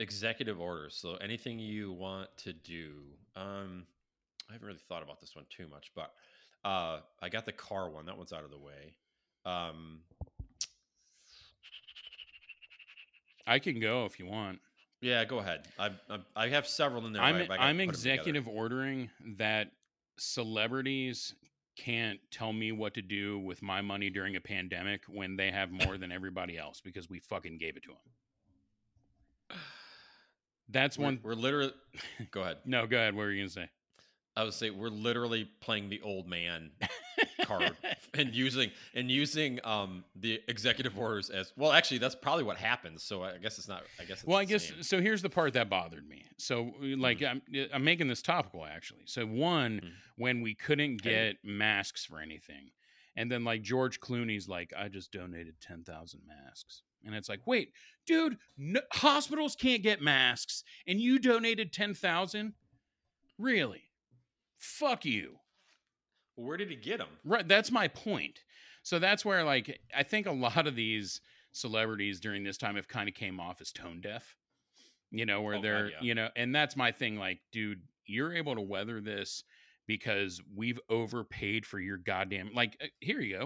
executive 0.00 0.60
orders. 0.60 0.94
So 0.96 1.14
anything 1.16 1.58
you 1.58 1.92
want 1.92 2.28
to 2.38 2.52
do. 2.52 3.02
Um, 3.36 3.86
I 4.48 4.54
haven't 4.54 4.66
really 4.66 4.80
thought 4.88 5.02
about 5.02 5.20
this 5.20 5.34
one 5.36 5.44
too 5.50 5.66
much, 5.68 5.90
but 5.94 6.12
uh, 6.64 7.00
I 7.20 7.28
got 7.28 7.44
the 7.46 7.52
car 7.52 7.90
one. 7.90 8.06
That 8.06 8.16
one's 8.16 8.32
out 8.32 8.44
of 8.44 8.50
the 8.50 8.58
way. 8.58 8.96
Um, 9.44 10.00
I 13.46 13.58
can 13.58 13.80
go 13.80 14.04
if 14.04 14.18
you 14.18 14.26
want. 14.26 14.60
yeah, 15.00 15.24
go 15.24 15.38
ahead. 15.38 15.68
I 15.78 15.90
I, 16.10 16.18
I 16.36 16.48
have 16.48 16.66
several 16.66 17.06
in 17.06 17.12
there. 17.12 17.22
I'm 17.22 17.46
but 17.46 17.50
I- 17.50 17.54
I 17.54 17.56
gotta 17.56 17.62
I'm 17.62 17.76
put 17.76 17.82
'em 17.82 17.88
together. 17.88 17.90
executive 18.14 18.48
ordering 18.48 19.10
that 19.38 19.70
celebrities 20.18 21.34
can't 21.76 22.18
tell 22.30 22.52
me 22.52 22.72
what 22.72 22.94
to 22.94 23.02
do 23.02 23.38
with 23.38 23.62
my 23.62 23.80
money 23.80 24.10
during 24.10 24.34
a 24.36 24.40
pandemic 24.40 25.02
when 25.08 25.36
they 25.36 25.50
have 25.50 25.70
more 25.70 25.96
than 25.96 26.10
everybody 26.18 26.58
else 26.58 26.80
because 26.80 27.08
we 27.08 27.20
fucking 27.20 27.56
gave 27.58 27.76
it 27.76 27.84
to 27.84 27.90
them. 29.50 29.58
That's 30.70 30.98
We're, 30.98 31.04
one. 31.04 31.20
we're 31.22 31.34
literally. 31.34 31.72
Go 32.30 32.42
ahead. 32.42 32.58
No, 32.66 32.86
go 32.86 32.96
ahead. 32.98 33.14
What 33.14 33.22
were 33.22 33.30
you 33.30 33.42
gonna 33.42 33.48
say? 33.50 33.70
I 34.38 34.44
would 34.44 34.54
say 34.54 34.70
we're 34.70 34.88
literally 34.88 35.50
playing 35.60 35.88
the 35.88 36.00
old 36.02 36.28
man 36.28 36.70
card 37.42 37.76
and 38.14 38.32
using 38.34 38.70
and 38.94 39.10
using 39.10 39.58
um 39.64 40.04
the 40.14 40.40
executive 40.46 40.96
orders 40.96 41.28
as 41.28 41.52
well. 41.56 41.72
Actually, 41.72 41.98
that's 41.98 42.14
probably 42.14 42.44
what 42.44 42.56
happens. 42.56 43.02
So 43.02 43.24
I 43.24 43.36
guess 43.38 43.58
it's 43.58 43.66
not. 43.68 43.82
I 44.00 44.04
guess. 44.04 44.18
It's 44.18 44.24
Well, 44.26 44.38
I 44.38 44.44
guess 44.44 44.68
same. 44.68 44.82
so. 44.82 45.00
Here's 45.00 45.22
the 45.22 45.28
part 45.28 45.54
that 45.54 45.68
bothered 45.68 46.08
me. 46.08 46.24
So, 46.38 46.72
like, 46.80 47.22
I'm 47.22 47.42
I'm 47.74 47.82
making 47.82 48.06
this 48.08 48.22
topical 48.22 48.64
actually. 48.64 49.02
So, 49.06 49.26
one, 49.26 49.80
Mhm. 49.82 49.90
when 50.16 50.40
we 50.40 50.54
couldn't 50.54 51.02
get 51.02 51.36
masks 51.42 52.04
for 52.04 52.20
anything, 52.20 52.70
and 53.16 53.30
then 53.30 53.42
like 53.44 53.62
George 53.62 53.98
Clooney's 54.00 54.48
like, 54.48 54.72
I 54.76 54.88
just 54.88 55.10
donated 55.10 55.56
ten 55.60 55.82
thousand 55.82 56.20
masks, 56.28 56.82
and 57.04 57.12
it's 57.14 57.28
like, 57.28 57.40
wait, 57.44 57.72
dude, 58.06 58.38
no, 58.56 58.80
hospitals 58.92 59.56
can't 59.56 59.82
get 59.82 60.00
masks, 60.00 60.62
and 60.86 61.00
you 61.00 61.18
donated 61.18 61.72
ten 61.72 61.92
thousand? 61.92 62.54
Really? 63.36 63.82
Fuck 64.58 65.04
you. 65.04 65.36
Where 66.36 66.56
did 66.56 66.70
he 66.70 66.76
get 66.76 66.98
them? 66.98 67.08
Right. 67.24 67.46
That's 67.46 67.70
my 67.70 67.88
point. 67.88 68.40
So 68.82 68.98
that's 68.98 69.24
where, 69.24 69.44
like, 69.44 69.80
I 69.96 70.02
think 70.02 70.26
a 70.26 70.32
lot 70.32 70.66
of 70.66 70.76
these 70.76 71.20
celebrities 71.52 72.20
during 72.20 72.44
this 72.44 72.56
time 72.58 72.76
have 72.76 72.88
kind 72.88 73.08
of 73.08 73.14
came 73.14 73.40
off 73.40 73.60
as 73.60 73.72
tone 73.72 74.00
deaf. 74.00 74.36
You 75.10 75.26
know, 75.26 75.40
where 75.42 75.56
Oh, 75.56 75.62
they're, 75.62 75.90
yeah. 75.90 75.96
you 76.02 76.14
know, 76.14 76.28
and 76.36 76.54
that's 76.54 76.76
my 76.76 76.92
thing. 76.92 77.16
Like, 77.16 77.40
dude, 77.50 77.80
you're 78.06 78.32
able 78.34 78.54
to 78.54 78.60
weather 78.60 79.00
this 79.00 79.42
because 79.86 80.40
we've 80.54 80.78
overpaid 80.90 81.64
for 81.64 81.80
your 81.80 81.96
goddamn. 81.96 82.50
Like, 82.54 82.76
uh, 82.82 82.86
here 83.00 83.20
you 83.20 83.38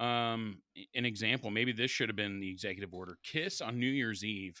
go. 0.00 0.04
Um, 0.04 0.58
an 0.96 1.04
example. 1.04 1.50
Maybe 1.52 1.72
this 1.72 1.90
should 1.90 2.08
have 2.08 2.16
been 2.16 2.40
the 2.40 2.50
executive 2.50 2.92
order. 2.92 3.16
Kiss 3.22 3.60
on 3.60 3.78
New 3.78 3.90
Year's 3.90 4.24
Eve 4.24 4.60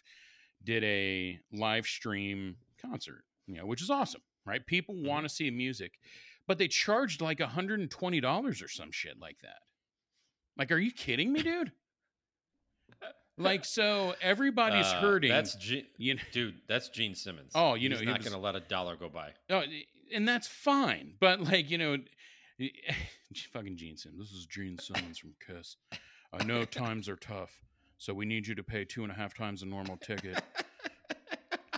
did 0.62 0.84
a 0.84 1.38
live 1.52 1.86
stream 1.86 2.56
concert. 2.80 3.24
You 3.48 3.56
know, 3.56 3.66
which 3.66 3.82
is 3.82 3.90
awesome, 3.90 4.22
right? 4.46 4.66
People 4.66 4.94
Mhm. 4.94 5.06
want 5.06 5.24
to 5.24 5.28
see 5.34 5.50
music 5.50 5.98
but 6.46 6.58
they 6.58 6.68
charged 6.68 7.22
like 7.22 7.38
$120 7.38 8.62
or 8.62 8.68
some 8.68 8.92
shit 8.92 9.18
like 9.18 9.38
that. 9.40 9.62
Like, 10.58 10.70
are 10.70 10.76
you 10.78 10.92
kidding 10.92 11.32
me, 11.32 11.42
dude? 11.42 11.72
like, 13.38 13.64
so 13.64 14.14
everybody's 14.20 14.84
Uh, 14.84 15.00
hurting. 15.00 15.30
That's 15.30 15.54
Ge- 15.56 15.86
you 15.96 16.14
know, 16.16 16.22
dude. 16.32 16.60
That's 16.68 16.90
Gene 16.90 17.14
Simmons. 17.14 17.52
Oh, 17.54 17.74
you 17.76 17.88
know, 17.88 17.94
he's 17.96 18.00
he 18.00 18.06
not 18.06 18.20
going 18.20 18.32
to 18.34 18.38
let 18.38 18.56
a 18.56 18.60
dollar 18.60 18.94
go 18.94 19.08
by. 19.08 19.32
oh, 19.48 19.62
and 20.12 20.28
that's 20.28 20.46
fine. 20.46 21.14
But 21.18 21.40
like, 21.40 21.70
you 21.70 21.78
know, 21.78 21.96
fucking 23.52 23.76
Gene 23.78 23.96
Simmons. 23.96 24.30
This 24.30 24.38
is 24.38 24.46
Gene 24.46 24.78
Simmons 24.78 25.18
from 25.18 25.34
Kiss. 25.46 25.76
I 26.32 26.44
know 26.44 26.64
times 26.66 27.08
are 27.08 27.16
tough, 27.16 27.62
so 27.96 28.12
we 28.14 28.26
need 28.26 28.46
you 28.46 28.54
to 28.54 28.62
pay 28.62 28.84
two 28.84 29.02
and 29.02 29.10
a 29.10 29.14
half 29.14 29.34
times 29.34 29.60
the 29.60 29.66
normal 29.66 29.96
ticket 29.96 30.42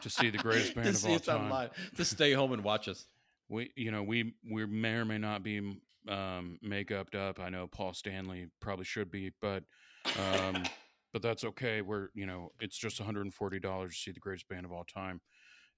to 0.07 0.11
see 0.11 0.31
the 0.31 0.39
greatest 0.39 0.75
band 0.77 0.89
of 0.89 1.05
all 1.05 1.19
time. 1.19 1.71
to 1.97 2.05
stay 2.05 2.33
home 2.33 2.53
and 2.53 2.63
watch 2.63 2.87
us. 2.89 3.07
we 3.49 3.71
you 3.75 3.91
know 3.91 4.03
we 4.05 4.35
we 4.49 4.65
may 4.67 4.95
or 4.95 5.05
may 5.05 5.19
not 5.19 5.43
be 5.43 5.81
um 6.09 6.59
make 6.63 6.93
upped 6.93 7.17
up 7.17 7.41
i 7.41 7.49
know 7.49 7.67
paul 7.67 7.93
stanley 7.93 8.47
probably 8.61 8.85
should 8.85 9.11
be 9.11 9.33
but 9.41 9.65
um 10.21 10.63
but 11.13 11.21
that's 11.23 11.43
okay 11.43 11.81
we're 11.83 12.09
you 12.15 12.25
know 12.27 12.53
it's 12.61 12.79
just 12.79 13.03
$140 13.03 13.31
to 13.89 13.93
see 13.93 14.13
the 14.13 14.21
greatest 14.21 14.49
band 14.49 14.65
of 14.65 14.71
all 14.71 14.85
time 14.85 15.21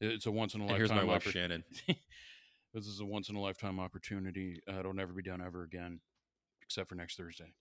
it's 0.01 0.27
a 0.27 0.31
once 0.31 0.55
in 0.55 0.61
a 0.61 0.64
And 0.64 0.77
here's 0.77 0.91
lifetime 0.91 1.07
my 1.07 1.12
wife 1.14 1.25
oppor- 1.25 1.33
Shannon. 1.33 1.64
this 2.75 2.87
is 2.87 3.01
a 3.01 3.05
once 3.07 3.31
in 3.31 3.37
a 3.37 3.41
lifetime 3.41 3.81
opportunity 3.81 4.61
uh, 4.71 4.79
it'll 4.81 4.93
never 4.93 5.12
be 5.14 5.23
done 5.23 5.41
ever 5.41 5.62
again 5.62 6.01
except 6.62 6.88
for 6.91 6.95
next 6.95 7.17
thursday 7.17 7.53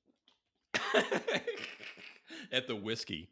At 2.52 2.68
the 2.68 2.76
whiskey. 2.76 3.30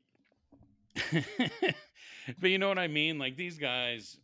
but 2.40 2.50
you 2.50 2.58
know 2.58 2.68
what 2.70 2.80
I 2.80 2.88
mean? 2.88 3.18
Like 3.20 3.38
these 3.38 3.58
guys, 3.58 4.18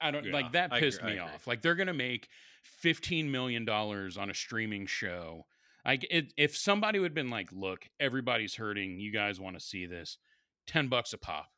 I 0.00 0.10
don't 0.10 0.24
Yeah, 0.24 0.32
like 0.32 0.52
that 0.52 0.72
pissed 0.72 1.00
agree- 1.00 1.14
me 1.14 1.18
off. 1.18 1.46
Like 1.46 1.62
they're 1.62 1.74
gonna 1.74 1.92
make 1.94 2.28
fifteen 2.62 3.30
million 3.30 3.64
dollars 3.64 4.16
on 4.16 4.30
a 4.30 4.34
streaming 4.34 4.86
show. 4.86 5.46
Like 5.84 6.06
it, 6.10 6.32
if 6.36 6.56
somebody 6.56 6.98
would 6.98 7.10
have 7.10 7.14
been 7.14 7.30
like, 7.30 7.50
"Look, 7.52 7.88
everybody's 7.98 8.54
hurting. 8.56 9.00
You 9.00 9.12
guys 9.12 9.40
want 9.40 9.58
to 9.58 9.64
see 9.64 9.86
this? 9.86 10.18
Ten 10.66 10.88
bucks 10.88 11.12
a 11.12 11.18
pop." 11.18 11.48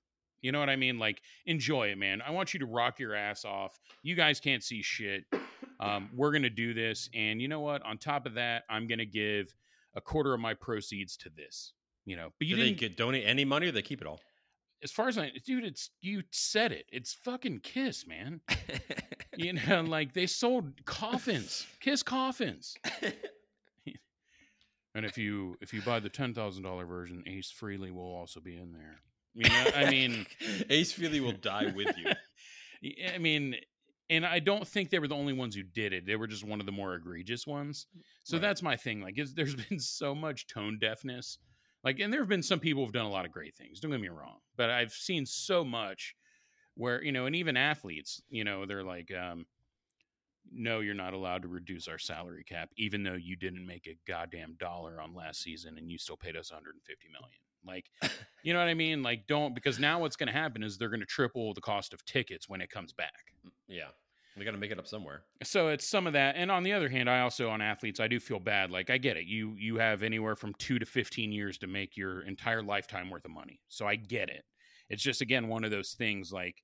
You 0.40 0.52
know 0.52 0.60
what 0.60 0.68
I 0.68 0.76
mean? 0.76 0.98
Like, 0.98 1.22
enjoy 1.46 1.88
it, 1.88 1.96
man. 1.96 2.20
I 2.20 2.30
want 2.30 2.52
you 2.52 2.60
to 2.60 2.66
rock 2.66 2.98
your 2.98 3.14
ass 3.14 3.46
off. 3.46 3.78
You 4.02 4.14
guys 4.14 4.40
can't 4.40 4.62
see 4.62 4.82
shit. 4.82 5.24
Um, 5.80 6.10
we're 6.14 6.32
gonna 6.32 6.50
do 6.50 6.72
this, 6.74 7.08
and 7.14 7.40
you 7.40 7.48
know 7.48 7.60
what? 7.60 7.82
On 7.82 7.96
top 7.98 8.26
of 8.26 8.34
that, 8.34 8.64
I'm 8.68 8.86
gonna 8.86 9.04
give 9.06 9.54
a 9.94 10.00
quarter 10.00 10.32
of 10.34 10.40
my 10.40 10.54
proceeds 10.54 11.16
to 11.18 11.30
this. 11.30 11.72
You 12.06 12.16
know, 12.16 12.30
but 12.38 12.46
you 12.46 12.56
Do 12.56 12.62
didn't 12.62 12.78
get 12.78 12.96
donate 12.98 13.24
any 13.26 13.44
money 13.46 13.68
or 13.68 13.72
they 13.72 13.80
keep 13.82 14.00
it 14.02 14.06
all? 14.06 14.20
As 14.84 14.92
far 14.92 15.08
as 15.08 15.16
I, 15.18 15.32
dude, 15.44 15.64
it's 15.64 15.90
you 16.02 16.22
said 16.30 16.70
it. 16.70 16.84
It's 16.92 17.14
fucking 17.14 17.60
Kiss, 17.60 18.06
man. 18.06 18.40
You 19.36 19.54
know, 19.54 19.80
like 19.82 20.12
they 20.12 20.26
sold 20.28 20.84
coffins, 20.84 21.66
Kiss 21.80 22.04
coffins. 22.04 22.76
And 24.94 25.04
if 25.04 25.18
you 25.18 25.56
if 25.60 25.74
you 25.74 25.82
buy 25.82 25.98
the 25.98 26.08
ten 26.08 26.34
thousand 26.34 26.62
dollar 26.62 26.86
version, 26.86 27.24
Ace 27.26 27.52
Frehley 27.52 27.90
will 27.92 28.14
also 28.14 28.38
be 28.38 28.56
in 28.56 28.72
there. 28.72 29.00
You 29.34 29.48
know, 29.48 29.70
I 29.74 29.90
mean, 29.90 30.24
Ace 30.70 30.96
Frehley 30.96 31.20
will 31.20 31.32
die 31.32 31.72
with 31.74 31.96
you. 31.98 32.12
I 33.12 33.18
mean, 33.18 33.56
and 34.08 34.24
I 34.24 34.38
don't 34.38 34.66
think 34.68 34.90
they 34.90 35.00
were 35.00 35.08
the 35.08 35.16
only 35.16 35.32
ones 35.32 35.56
who 35.56 35.64
did 35.64 35.92
it. 35.92 36.06
They 36.06 36.14
were 36.14 36.28
just 36.28 36.44
one 36.44 36.60
of 36.60 36.66
the 36.66 36.70
more 36.72 36.94
egregious 36.94 37.44
ones. 37.44 37.86
So 38.22 38.36
Right. 38.36 38.42
that's 38.42 38.62
my 38.62 38.76
thing. 38.76 39.00
Like, 39.00 39.18
is, 39.18 39.34
there's 39.34 39.56
been 39.56 39.80
so 39.80 40.14
much 40.14 40.46
tone 40.46 40.78
deafness. 40.80 41.38
Like, 41.84 42.00
and 42.00 42.12
there 42.12 42.20
have 42.20 42.28
been 42.28 42.42
some 42.42 42.60
people 42.60 42.82
who've 42.82 42.94
done 42.94 43.04
a 43.04 43.10
lot 43.10 43.26
of 43.26 43.32
great 43.32 43.54
things. 43.54 43.78
Don't 43.78 43.90
get 43.90 44.00
me 44.00 44.08
wrong, 44.08 44.38
but 44.56 44.70
I've 44.70 44.92
seen 44.92 45.26
so 45.26 45.64
much 45.64 46.14
where 46.76 47.02
you 47.02 47.12
know, 47.12 47.26
and 47.26 47.36
even 47.36 47.56
athletes, 47.56 48.22
you 48.28 48.42
know, 48.42 48.66
they're 48.66 48.82
like, 48.82 49.12
um, 49.14 49.46
no, 50.52 50.80
you're 50.80 50.94
not 50.94 51.14
allowed 51.14 51.42
to 51.42 51.48
reduce 51.48 51.88
our 51.88 51.98
salary 51.98 52.44
cap, 52.44 52.70
even 52.76 53.02
though 53.02 53.14
you 53.14 53.36
didn't 53.36 53.66
make 53.66 53.86
a 53.86 53.96
goddamn 54.10 54.56
dollar 54.58 55.00
on 55.00 55.14
last 55.14 55.42
season 55.42 55.78
and 55.78 55.90
you 55.90 55.98
still 55.98 56.16
paid 56.16 56.36
us 56.36 56.50
150 56.50 57.08
million. 57.08 57.38
Like, 57.66 57.90
you 58.42 58.52
know 58.52 58.58
what 58.58 58.68
I 58.68 58.74
mean? 58.74 59.02
Like, 59.02 59.26
don't 59.26 59.54
because 59.54 59.78
now 59.78 60.00
what's 60.00 60.16
going 60.16 60.26
to 60.28 60.32
happen 60.32 60.62
is 60.62 60.76
they're 60.78 60.88
going 60.88 61.00
to 61.00 61.06
triple 61.06 61.54
the 61.54 61.60
cost 61.60 61.92
of 61.92 62.04
tickets 62.04 62.48
when 62.48 62.60
it 62.60 62.70
comes 62.70 62.92
back. 62.92 63.32
Yeah. 63.68 63.88
We 64.36 64.44
got 64.44 64.50
to 64.50 64.58
make 64.58 64.72
it 64.72 64.78
up 64.78 64.86
somewhere. 64.86 65.22
So 65.44 65.68
it's 65.68 65.86
some 65.86 66.06
of 66.06 66.12
that. 66.14 66.34
And 66.36 66.50
on 66.50 66.64
the 66.64 66.72
other 66.72 66.88
hand, 66.88 67.08
I 67.08 67.20
also 67.20 67.50
on 67.50 67.62
athletes, 67.62 68.00
I 68.00 68.08
do 68.08 68.18
feel 68.18 68.40
bad. 68.40 68.70
Like 68.70 68.90
I 68.90 68.98
get 68.98 69.16
it. 69.16 69.26
You 69.26 69.54
you 69.56 69.76
have 69.76 70.02
anywhere 70.02 70.34
from 70.34 70.54
2 70.54 70.78
to 70.80 70.86
15 70.86 71.30
years 71.30 71.58
to 71.58 71.66
make 71.66 71.96
your 71.96 72.22
entire 72.22 72.62
lifetime 72.62 73.10
worth 73.10 73.24
of 73.24 73.30
money. 73.30 73.60
So 73.68 73.86
I 73.86 73.96
get 73.96 74.28
it. 74.28 74.44
It's 74.90 75.02
just 75.02 75.20
again 75.20 75.48
one 75.48 75.64
of 75.64 75.70
those 75.70 75.92
things 75.92 76.32
like 76.32 76.62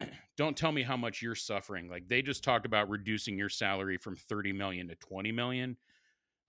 don't 0.36 0.56
tell 0.56 0.72
me 0.72 0.82
how 0.82 0.96
much 0.96 1.22
you're 1.22 1.34
suffering. 1.34 1.88
Like 1.88 2.08
they 2.08 2.20
just 2.20 2.44
talked 2.44 2.66
about 2.66 2.90
reducing 2.90 3.38
your 3.38 3.48
salary 3.48 3.96
from 3.96 4.16
30 4.16 4.52
million 4.52 4.88
to 4.88 4.94
20 4.96 5.32
million. 5.32 5.76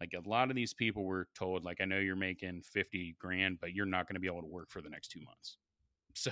Like 0.03 0.13
a 0.13 0.29
lot 0.29 0.49
of 0.49 0.55
these 0.57 0.73
people 0.73 1.05
were 1.05 1.29
told, 1.33 1.63
like, 1.63 1.79
I 1.79 1.85
know 1.85 1.99
you're 1.99 2.17
making 2.17 2.63
50 2.63 3.15
grand, 3.19 3.59
but 3.61 3.73
you're 3.73 3.85
not 3.85 4.05
going 4.05 4.15
to 4.15 4.19
be 4.19 4.27
able 4.27 4.41
to 4.41 4.47
work 4.47 4.69
for 4.69 4.81
the 4.81 4.89
next 4.89 5.09
two 5.09 5.21
months. 5.21 5.57
So, 6.15 6.31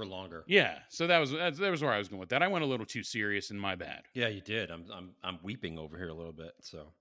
or 0.00 0.06
longer. 0.06 0.44
yeah. 0.46 0.78
So 0.88 1.06
that 1.06 1.18
was 1.18 1.30
that, 1.32 1.56
that 1.56 1.70
was 1.70 1.82
where 1.82 1.92
I 1.92 1.98
was 1.98 2.08
going 2.08 2.20
with 2.20 2.28
that. 2.30 2.42
I 2.42 2.48
went 2.48 2.64
a 2.64 2.66
little 2.68 2.86
too 2.86 3.02
serious 3.02 3.50
and 3.50 3.60
my 3.60 3.74
bad. 3.74 4.02
Yeah, 4.14 4.28
you 4.28 4.40
did. 4.40 4.70
I'm 4.70 4.84
I'm 4.92 5.10
I'm 5.24 5.38
weeping 5.42 5.78
over 5.78 5.96
here 5.96 6.08
a 6.08 6.14
little 6.14 6.32
bit. 6.32 6.52
So 6.60 6.92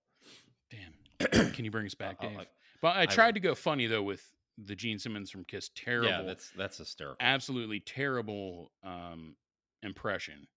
Damn. 0.72 1.52
Can 1.52 1.64
you 1.66 1.72
bring 1.72 1.86
us 1.86 1.94
back, 1.96 2.18
I'll- 2.22 2.30
Dave? 2.30 2.40
I- 2.40 2.46
but 2.82 2.96
I 2.98 3.02
I 3.04 3.06
tried 3.06 3.28
will. 3.28 3.34
to 3.34 3.40
go 3.40 3.56
funny 3.56 3.88
though 3.88 4.04
with 4.04 4.24
the 4.58 4.76
Gene 4.76 5.00
Simmons 5.00 5.30
from 5.32 5.44
Kiss. 5.46 5.70
Terrible. 5.76 6.08
yeah, 6.10 6.22
that's 6.22 6.52
that's 6.58 6.78
hysterical. 6.78 7.18
absolutely 7.20 7.80
terrible 7.80 8.72
um, 8.84 9.36
impression. 9.84 10.48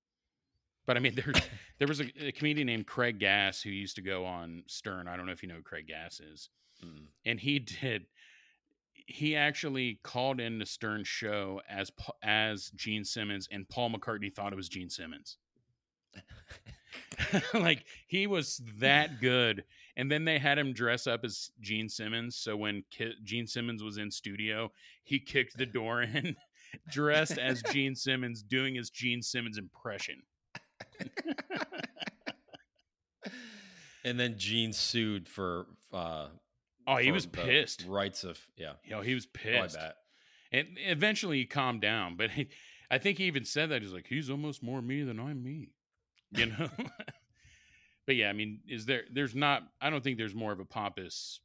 But 0.86 0.96
I 0.96 1.00
mean, 1.00 1.14
there 1.14 1.32
there 1.78 1.88
was 1.88 2.00
a, 2.00 2.06
a 2.28 2.32
comedian 2.32 2.66
named 2.66 2.86
Craig 2.86 3.18
Gass 3.18 3.60
who 3.62 3.70
used 3.70 3.96
to 3.96 4.02
go 4.02 4.24
on 4.24 4.62
Stern. 4.66 5.06
I 5.08 5.16
don't 5.16 5.26
know 5.26 5.32
if 5.32 5.42
you 5.42 5.48
know 5.48 5.56
who 5.56 5.62
Craig 5.62 5.86
Gass 5.88 6.20
is, 6.20 6.48
Mm. 6.84 7.06
and 7.26 7.40
he 7.40 7.58
did. 7.58 8.06
He 9.10 9.34
actually 9.34 10.00
called 10.02 10.38
in 10.38 10.58
the 10.58 10.66
Stern 10.66 11.02
show 11.02 11.62
as 11.68 11.90
as 12.22 12.70
Gene 12.76 13.04
Simmons, 13.04 13.48
and 13.50 13.66
Paul 13.66 13.90
McCartney 13.90 14.32
thought 14.32 14.52
it 14.52 14.56
was 14.56 14.68
Gene 14.68 14.90
Simmons. 14.90 15.38
like 17.54 17.86
he 18.06 18.26
was 18.26 18.60
that 18.80 19.18
good, 19.18 19.64
and 19.96 20.12
then 20.12 20.26
they 20.26 20.38
had 20.38 20.58
him 20.58 20.74
dress 20.74 21.06
up 21.06 21.24
as 21.24 21.50
Gene 21.58 21.88
Simmons. 21.88 22.36
So 22.36 22.54
when 22.54 22.84
Ki- 22.90 23.14
Gene 23.24 23.46
Simmons 23.46 23.82
was 23.82 23.96
in 23.96 24.10
studio, 24.10 24.72
he 25.04 25.18
kicked 25.18 25.56
the 25.56 25.64
door 25.64 26.02
in, 26.02 26.36
dressed 26.92 27.38
as 27.38 27.62
Gene 27.72 27.94
Simmons, 27.94 28.42
doing 28.42 28.74
his 28.74 28.90
Gene 28.90 29.22
Simmons 29.22 29.56
impression. 29.56 30.20
and 34.04 34.20
then 34.20 34.34
Gene 34.36 34.74
sued 34.74 35.26
for 35.26 35.66
uh 35.94 36.26
Oh, 36.90 36.96
he 36.96 37.12
was 37.12 37.26
pissed. 37.26 37.84
Rights 37.86 38.24
of 38.24 38.40
yeah. 38.56 38.72
Yo, 38.84 39.02
he 39.02 39.14
was 39.14 39.26
Oh, 39.26 39.30
pissed. 39.34 39.76
bet. 39.76 39.96
and 40.52 40.66
eventually 40.78 41.36
he 41.38 41.44
calmed 41.44 41.82
down, 41.82 42.16
but 42.16 42.30
he, 42.30 42.48
I 42.90 42.96
think 42.98 43.18
he 43.18 43.24
even 43.24 43.44
said 43.44 43.68
that 43.70 43.82
he's 43.82 43.92
like 43.92 44.06
he's 44.08 44.30
almost 44.30 44.62
more 44.62 44.80
me 44.80 45.02
than 45.02 45.20
I'm 45.20 45.42
me, 45.44 45.68
you 46.32 46.46
know. 46.46 46.70
but 48.06 48.16
yeah, 48.16 48.30
I 48.30 48.32
mean, 48.32 48.60
is 48.66 48.86
there? 48.86 49.02
There's 49.12 49.34
not. 49.34 49.64
I 49.82 49.90
don't 49.90 50.02
think 50.02 50.16
there's 50.16 50.34
more 50.34 50.50
of 50.52 50.60
a 50.60 50.64
pompous, 50.64 51.40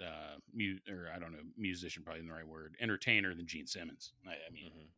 uh, 0.00 0.38
mu- 0.52 0.78
or 0.90 1.08
I 1.14 1.20
don't 1.20 1.30
know, 1.32 1.38
musician 1.56 2.02
probably 2.02 2.26
the 2.26 2.32
right 2.32 2.46
word, 2.46 2.74
entertainer 2.80 3.34
than 3.34 3.46
Gene 3.46 3.68
Simmons. 3.68 4.12
I, 4.26 4.30
I 4.32 4.50
mean, 4.52 4.64
Mhm. 4.66 4.88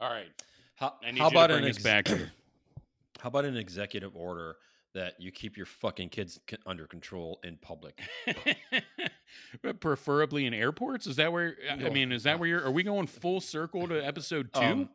all 0.00 0.10
right. 0.10 0.28
How, 0.76 0.94
I 1.04 1.10
need 1.10 1.18
how 1.18 1.26
you 1.26 1.30
to 1.32 1.36
about 1.36 1.50
bring 1.50 1.64
an 1.64 1.70
ex- 1.70 1.82
back. 1.82 2.08
How 3.20 3.28
about 3.28 3.44
an 3.44 3.56
executive 3.56 4.16
order 4.16 4.56
that 4.94 5.14
you 5.18 5.30
keep 5.30 5.56
your 5.56 5.66
fucking 5.66 6.08
kids 6.10 6.38
c- 6.48 6.56
under 6.66 6.86
control 6.86 7.40
in 7.44 7.56
public? 7.56 8.00
Preferably 9.80 10.46
in 10.46 10.54
airports. 10.54 11.06
Is 11.06 11.16
that 11.16 11.32
where? 11.32 11.56
I 11.70 11.88
mean, 11.90 12.12
is 12.12 12.24
that 12.24 12.38
where 12.38 12.48
you're? 12.48 12.64
Are 12.64 12.70
we 12.70 12.82
going 12.82 13.06
full 13.22 13.40
circle 13.40 13.88
to 13.88 14.04
episode 14.04 14.52
two? 14.52 14.60
Um, 14.60 14.88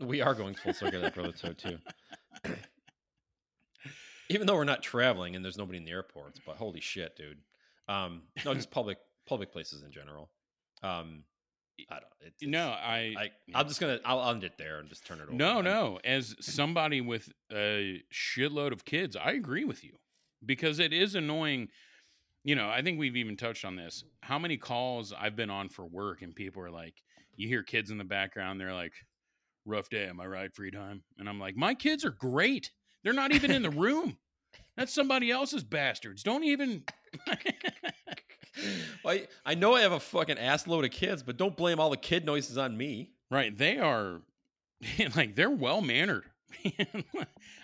we 0.00 0.20
are 0.20 0.34
going 0.34 0.54
full 0.54 0.72
circle 0.72 1.00
that 1.00 1.16
episode 1.18 1.58
too. 1.58 1.78
Even 4.30 4.46
though 4.46 4.54
we're 4.54 4.64
not 4.64 4.82
traveling 4.82 5.34
and 5.34 5.44
there's 5.44 5.58
nobody 5.58 5.78
in 5.78 5.84
the 5.84 5.90
airports, 5.90 6.40
but 6.46 6.56
holy 6.56 6.80
shit, 6.80 7.16
dude. 7.16 7.38
Um, 7.88 8.22
no, 8.44 8.54
just 8.54 8.70
public 8.70 8.98
public 9.26 9.52
places 9.52 9.82
in 9.82 9.90
general. 9.90 10.30
Um, 10.82 11.24
I 11.90 11.94
don't. 11.94 12.04
It, 12.20 12.26
it's- 12.42 12.48
no, 12.48 12.68
I. 12.68 13.14
I 13.18 13.30
I'm 13.54 13.68
just 13.68 13.80
gonna 13.80 13.98
I'll 14.04 14.30
end 14.30 14.44
it 14.44 14.52
there 14.58 14.78
and 14.78 14.88
just 14.88 15.06
turn 15.06 15.18
it 15.20 15.24
over. 15.24 15.32
No, 15.32 15.60
no. 15.60 15.98
As 16.04 16.34
somebody 16.40 17.00
with 17.00 17.30
a 17.52 18.02
shitload 18.12 18.72
of 18.72 18.84
kids, 18.84 19.16
I 19.16 19.32
agree 19.32 19.64
with 19.64 19.84
you 19.84 19.92
because 20.44 20.78
it 20.78 20.92
is 20.92 21.14
annoying. 21.14 21.68
You 22.44 22.54
know, 22.54 22.70
I 22.70 22.80
think 22.82 22.98
we've 22.98 23.16
even 23.16 23.36
touched 23.36 23.64
on 23.64 23.76
this. 23.76 24.02
How 24.22 24.38
many 24.38 24.56
calls 24.56 25.12
I've 25.18 25.36
been 25.36 25.50
on 25.50 25.68
for 25.68 25.84
work 25.84 26.22
and 26.22 26.34
people 26.34 26.62
are 26.62 26.70
like, 26.70 26.94
you 27.36 27.46
hear 27.48 27.62
kids 27.62 27.90
in 27.90 27.98
the 27.98 28.04
background, 28.04 28.58
they're 28.58 28.72
like, 28.72 28.94
rough 29.66 29.90
day, 29.90 30.06
am 30.06 30.20
I 30.20 30.26
right, 30.26 30.54
free 30.54 30.70
time? 30.70 31.02
And 31.18 31.28
I'm 31.28 31.38
like, 31.38 31.54
my 31.56 31.74
kids 31.74 32.02
are 32.04 32.10
great. 32.10 32.70
They're 33.04 33.12
not 33.12 33.34
even 33.34 33.50
in 33.50 33.62
the 33.62 33.70
room. 33.86 34.16
That's 34.76 34.94
somebody 34.94 35.30
else's 35.30 35.62
bastards. 35.64 36.22
Don't 36.22 36.44
even. 36.44 36.82
Well, 39.04 39.14
I, 39.14 39.26
I 39.46 39.54
know 39.54 39.74
I 39.74 39.80
have 39.82 39.92
a 39.92 40.00
fucking 40.00 40.38
ass 40.38 40.66
load 40.66 40.84
of 40.84 40.90
kids, 40.90 41.22
but 41.22 41.36
don't 41.36 41.56
blame 41.56 41.80
all 41.80 41.90
the 41.90 41.96
kid 41.96 42.24
noises 42.26 42.58
on 42.58 42.76
me. 42.76 43.10
Right. 43.30 43.56
They 43.56 43.78
are 43.78 44.20
like 45.16 45.34
they're 45.36 45.50
well 45.50 45.80
mannered. 45.80 46.24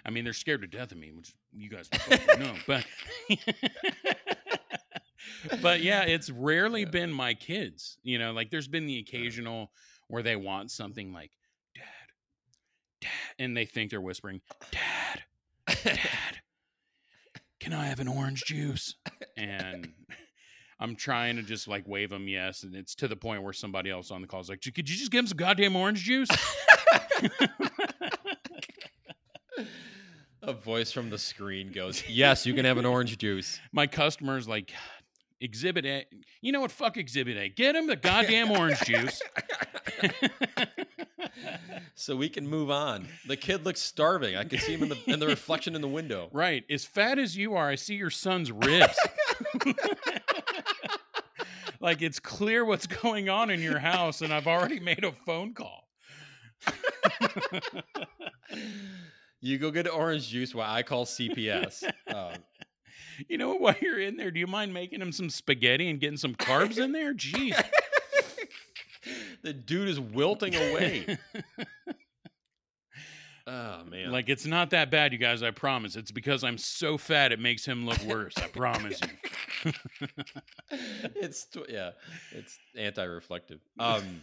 I 0.04 0.10
mean, 0.10 0.24
they're 0.24 0.32
scared 0.32 0.60
to 0.62 0.66
death 0.68 0.92
of 0.92 0.98
me, 0.98 1.10
which 1.12 1.34
you 1.52 1.68
guys 1.68 1.88
know. 2.38 2.54
But 2.66 2.86
but 5.60 5.80
yeah, 5.82 6.02
it's 6.02 6.30
rarely 6.30 6.82
Yeah. 6.82 6.90
been 6.90 7.12
my 7.12 7.34
kids. 7.34 7.98
You 8.02 8.18
know, 8.18 8.32
like 8.32 8.50
there's 8.50 8.68
been 8.68 8.86
the 8.86 8.98
occasional 8.98 9.72
where 10.08 10.22
they 10.22 10.36
want 10.36 10.70
something 10.70 11.12
like 11.12 11.32
dad, 11.74 11.82
dad, 13.00 13.10
and 13.38 13.56
they 13.56 13.64
think 13.64 13.90
they're 13.90 14.00
whispering, 14.00 14.40
Dad, 14.70 15.22
Dad, 15.84 15.98
can 17.58 17.72
I 17.72 17.86
have 17.86 17.98
an 18.00 18.08
orange 18.08 18.44
juice? 18.44 18.94
And 19.36 19.92
I'm 20.78 20.94
trying 20.94 21.36
to 21.36 21.42
just 21.42 21.68
like 21.68 21.88
wave 21.88 22.10
them 22.10 22.28
yes, 22.28 22.62
and 22.62 22.74
it's 22.74 22.94
to 22.96 23.08
the 23.08 23.16
point 23.16 23.42
where 23.42 23.52
somebody 23.54 23.90
else 23.90 24.10
on 24.10 24.20
the 24.20 24.26
call 24.26 24.40
is 24.40 24.48
like, 24.48 24.60
"Could 24.60 24.88
you 24.88 24.96
just 24.96 25.10
give 25.10 25.20
him 25.20 25.26
some 25.26 25.38
goddamn 25.38 25.74
orange 25.76 26.02
juice?" 26.02 26.28
A 30.42 30.52
voice 30.52 30.92
from 30.92 31.08
the 31.10 31.18
screen 31.18 31.72
goes, 31.72 32.06
"Yes, 32.08 32.46
you 32.46 32.54
can 32.54 32.64
have 32.66 32.78
an 32.78 32.86
orange 32.86 33.16
juice." 33.18 33.58
My 33.72 33.86
customer's 33.86 34.46
like, 34.46 34.72
"Exhibit 35.40 35.86
A, 35.86 36.04
you 36.40 36.52
know 36.52 36.60
what? 36.60 36.70
Fuck 36.70 36.98
Exhibit 36.98 37.36
A. 37.36 37.48
Get 37.48 37.74
him 37.74 37.86
the 37.86 37.96
goddamn 37.96 38.50
orange 38.50 38.80
juice." 38.80 39.20
so 41.94 42.14
we 42.14 42.28
can 42.28 42.46
move 42.46 42.70
on. 42.70 43.08
The 43.26 43.36
kid 43.36 43.64
looks 43.64 43.80
starving. 43.80 44.36
I 44.36 44.44
can 44.44 44.58
see 44.58 44.74
him 44.74 44.82
in 44.84 44.90
the 44.90 44.98
in 45.06 45.18
the 45.20 45.26
reflection 45.26 45.74
in 45.74 45.80
the 45.80 45.88
window. 45.88 46.28
right, 46.32 46.64
as 46.70 46.84
fat 46.84 47.18
as 47.18 47.34
you 47.36 47.54
are, 47.54 47.68
I 47.68 47.74
see 47.76 47.94
your 47.94 48.10
son's 48.10 48.52
ribs. 48.52 48.96
Like 51.80 52.02
it's 52.02 52.18
clear 52.20 52.64
what's 52.64 52.86
going 53.02 53.28
on 53.28 53.50
in 53.50 53.60
your 53.60 53.78
house, 53.78 54.22
and 54.22 54.32
I've 54.32 54.46
already 54.46 54.80
made 54.80 55.04
a 55.04 55.12
phone 55.24 55.54
call. 55.54 55.88
You 59.40 59.58
go 59.58 59.70
get 59.70 59.88
orange 59.88 60.28
juice 60.28 60.54
while 60.54 60.72
I 60.72 60.82
call 60.82 61.04
CPS. 61.04 61.84
Um, 62.14 62.34
You 63.28 63.38
know 63.38 63.48
what? 63.50 63.60
While 63.60 63.74
you're 63.80 63.98
in 64.00 64.16
there, 64.16 64.30
do 64.30 64.38
you 64.40 64.46
mind 64.46 64.74
making 64.74 65.00
him 65.00 65.10
some 65.12 65.30
spaghetti 65.30 65.88
and 65.88 65.98
getting 66.00 66.16
some 66.18 66.34
carbs 66.34 66.78
in 66.78 66.92
there? 66.92 67.14
Jeez. 67.14 67.54
the 69.42 69.52
dude 69.52 69.88
is 69.88 69.98
wilting 69.98 70.54
away. 70.54 71.18
Oh 73.48 73.84
man! 73.88 74.10
Like 74.10 74.28
it's 74.28 74.44
not 74.44 74.70
that 74.70 74.90
bad, 74.90 75.12
you 75.12 75.18
guys. 75.18 75.42
I 75.42 75.52
promise. 75.52 75.94
It's 75.94 76.10
because 76.10 76.42
I'm 76.42 76.58
so 76.58 76.98
fat 76.98 77.30
it 77.30 77.38
makes 77.38 77.64
him 77.64 77.86
look 77.86 78.02
worse. 78.02 78.34
I 78.38 78.48
promise 78.48 78.98
you. 79.64 79.72
it's 81.14 81.46
yeah, 81.68 81.90
it's 82.32 82.58
anti-reflective. 82.76 83.60
Um, 83.78 84.22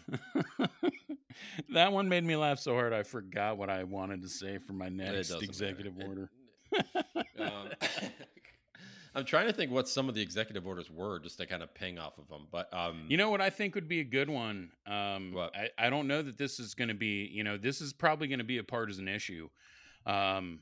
that 1.73 1.91
one 1.93 2.09
made 2.09 2.23
me 2.25 2.35
laugh 2.35 2.59
so 2.59 2.73
hard 2.73 2.91
I 2.91 3.03
forgot 3.03 3.57
what 3.57 3.69
I 3.69 3.83
wanted 3.85 4.21
to 4.23 4.29
say 4.29 4.57
for 4.57 4.73
my 4.73 4.89
next 4.89 5.29
doesn't 5.29 5.35
matter. 5.35 5.45
executive 5.45 5.93
It- 5.99 6.07
order. 6.07 6.29
um, 7.39 7.69
I'm 9.15 9.25
trying 9.25 9.47
to 9.47 9.53
think 9.53 9.71
what 9.71 9.87
some 9.87 10.09
of 10.09 10.15
the 10.15 10.21
executive 10.21 10.65
orders 10.65 10.89
were, 10.89 11.19
just 11.19 11.37
to 11.37 11.45
kind 11.45 11.61
of 11.61 11.73
ping 11.73 11.99
off 11.99 12.17
of 12.17 12.27
them. 12.29 12.47
But 12.51 12.73
um, 12.73 13.05
You 13.07 13.17
know 13.17 13.29
what 13.29 13.41
I 13.41 13.49
think 13.49 13.75
would 13.75 13.87
be 13.87 13.99
a 13.99 14.03
good 14.03 14.29
one? 14.29 14.71
Um? 14.87 15.37
I, 15.37 15.69
I 15.77 15.89
don't 15.89 16.07
know 16.07 16.21
that 16.21 16.37
this 16.37 16.59
is 16.59 16.73
going 16.73 16.87
to 16.87 16.95
be, 16.95 17.29
you 17.31 17.43
know, 17.43 17.57
this 17.57 17.81
is 17.81 17.93
probably 17.93 18.27
going 18.27 18.39
to 18.39 18.45
be 18.45 18.57
a 18.57 18.63
partisan 18.63 19.07
issue. 19.07 19.49
Um, 20.05 20.59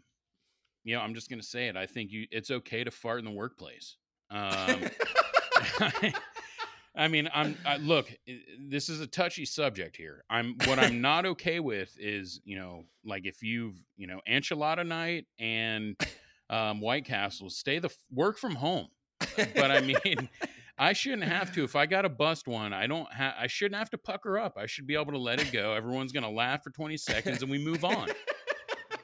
you 0.84 0.96
know, 0.96 1.02
I'm 1.02 1.14
just 1.14 1.30
going 1.30 1.40
to 1.40 1.46
say 1.46 1.68
it. 1.68 1.78
I 1.78 1.86
think 1.86 2.12
you, 2.12 2.28
it's 2.32 2.52
okay 2.52 2.84
to 2.84 2.92
fart 2.92 3.20
in 3.20 3.26
the 3.26 3.32
workplace. 3.32 3.98
Um, 4.30 4.82
I 6.96 7.08
mean, 7.08 7.30
I'm 7.34 7.58
I, 7.66 7.78
look. 7.78 8.12
This 8.60 8.90
is 8.90 9.00
a 9.00 9.08
touchy 9.08 9.46
subject 9.46 9.96
here. 9.96 10.24
I'm 10.30 10.56
what 10.66 10.78
I'm 10.78 11.02
not 11.02 11.26
okay 11.26 11.60
with 11.60 11.96
is 12.00 12.42
you 12.44 12.58
know 12.58 12.84
like 13.06 13.26
if 13.26 13.42
you've 13.42 13.82
you 13.96 14.08
know 14.08 14.20
enchilada 14.30 14.86
night 14.86 15.26
and 15.40 15.96
um, 16.52 16.82
White 16.82 17.06
Castle, 17.06 17.50
stay 17.50 17.80
the 17.80 17.90
work 18.12 18.38
from 18.38 18.54
home. 18.56 18.88
But 19.36 19.72
I 19.72 19.80
mean, 20.06 20.30
I 20.78 20.94
shouldn't 20.94 21.24
have 21.24 21.54
to. 21.54 21.64
If 21.64 21.76
I 21.76 21.86
got 21.86 22.04
to 22.04 22.10
bust 22.10 22.48
one, 22.48 22.74
I 22.74 22.86
don't. 22.86 23.12
Ha- 23.12 23.36
I 23.40 23.48
shouldn't 23.48 23.80
have 23.80 23.90
to 23.92 23.98
pucker 23.98 24.38
up. 24.38 24.58
I 24.58 24.66
should 24.66 24.86
be 24.86 24.96
able 24.96 25.14
to 25.14 25.18
let 25.18 25.42
it 25.42 25.52
go. 25.52 25.74
Everyone's 25.74 26.12
gonna 26.12 26.30
laugh 26.30 26.64
for 26.64 26.70
20 26.70 26.98
seconds 26.98 27.42
and 27.42 27.50
we 27.50 27.58
move 27.58 27.84
on. 27.86 28.10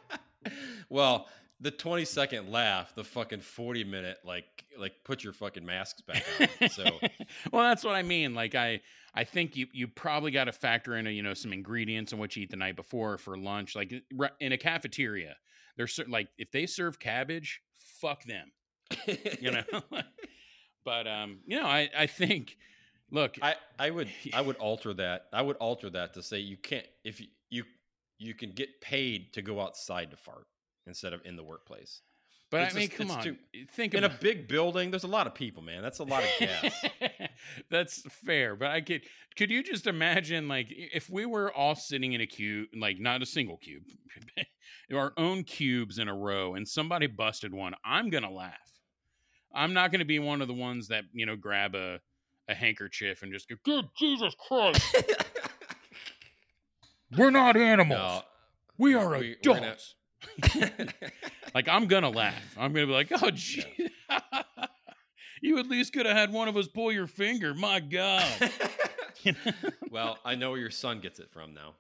well, 0.89 1.27
the 1.59 1.71
20 1.71 2.05
second 2.05 2.51
laugh, 2.51 2.93
the 2.95 3.03
fucking 3.03 3.41
40 3.41 3.83
minute, 3.85 4.17
like, 4.23 4.45
like 4.77 4.93
put 5.03 5.23
your 5.23 5.33
fucking 5.33 5.65
masks 5.65 6.01
back 6.01 6.23
on. 6.39 6.69
So 6.69 6.83
well, 7.51 7.63
that's 7.63 7.83
what 7.83 7.95
I 7.95 8.03
mean. 8.03 8.35
Like 8.35 8.53
I, 8.53 8.81
I 9.15 9.23
think 9.23 9.55
you 9.55 9.67
you 9.71 9.87
probably 9.87 10.31
got 10.31 10.43
to 10.43 10.51
factor 10.51 10.95
in, 10.95 11.07
a, 11.07 11.09
you 11.09 11.23
know, 11.23 11.33
some 11.33 11.53
ingredients 11.53 12.11
and 12.11 12.19
what 12.19 12.35
you 12.35 12.43
eat 12.43 12.51
the 12.51 12.57
night 12.57 12.75
before 12.75 13.17
for 13.17 13.37
lunch. 13.37 13.75
Like 13.75 13.93
in 14.39 14.51
a 14.51 14.57
cafeteria, 14.57 15.35
there's 15.77 15.93
cer- 15.93 16.05
like 16.07 16.27
if 16.37 16.51
they 16.51 16.65
serve 16.65 16.99
cabbage, 16.99 17.61
fuck 18.01 18.23
them. 18.23 18.51
you 19.39 19.51
know. 19.51 19.63
but 20.85 21.07
um, 21.07 21.39
you 21.45 21.59
know, 21.59 21.65
I 21.65 21.89
I 21.97 22.07
think, 22.07 22.57
look, 23.11 23.35
I 23.41 23.55
I 23.79 23.91
would 23.91 24.09
I 24.33 24.41
would 24.41 24.57
alter 24.57 24.93
that. 24.95 25.27
I 25.31 25.41
would 25.41 25.57
alter 25.57 25.89
that 25.91 26.13
to 26.15 26.23
say 26.23 26.39
you 26.39 26.57
can't 26.57 26.85
if 27.03 27.21
you 27.21 27.27
you 27.49 27.63
you 28.19 28.33
can 28.33 28.51
get 28.51 28.81
paid 28.81 29.33
to 29.33 29.41
go 29.41 29.61
outside 29.61 30.11
to 30.11 30.17
fart 30.17 30.47
instead 30.87 31.13
of 31.13 31.21
in 31.25 31.35
the 31.35 31.43
workplace. 31.43 32.01
But 32.49 32.61
it's 32.61 32.75
I 32.75 32.79
mean, 32.79 32.87
just- 32.87 32.97
come 32.97 33.11
on, 33.11 33.23
too- 33.23 33.37
think 33.73 33.93
In 33.93 34.03
a 34.03 34.09
big 34.09 34.47
building, 34.47 34.91
there's 34.91 35.03
a 35.03 35.07
lot 35.07 35.27
of 35.27 35.35
people, 35.35 35.61
man. 35.63 35.81
That's 35.81 35.99
a 35.99 36.03
lot 36.03 36.23
of 36.23 36.29
gas. 36.39 36.85
That's 37.69 38.01
fair, 38.25 38.55
but 38.55 38.69
I 38.69 38.81
could 38.81 39.01
could 39.35 39.51
you 39.51 39.63
just 39.63 39.87
imagine 39.87 40.47
like 40.47 40.67
if 40.69 41.09
we 41.09 41.25
were 41.25 41.51
all 41.53 41.75
sitting 41.75 42.13
in 42.13 42.21
a 42.21 42.27
cube, 42.27 42.69
like 42.79 42.99
not 42.99 43.21
a 43.21 43.25
single 43.25 43.57
cube, 43.57 43.83
our 44.93 45.13
own 45.17 45.43
cubes 45.43 45.99
in 45.99 46.07
a 46.07 46.15
row, 46.15 46.55
and 46.55 46.67
somebody 46.67 47.07
busted 47.07 47.53
one, 47.53 47.73
I'm 47.85 48.09
gonna 48.09 48.31
laugh. 48.31 48.53
I'm 49.53 49.73
not 49.73 49.91
gonna 49.91 50.05
be 50.05 50.19
one 50.19 50.41
of 50.41 50.47
the 50.47 50.53
ones 50.53 50.87
that 50.87 51.03
you 51.13 51.25
know 51.25 51.35
grab 51.35 51.75
a 51.75 51.99
a 52.49 52.55
handkerchief 52.55 53.23
and 53.23 53.33
just 53.33 53.49
go, 53.49 53.55
"Good 53.65 53.85
Jesus 53.97 54.33
Christ, 54.47 54.81
we're 57.17 57.31
not 57.31 57.57
animals, 57.57 57.99
no, 57.99 58.21
we 58.77 58.93
are 58.93 59.17
we- 59.17 59.33
adults." 59.33 59.95
Like 61.57 61.67
I'm 61.67 61.87
gonna 61.87 62.09
laugh. 62.11 62.55
I'm 62.55 62.71
gonna 62.71 62.85
be 62.85 62.93
like, 62.93 63.11
"Oh, 63.19 63.31
gee, 63.31 63.63
you 65.41 65.57
at 65.57 65.67
least 65.67 65.91
could 65.91 66.05
have 66.05 66.15
had 66.15 66.31
one 66.31 66.47
of 66.47 66.55
us 66.55 66.67
pull 66.67 66.91
your 66.91 67.07
finger." 67.07 67.55
My 67.55 67.79
God. 67.79 68.51
well, 69.89 70.19
I 70.23 70.35
know 70.35 70.51
where 70.51 70.59
your 70.59 70.69
son 70.69 70.99
gets 70.99 71.19
it 71.19 71.31
from 71.31 71.55
now. 71.55 71.73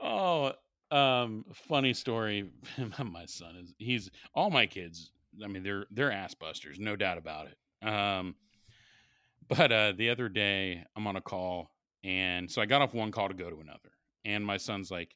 oh, 0.00 0.52
um, 0.90 1.44
funny 1.68 1.94
story. 1.94 2.50
my 2.98 3.26
son 3.26 3.54
is 3.54 3.72
he's 3.78 4.10
all 4.34 4.50
my 4.50 4.66
kids. 4.66 5.12
I 5.44 5.46
mean, 5.46 5.62
they're 5.62 5.86
they're 5.92 6.10
ass 6.10 6.34
busters, 6.34 6.80
no 6.80 6.96
doubt 6.96 7.18
about 7.18 7.46
it. 7.46 7.88
Um, 7.88 8.34
but 9.46 9.70
uh, 9.70 9.92
the 9.96 10.10
other 10.10 10.28
day, 10.28 10.82
I'm 10.96 11.06
on 11.06 11.14
a 11.14 11.20
call, 11.20 11.70
and 12.02 12.50
so 12.50 12.60
I 12.60 12.66
got 12.66 12.82
off 12.82 12.94
one 12.94 13.12
call 13.12 13.28
to 13.28 13.34
go 13.34 13.48
to 13.48 13.60
another, 13.60 13.92
and 14.24 14.44
my 14.44 14.56
son's 14.56 14.90
like, 14.90 15.14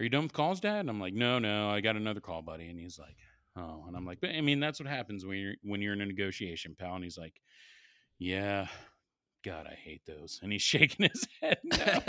"Are 0.00 0.04
you 0.04 0.08
done 0.10 0.24
with 0.24 0.32
calls, 0.32 0.60
Dad?" 0.60 0.80
And 0.80 0.90
I'm 0.90 1.00
like, 1.00 1.14
"No, 1.14 1.38
no, 1.38 1.70
I 1.70 1.80
got 1.80 1.96
another 1.96 2.20
call, 2.20 2.42
buddy." 2.42 2.68
And 2.68 2.78
he's 2.78 2.98
like, 2.98 3.16
"Oh," 3.56 3.84
and 3.86 3.96
I'm 3.96 4.06
like, 4.06 4.20
"But 4.20 4.30
I 4.30 4.40
mean, 4.40 4.60
that's 4.60 4.80
what 4.80 4.88
happens 4.88 5.24
when 5.24 5.38
you're 5.38 5.54
when 5.62 5.80
you're 5.82 5.92
in 5.92 6.00
a 6.00 6.06
negotiation, 6.06 6.74
pal." 6.78 6.94
And 6.94 7.04
he's 7.04 7.18
like, 7.18 7.40
"Yeah." 8.18 8.68
God, 9.44 9.66
I 9.70 9.74
hate 9.74 10.00
those. 10.06 10.40
And 10.42 10.50
he's 10.50 10.62
shaking 10.72 11.08
his 11.12 11.28
head. 11.42 11.58
No. 11.64 12.00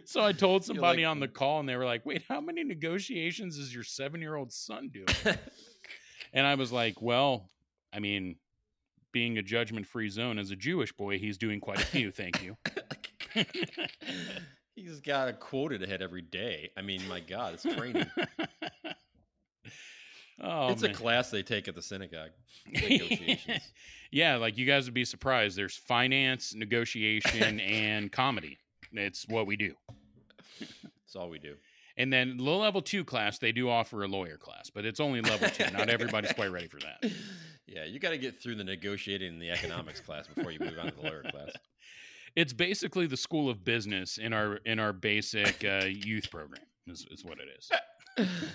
so 0.04 0.24
I 0.24 0.32
told 0.32 0.64
somebody 0.64 1.02
like- 1.04 1.10
on 1.10 1.20
the 1.20 1.28
call, 1.28 1.60
and 1.60 1.68
they 1.68 1.76
were 1.76 1.84
like, 1.84 2.04
"Wait, 2.06 2.24
how 2.28 2.40
many 2.40 2.64
negotiations 2.64 3.56
is 3.58 3.72
your 3.74 3.84
seven-year-old 3.84 4.52
son 4.52 4.88
doing?" 4.92 5.36
and 6.32 6.46
I 6.46 6.54
was 6.54 6.72
like, 6.72 7.00
"Well, 7.02 7.48
I 7.92 8.00
mean, 8.00 8.36
being 9.12 9.38
a 9.38 9.42
judgment-free 9.42 10.08
zone 10.08 10.38
as 10.38 10.50
a 10.50 10.56
Jewish 10.56 10.92
boy, 10.92 11.18
he's 11.18 11.38
doing 11.38 11.60
quite 11.60 11.80
a 11.80 11.86
few. 11.86 12.10
Thank 12.10 12.42
you." 12.42 12.56
He's 14.76 15.00
got 15.00 15.28
a 15.28 15.32
quoted 15.32 15.82
ahead 15.82 16.02
every 16.02 16.20
day. 16.20 16.70
I 16.76 16.82
mean, 16.82 17.00
my 17.08 17.20
God, 17.20 17.54
it's 17.54 17.62
training. 17.62 18.04
oh, 20.40 20.68
it's 20.68 20.82
a 20.82 20.92
class 20.92 21.30
they 21.30 21.42
take 21.42 21.66
at 21.66 21.74
the 21.74 21.80
synagogue. 21.80 22.32
Negotiations. 22.70 23.62
yeah, 24.10 24.36
like 24.36 24.58
you 24.58 24.66
guys 24.66 24.84
would 24.84 24.92
be 24.92 25.06
surprised. 25.06 25.56
There's 25.56 25.76
finance, 25.76 26.54
negotiation, 26.54 27.58
and 27.58 28.12
comedy. 28.12 28.58
It's 28.92 29.26
what 29.26 29.46
we 29.46 29.56
do. 29.56 29.72
It's 30.60 31.16
all 31.16 31.30
we 31.30 31.38
do. 31.38 31.54
And 31.96 32.12
then 32.12 32.36
low 32.36 32.58
level 32.58 32.82
two 32.82 33.02
class, 33.02 33.38
they 33.38 33.52
do 33.52 33.70
offer 33.70 34.02
a 34.02 34.08
lawyer 34.08 34.36
class, 34.36 34.68
but 34.68 34.84
it's 34.84 35.00
only 35.00 35.22
level 35.22 35.48
two. 35.48 35.64
Not 35.72 35.88
everybody's 35.88 36.32
quite 36.32 36.52
ready 36.52 36.68
for 36.68 36.80
that. 36.80 37.10
Yeah, 37.68 37.84
you 37.84 37.98
got 37.98 38.10
to 38.10 38.16
get 38.16 38.40
through 38.40 38.54
the 38.54 38.62
negotiating 38.62 39.28
and 39.28 39.42
the 39.42 39.50
economics 39.50 40.00
class 40.00 40.28
before 40.28 40.52
you 40.52 40.60
move 40.60 40.78
on 40.78 40.86
to 40.86 40.94
the 40.94 41.02
lawyer 41.02 41.22
class. 41.22 41.50
It's 42.36 42.52
basically 42.52 43.06
the 43.06 43.16
school 43.16 43.48
of 43.50 43.64
business 43.64 44.18
in 44.18 44.32
our 44.32 44.56
in 44.66 44.78
our 44.78 44.92
basic 44.92 45.64
uh, 45.64 45.86
youth 45.86 46.30
program. 46.30 46.62
Is, 46.86 47.06
is 47.10 47.24
what 47.24 47.38
it 47.38 47.48
is. 47.58 48.28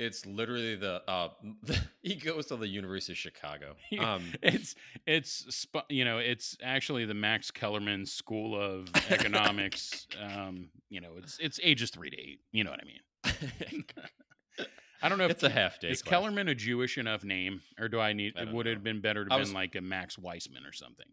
It's 0.00 0.24
literally 0.24 0.76
the 0.76 1.02
uh 1.06 1.28
he 2.02 2.14
goes 2.14 2.46
to 2.46 2.56
the 2.56 2.66
University 2.66 3.12
of 3.12 3.18
Chicago. 3.18 3.76
Um 4.00 4.22
it's 4.42 4.74
it's 5.06 5.66
you 5.90 6.06
know 6.06 6.16
it's 6.16 6.56
actually 6.62 7.04
the 7.04 7.12
Max 7.12 7.50
Kellerman 7.50 8.06
School 8.06 8.58
of 8.58 8.88
Economics. 9.10 10.06
um, 10.18 10.70
you 10.88 11.02
know 11.02 11.10
it's 11.18 11.38
it's 11.38 11.60
ages 11.62 11.90
three 11.90 12.08
to 12.08 12.16
eight. 12.18 12.40
You 12.50 12.64
know 12.64 12.70
what 12.70 12.80
I 12.80 12.86
mean? 12.86 13.84
I 15.02 15.08
don't 15.10 15.18
know 15.18 15.24
if 15.24 15.32
it's 15.32 15.42
a 15.42 15.50
half 15.50 15.80
day. 15.80 15.90
is 15.90 16.00
class. 16.02 16.10
Kellerman 16.20 16.48
a 16.48 16.54
Jewish 16.54 16.96
enough 16.96 17.22
name, 17.22 17.60
or 17.78 17.88
do 17.88 18.00
I 18.00 18.14
need? 18.14 18.34
I 18.38 18.50
would 18.50 18.66
it 18.66 18.74
have 18.74 18.82
been 18.82 19.02
better 19.02 19.26
to 19.26 19.30
have 19.30 19.40
was- 19.40 19.48
been 19.50 19.54
like 19.54 19.74
a 19.74 19.82
Max 19.82 20.18
Weissman 20.18 20.64
or 20.64 20.72
something? 20.72 21.06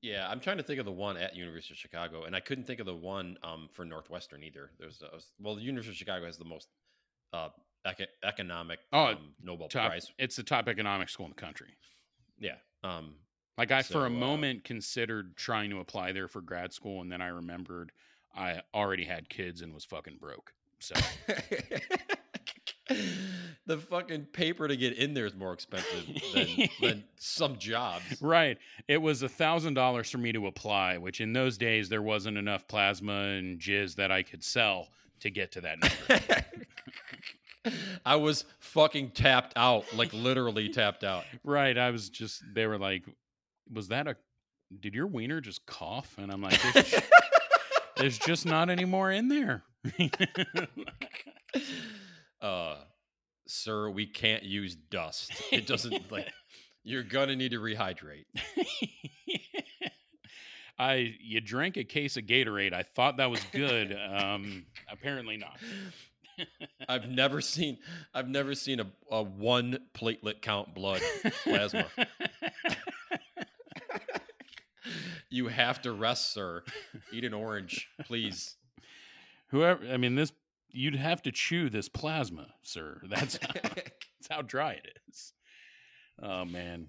Yeah, 0.00 0.28
I'm 0.30 0.38
trying 0.40 0.58
to 0.58 0.62
think 0.62 0.78
of 0.78 0.84
the 0.86 0.92
one 0.92 1.16
at 1.16 1.34
University 1.34 1.74
of 1.74 1.78
Chicago, 1.78 2.24
and 2.24 2.36
I 2.36 2.40
couldn't 2.40 2.64
think 2.64 2.78
of 2.78 2.86
the 2.86 2.94
one 2.94 3.36
um, 3.42 3.68
for 3.72 3.84
Northwestern 3.84 4.44
either. 4.44 4.70
There's 4.78 5.02
a, 5.02 5.18
well, 5.40 5.56
the 5.56 5.62
University 5.62 5.92
of 5.92 5.96
Chicago 5.96 6.26
has 6.26 6.36
the 6.38 6.44
most 6.44 6.68
uh, 7.32 7.48
eco- 7.84 8.04
economic 8.22 8.78
Oh, 8.92 9.06
um, 9.06 9.34
Nobel 9.42 9.68
top, 9.68 9.88
Prize. 9.90 10.12
it's 10.18 10.36
the 10.36 10.44
top 10.44 10.68
economic 10.68 11.08
school 11.08 11.26
in 11.26 11.32
the 11.32 11.40
country. 11.40 11.76
Yeah, 12.38 12.54
um, 12.84 13.16
Like 13.56 13.72
I, 13.72 13.82
So, 13.82 13.94
for 13.94 14.02
a 14.04 14.06
uh, 14.06 14.10
moment, 14.10 14.62
considered 14.62 15.36
trying 15.36 15.70
to 15.70 15.80
apply 15.80 16.12
there 16.12 16.28
for 16.28 16.40
grad 16.42 16.72
school, 16.72 17.00
and 17.00 17.10
then 17.10 17.20
I 17.20 17.28
remembered 17.28 17.90
I 18.36 18.62
already 18.72 19.04
had 19.04 19.28
kids 19.28 19.62
and 19.62 19.74
was 19.74 19.84
fucking 19.84 20.18
broke. 20.20 20.52
So 20.78 20.94
the 23.66 23.78
fucking 23.78 24.24
paper 24.26 24.66
to 24.66 24.76
get 24.76 24.94
in 24.94 25.14
there 25.14 25.26
is 25.26 25.34
more 25.34 25.52
expensive 25.52 26.06
than, 26.34 26.68
than 26.80 27.04
some 27.16 27.58
jobs. 27.58 28.20
right, 28.20 28.58
it 28.88 28.98
was 28.98 29.22
a 29.22 29.28
thousand 29.28 29.74
dollars 29.74 30.10
for 30.10 30.18
me 30.18 30.32
to 30.32 30.46
apply, 30.46 30.98
which 30.98 31.20
in 31.20 31.32
those 31.32 31.58
days 31.58 31.88
there 31.88 32.02
wasn't 32.02 32.36
enough 32.36 32.66
plasma 32.66 33.12
and 33.12 33.60
jizz 33.60 33.96
that 33.96 34.10
I 34.10 34.22
could 34.22 34.42
sell 34.42 34.88
to 35.20 35.30
get 35.30 35.52
to 35.52 35.60
that 35.62 35.78
number. 35.80 36.24
I 38.06 38.16
was 38.16 38.44
fucking 38.60 39.10
tapped 39.10 39.52
out, 39.56 39.84
like 39.94 40.12
literally 40.14 40.70
tapped 40.70 41.04
out. 41.04 41.24
right, 41.44 41.76
I 41.76 41.90
was 41.90 42.08
just. 42.08 42.42
They 42.54 42.66
were 42.66 42.78
like, 42.78 43.04
"Was 43.70 43.88
that 43.88 44.06
a? 44.06 44.16
Did 44.80 44.94
your 44.94 45.06
wiener 45.06 45.40
just 45.40 45.66
cough?" 45.66 46.14
And 46.16 46.32
I'm 46.32 46.40
like, 46.40 46.58
"There's, 46.72 46.94
there's 47.96 48.18
just 48.18 48.46
not 48.46 48.70
any 48.70 48.86
more 48.86 49.10
in 49.10 49.28
there." 49.28 49.64
Uh 52.42 52.76
sir 53.46 53.90
we 53.90 54.06
can't 54.06 54.42
use 54.42 54.74
dust 54.74 55.32
it 55.50 55.66
doesn't 55.66 56.10
like 56.10 56.30
you're 56.84 57.02
gonna 57.02 57.36
need 57.36 57.50
to 57.50 57.58
rehydrate 57.60 58.24
I 60.78 61.14
you 61.20 61.40
drank 61.40 61.76
a 61.76 61.82
case 61.82 62.16
of 62.16 62.24
Gatorade. 62.24 62.72
I 62.72 62.84
thought 62.84 63.16
that 63.16 63.30
was 63.30 63.40
good. 63.52 63.96
Um, 64.14 64.64
apparently 64.88 65.36
not. 65.36 65.58
i've 66.88 67.08
never 67.08 67.40
seen 67.40 67.78
i've 68.14 68.28
never 68.28 68.54
seen 68.54 68.78
a, 68.78 68.86
a 69.10 69.20
one 69.20 69.76
platelet 69.92 70.40
count 70.40 70.72
blood 70.72 71.02
plasma 71.42 71.84
you 75.30 75.48
have 75.48 75.82
to 75.82 75.90
rest 75.90 76.32
sir 76.32 76.62
eat 77.12 77.24
an 77.24 77.34
orange 77.34 77.88
please 78.04 78.54
Whoever, 79.50 79.86
I 79.88 79.96
mean, 79.96 80.14
this 80.14 80.30
you'd 80.70 80.96
have 80.96 81.22
to 81.22 81.32
chew 81.32 81.70
this 81.70 81.88
plasma, 81.88 82.48
sir. 82.62 83.00
That's 83.08 83.38
that's 83.62 84.28
how 84.30 84.42
dry 84.42 84.72
it 84.72 84.88
is. 85.08 85.32
Oh 86.22 86.44
man. 86.44 86.88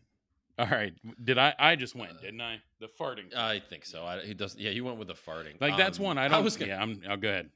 All 0.57 0.67
right. 0.67 0.93
Did 1.23 1.37
I? 1.37 1.53
I 1.57 1.75
just 1.75 1.95
went, 1.95 2.19
didn't 2.21 2.41
I? 2.41 2.57
The 2.81 2.87
farting. 2.99 3.33
i 3.35 3.59
think 3.59 3.85
so 3.85 4.03
I, 4.05 4.19
he 4.21 4.33
does 4.33 4.55
yeah 4.57 4.71
he 4.71 4.81
went 4.81 4.97
with 4.97 5.07
the 5.07 5.13
farting 5.13 5.59
like 5.61 5.77
that's 5.77 5.99
Um, 5.99 6.05
one 6.05 6.17
I 6.17 6.27
don't. 6.27 6.43
was 6.43 6.57
gonna, 6.57 6.71
yeah, 6.71 6.81
I'm. 6.81 7.01
I'll 7.09 7.17
go 7.17 7.29
ahead. 7.29 7.49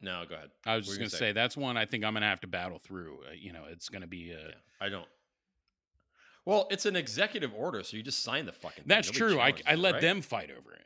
no 0.00 0.24
go 0.28 0.34
ahead 0.34 0.50
I 0.66 0.76
was 0.76 0.86
What 0.86 0.90
just 0.90 0.98
gonna 0.98 1.10
gonna 1.10 1.10
say? 1.10 1.18
say? 1.28 1.32
that's 1.32 1.56
one 1.56 1.76
I 1.76 1.84
think 1.86 2.04
I'm 2.04 2.14
gonna 2.14 2.26
have 2.26 2.40
to 2.40 2.46
battle 2.48 2.78
through. 2.78 3.18
Uh, 3.28 3.32
you 3.38 3.52
know, 3.52 3.64
it's 3.70 3.88
gonna 3.88 4.06
be. 4.06 4.32
Uh, 4.34 4.38
Yeah, 4.48 4.54
I 4.80 4.88
don't. 4.88 5.06
Well, 6.46 6.66
it's 6.70 6.84
an 6.86 6.94
executive 6.96 7.52
order, 7.54 7.82
so 7.82 7.96
you 7.96 8.02
just 8.02 8.22
sign 8.22 8.44
the 8.46 8.52
fucking. 8.52 8.84
thing. 8.84 8.88
That's 8.88 9.10
true. 9.10 9.40
I, 9.40 9.54
I 9.66 9.76
let 9.76 9.94
right? 9.94 10.00
them 10.02 10.20
fight 10.20 10.50
over 10.50 10.72
it. 10.72 10.83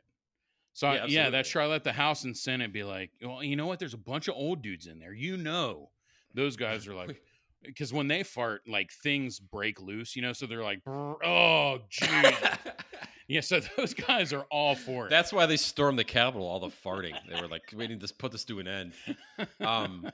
So 0.79 0.87
I- 0.87 0.93
Yeah, 0.95 1.05
yeah, 1.07 1.29
that's 1.29 1.49
absolutely. 1.49 1.69
I 1.71 1.73
let 1.73 1.83
the 1.83 1.91
House 1.91 2.23
and 2.23 2.37
Senate 2.37 2.71
be 2.71 2.83
like, 2.83 3.11
well, 3.21 3.43
you 3.43 3.57
know 3.57 3.65
what? 3.67 3.79
There's 3.79 3.93
a 3.93 3.97
bunch 3.97 4.29
of 4.29 4.35
old 4.35 4.61
dudes 4.61 4.87
in 4.87 4.97
there. 4.97 5.11
You 5.13 5.35
know, 5.35 5.89
those 6.33 6.55
guys 6.55 6.87
are 6.87 6.93
like, 6.95 7.21
because 7.63 7.91
when 7.91 8.07
they 8.07 8.23
fart, 8.23 8.61
like 8.65 8.89
things 9.03 9.41
break 9.41 9.81
loose. 9.81 10.15
You 10.15 10.21
know, 10.21 10.31
so 10.31 10.45
they're 10.45 10.63
like, 10.63 10.81
"Brr, 10.85 11.15
oh, 11.21 11.79
geez. 11.89 12.33
yeah. 13.27 13.41
So 13.41 13.59
those 13.77 13.93
guys 13.93 14.31
are 14.31 14.43
all 14.49 14.73
for 14.73 15.07
it. 15.07 15.09
That's 15.09 15.33
why 15.33 15.47
they 15.47 15.57
stormed 15.57 15.99
the 15.99 16.05
Capitol. 16.05 16.47
All 16.47 16.61
the 16.61 16.67
farting. 16.69 17.15
They 17.29 17.41
were 17.41 17.49
like, 17.49 17.73
"We 17.75 17.85
need 17.87 17.99
to 17.99 18.13
put 18.13 18.31
this 18.31 18.45
to 18.45 18.59
an 18.59 18.67
end." 18.69 18.93
Um, 19.59 20.09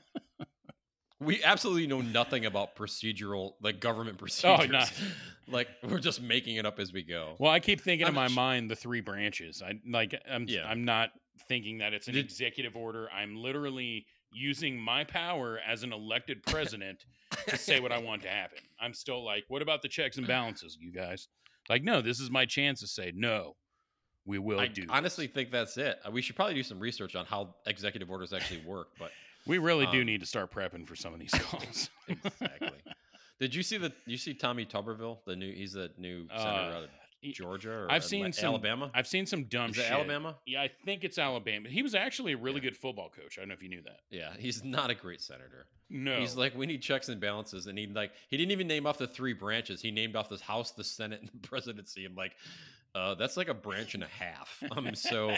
we 1.20 1.44
absolutely 1.44 1.86
know 1.86 2.00
nothing 2.00 2.44
about 2.44 2.74
procedural, 2.74 3.52
like 3.62 3.78
government 3.78 4.18
procedures. 4.18 4.66
Oh, 4.68 4.72
no. 4.72 4.84
Like 5.48 5.68
we're 5.88 5.98
just 5.98 6.20
making 6.22 6.56
it 6.56 6.66
up 6.66 6.78
as 6.78 6.92
we 6.92 7.02
go. 7.02 7.36
well, 7.38 7.52
I 7.52 7.60
keep 7.60 7.80
thinking 7.80 8.06
in 8.06 8.08
I'm 8.08 8.14
my 8.14 8.28
ch- 8.28 8.34
mind 8.34 8.70
the 8.70 8.76
three 8.76 9.00
branches. 9.00 9.62
I 9.64 9.74
like. 9.88 10.14
I'm. 10.30 10.44
Yeah. 10.48 10.66
I'm 10.68 10.84
not 10.84 11.10
thinking 11.48 11.78
that 11.78 11.92
it's 11.94 12.08
an 12.08 12.14
Did- 12.14 12.24
executive 12.24 12.76
order. 12.76 13.08
I'm 13.14 13.36
literally 13.36 14.06
using 14.32 14.78
my 14.78 15.04
power 15.04 15.58
as 15.66 15.82
an 15.82 15.92
elected 15.92 16.42
president 16.46 17.04
to 17.48 17.56
say 17.56 17.80
what 17.80 17.92
I 17.92 17.98
want 17.98 18.22
to 18.22 18.28
happen. 18.28 18.58
I'm 18.80 18.92
still 18.92 19.24
like, 19.24 19.44
what 19.48 19.62
about 19.62 19.82
the 19.82 19.88
checks 19.88 20.16
and 20.18 20.26
balances, 20.26 20.76
you 20.80 20.92
guys? 20.92 21.28
Like, 21.68 21.82
no, 21.84 22.00
this 22.02 22.20
is 22.20 22.30
my 22.30 22.44
chance 22.44 22.80
to 22.80 22.86
say 22.86 23.12
no. 23.14 23.54
We 24.24 24.38
will 24.40 24.58
I 24.60 24.66
do. 24.66 24.84
honestly 24.90 25.26
this. 25.26 25.34
think 25.34 25.50
that's 25.52 25.76
it. 25.76 25.98
Uh, 26.04 26.10
We 26.10 26.20
should 26.20 26.34
probably 26.36 26.54
do 26.54 26.64
some 26.64 26.80
research 26.80 27.14
on 27.14 27.24
how 27.26 27.54
executive 27.66 28.10
orders 28.10 28.32
actually 28.32 28.60
work. 28.66 28.88
But 28.98 29.12
we 29.46 29.58
really 29.58 29.86
do 29.86 30.00
um, 30.00 30.06
need 30.06 30.20
to 30.20 30.26
start 30.26 30.52
prepping 30.52 30.86
for 30.86 30.96
some 30.96 31.14
of 31.14 31.20
these 31.20 31.30
calls. 31.30 31.88
exactly. 32.08 32.70
Did 33.40 33.54
you 33.54 33.62
see 33.62 33.76
the? 33.76 33.92
You 34.06 34.16
see 34.16 34.34
Tommy 34.34 34.64
Tuberville, 34.64 35.18
the 35.26 35.36
new? 35.36 35.52
He's 35.52 35.72
the 35.72 35.90
new 35.98 36.26
senator 36.28 36.48
Uh, 36.48 36.76
out 36.78 36.82
of 36.84 36.90
Georgia. 37.34 37.70
Or 37.72 37.90
I've 37.92 38.04
seen 38.04 38.32
some- 38.32 38.46
Alabama. 38.46 38.90
I've 38.94 39.06
seen 39.06 39.26
some 39.26 39.44
dumb 39.44 39.70
Is 39.70 39.76
shit. 39.76 39.90
Alabama? 39.90 40.36
Yeah, 40.46 40.62
I 40.62 40.68
think 40.68 41.02
it's 41.04 41.18
Alabama. 41.18 41.68
He 41.68 41.82
was 41.82 41.94
actually 41.94 42.32
a 42.32 42.36
really 42.36 42.56
Yeah. 42.56 42.70
good 42.70 42.76
football 42.76 43.10
coach. 43.10 43.36
I 43.36 43.40
don't 43.42 43.48
know 43.48 43.54
if 43.54 43.62
you 43.62 43.68
knew 43.68 43.82
that. 43.82 44.00
Yeah, 44.10 44.34
he's 44.38 44.62
not 44.64 44.90
a 44.90 44.94
great 44.94 45.20
senator. 45.20 45.66
No, 45.90 46.18
He's 46.18 46.34
like, 46.36 46.54
we 46.56 46.66
need 46.66 46.82
checks 46.82 47.08
and 47.08 47.20
balances, 47.20 47.66
and 47.66 47.78
he 47.78 47.86
like 47.86 48.12
he 48.28 48.36
didn't 48.36 48.52
even 48.52 48.66
name 48.66 48.86
off 48.86 48.98
the 48.98 49.06
three 49.06 49.32
branches. 49.34 49.80
He 49.82 49.90
named 49.90 50.16
off 50.16 50.28
the 50.28 50.38
House, 50.38 50.72
the 50.72 50.82
Senate, 50.84 51.20
and 51.20 51.28
the 51.30 51.38
presidency. 51.48 52.04
I'm 52.04 52.14
like, 52.14 52.36
uh, 52.96 53.14
that's 53.14 53.36
like 53.36 53.48
a 53.48 53.54
branch 53.54 53.94
and 53.94 54.02
a 54.02 54.08
half. 54.08 54.62
Um, 54.76 54.94
so 54.94 55.34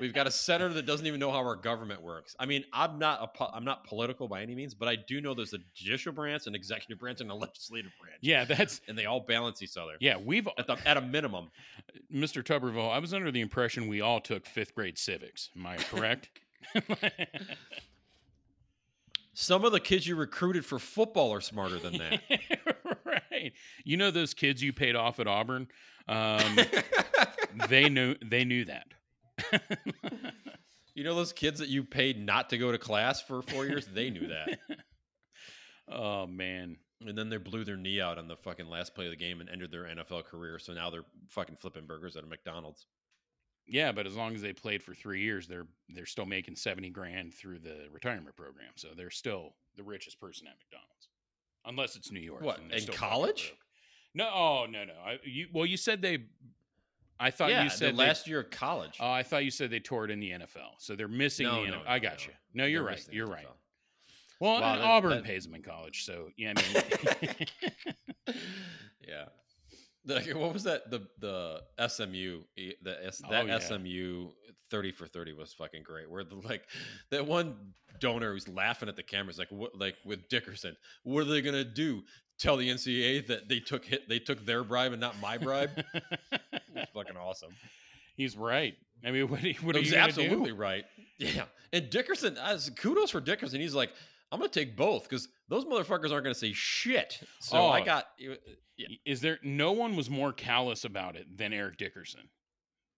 we've 0.00 0.14
got 0.14 0.26
a 0.26 0.30
senator 0.30 0.72
that 0.74 0.86
doesn't 0.86 1.06
even 1.06 1.18
know 1.20 1.30
how 1.30 1.38
our 1.38 1.56
government 1.56 2.02
works. 2.02 2.34
I 2.38 2.46
mean, 2.46 2.64
I'm 2.72 2.98
not 2.98 3.18
a 3.22 3.26
po- 3.26 3.50
I'm 3.52 3.64
not 3.64 3.84
political 3.84 4.26
by 4.28 4.42
any 4.42 4.54
means, 4.54 4.74
but 4.74 4.88
I 4.88 4.96
do 4.96 5.20
know 5.20 5.34
there's 5.34 5.52
a 5.54 5.58
judicial 5.74 6.12
branch, 6.12 6.46
an 6.46 6.54
executive 6.54 6.98
branch, 6.98 7.20
and 7.20 7.30
a 7.30 7.34
legislative 7.34 7.92
branch. 8.00 8.18
yeah, 8.20 8.44
that's 8.44 8.80
and 8.88 8.96
they 8.96 9.06
all 9.06 9.20
balance 9.20 9.62
each 9.62 9.76
other. 9.76 9.92
yeah. 10.00 10.16
We've 10.16 10.48
At 10.58 10.66
the 10.66 10.76
at 10.86 10.96
a 10.96 11.00
minimum. 11.00 11.50
Mr. 12.14 12.42
Tuberville. 12.42 12.90
I 12.90 12.98
was 12.98 13.12
under 13.12 13.30
the 13.30 13.40
impression 13.40 13.88
we 13.88 14.00
all 14.00 14.20
took 14.20 14.46
fifth 14.46 14.74
grade 14.74 14.96
civics. 14.98 15.50
Am 15.56 15.66
I 15.66 15.76
correct? 15.76 16.30
Some 19.34 19.64
of 19.64 19.72
the 19.72 19.80
kids 19.80 20.06
you 20.06 20.16
recruited 20.16 20.64
for 20.66 20.78
football 20.78 21.32
are 21.32 21.40
smarter 21.40 21.78
than 21.78 21.98
that. 21.98 22.20
You 23.84 23.96
know 23.96 24.10
those 24.10 24.34
kids 24.34 24.62
you 24.62 24.72
paid 24.72 24.96
off 24.96 25.20
at 25.20 25.26
Auburn. 25.26 25.68
Um, 26.08 26.58
they 27.68 27.88
knew 27.88 28.16
they 28.24 28.44
knew 28.44 28.64
that. 28.66 28.86
you 30.94 31.04
know 31.04 31.14
those 31.14 31.32
kids 31.32 31.60
that 31.60 31.68
you 31.68 31.84
paid 31.84 32.24
not 32.24 32.50
to 32.50 32.58
go 32.58 32.72
to 32.72 32.78
class 32.78 33.20
for 33.20 33.42
four 33.42 33.66
years? 33.66 33.86
They 33.86 34.10
knew 34.10 34.28
that. 34.28 34.58
oh 35.88 36.26
man. 36.26 36.76
And 37.06 37.16
then 37.16 37.30
they 37.30 37.38
blew 37.38 37.64
their 37.64 37.78
knee 37.78 37.98
out 37.98 38.18
on 38.18 38.28
the 38.28 38.36
fucking 38.36 38.68
last 38.68 38.94
play 38.94 39.06
of 39.06 39.10
the 39.10 39.16
game 39.16 39.40
and 39.40 39.48
ended 39.48 39.72
their 39.72 39.84
NFL 39.84 40.24
career. 40.24 40.58
So 40.58 40.74
now 40.74 40.90
they're 40.90 41.06
fucking 41.30 41.56
flipping 41.56 41.86
burgers 41.86 42.14
at 42.14 42.24
a 42.24 42.26
McDonald's. 42.26 42.84
Yeah, 43.66 43.92
but 43.92 44.06
as 44.06 44.16
long 44.16 44.34
as 44.34 44.42
they 44.42 44.52
played 44.52 44.82
for 44.82 44.94
three 44.94 45.22
years, 45.22 45.46
they're 45.46 45.66
they're 45.88 46.06
still 46.06 46.26
making 46.26 46.56
seventy 46.56 46.90
grand 46.90 47.32
through 47.34 47.60
the 47.60 47.86
retirement 47.92 48.36
program. 48.36 48.72
So 48.74 48.88
they're 48.96 49.10
still 49.10 49.54
the 49.76 49.84
richest 49.84 50.20
person 50.20 50.48
at 50.48 50.58
McDonald's, 50.58 51.08
unless 51.64 51.96
it's 51.96 52.10
New 52.10 52.20
York. 52.20 52.42
What, 52.42 52.58
and 52.60 52.72
in 52.72 52.86
college? 52.88 53.54
No, 54.14 54.28
oh 54.32 54.66
no, 54.68 54.84
no. 54.84 54.92
I, 55.04 55.18
you 55.24 55.46
well, 55.52 55.66
you 55.66 55.76
said 55.76 56.02
they. 56.02 56.18
I 57.22 57.30
thought 57.30 57.50
yeah, 57.50 57.62
you 57.64 57.70
said 57.70 57.94
they- 57.96 57.98
last 58.04 58.26
year 58.26 58.40
of 58.40 58.50
college. 58.50 58.96
Oh, 58.98 59.10
I 59.10 59.22
thought 59.22 59.44
you 59.44 59.50
said 59.50 59.70
they 59.70 59.78
tore 59.80 60.04
it 60.06 60.10
in 60.10 60.20
the 60.20 60.30
NFL, 60.30 60.72
so 60.78 60.96
they're 60.96 61.06
missing 61.06 61.46
No, 61.46 61.64
the. 61.64 61.70
no, 61.70 61.76
NFL. 61.78 61.82
I 61.88 61.98
got 61.98 62.18
no. 62.18 62.24
you. 62.26 62.32
No, 62.54 62.64
you're 62.64 62.82
right. 62.82 63.08
You're 63.12 63.26
the 63.26 63.32
right. 63.32 63.44
NFL. 63.46 63.50
Well, 64.40 64.60
Wow, 64.60 64.76
that- 64.76 64.84
Auburn 64.84 65.10
that- 65.10 65.24
pays 65.24 65.44
them 65.44 65.54
in 65.54 65.62
college, 65.62 66.04
so 66.04 66.28
yeah. 66.36 66.54
I 66.56 66.62
mean, 66.62 67.34
yeah. 69.06 69.24
The, 70.04 70.20
what 70.34 70.52
was 70.52 70.62
that? 70.64 70.90
The 70.90 71.06
the 71.18 71.60
SMU 71.88 72.42
the 72.82 73.06
S, 73.06 73.20
Oh, 73.24 73.30
that 73.30 73.46
yeah. 73.46 73.58
SMU 73.58 74.28
thirty 74.70 74.92
for 74.92 75.06
thirty 75.06 75.32
was 75.32 75.52
fucking 75.52 75.82
great. 75.82 76.10
Where 76.10 76.24
the 76.24 76.36
like 76.36 76.62
that 77.10 77.26
one 77.26 77.56
donor 78.00 78.32
who's 78.32 78.48
laughing 78.48 78.88
at 78.88 78.96
the 78.96 79.02
cameras 79.02 79.38
like 79.38 79.50
what 79.50 79.78
like 79.78 79.96
with 80.04 80.28
Dickerson. 80.28 80.76
What 81.02 81.20
are 81.20 81.24
they 81.24 81.42
gonna 81.42 81.64
do? 81.64 82.02
Tell 82.38 82.56
the 82.56 82.70
NCAA 82.70 83.26
that 83.26 83.48
they 83.48 83.60
took 83.60 83.84
hit 83.84 84.08
they 84.08 84.18
took 84.18 84.46
their 84.46 84.64
bribe 84.64 84.92
and 84.92 85.00
not 85.00 85.20
my 85.20 85.36
bribe. 85.36 85.70
it's 86.74 86.90
fucking 86.94 87.16
awesome. 87.16 87.50
he's 88.16 88.36
right. 88.36 88.74
I 89.04 89.10
mean, 89.10 89.28
what, 89.28 89.40
what 89.62 89.76
are 89.76 89.80
He's 89.80 89.92
absolutely 89.94 90.50
do? 90.52 90.56
right. 90.56 90.84
Yeah, 91.18 91.44
and 91.72 91.90
Dickerson, 91.90 92.38
as 92.38 92.70
kudos 92.70 93.10
for 93.10 93.20
Dickerson. 93.20 93.60
He's 93.60 93.74
like, 93.74 93.90
I'm 94.32 94.38
gonna 94.38 94.48
take 94.50 94.76
both 94.76 95.04
because 95.04 95.28
those 95.48 95.64
motherfuckers 95.64 96.12
aren't 96.12 96.24
gonna 96.24 96.34
say 96.34 96.52
shit. 96.52 97.20
So 97.40 97.66
I 97.66 97.80
Oh. 97.80 97.84
got 97.84 98.06
yeah, 98.18 98.86
Is 99.04 99.20
there 99.20 99.38
no 99.42 99.72
one 99.72 99.96
was 99.96 100.08
more 100.08 100.32
callous 100.32 100.84
about 100.84 101.16
it 101.16 101.36
than 101.36 101.52
Eric 101.52 101.76
Dickerson? 101.78 102.28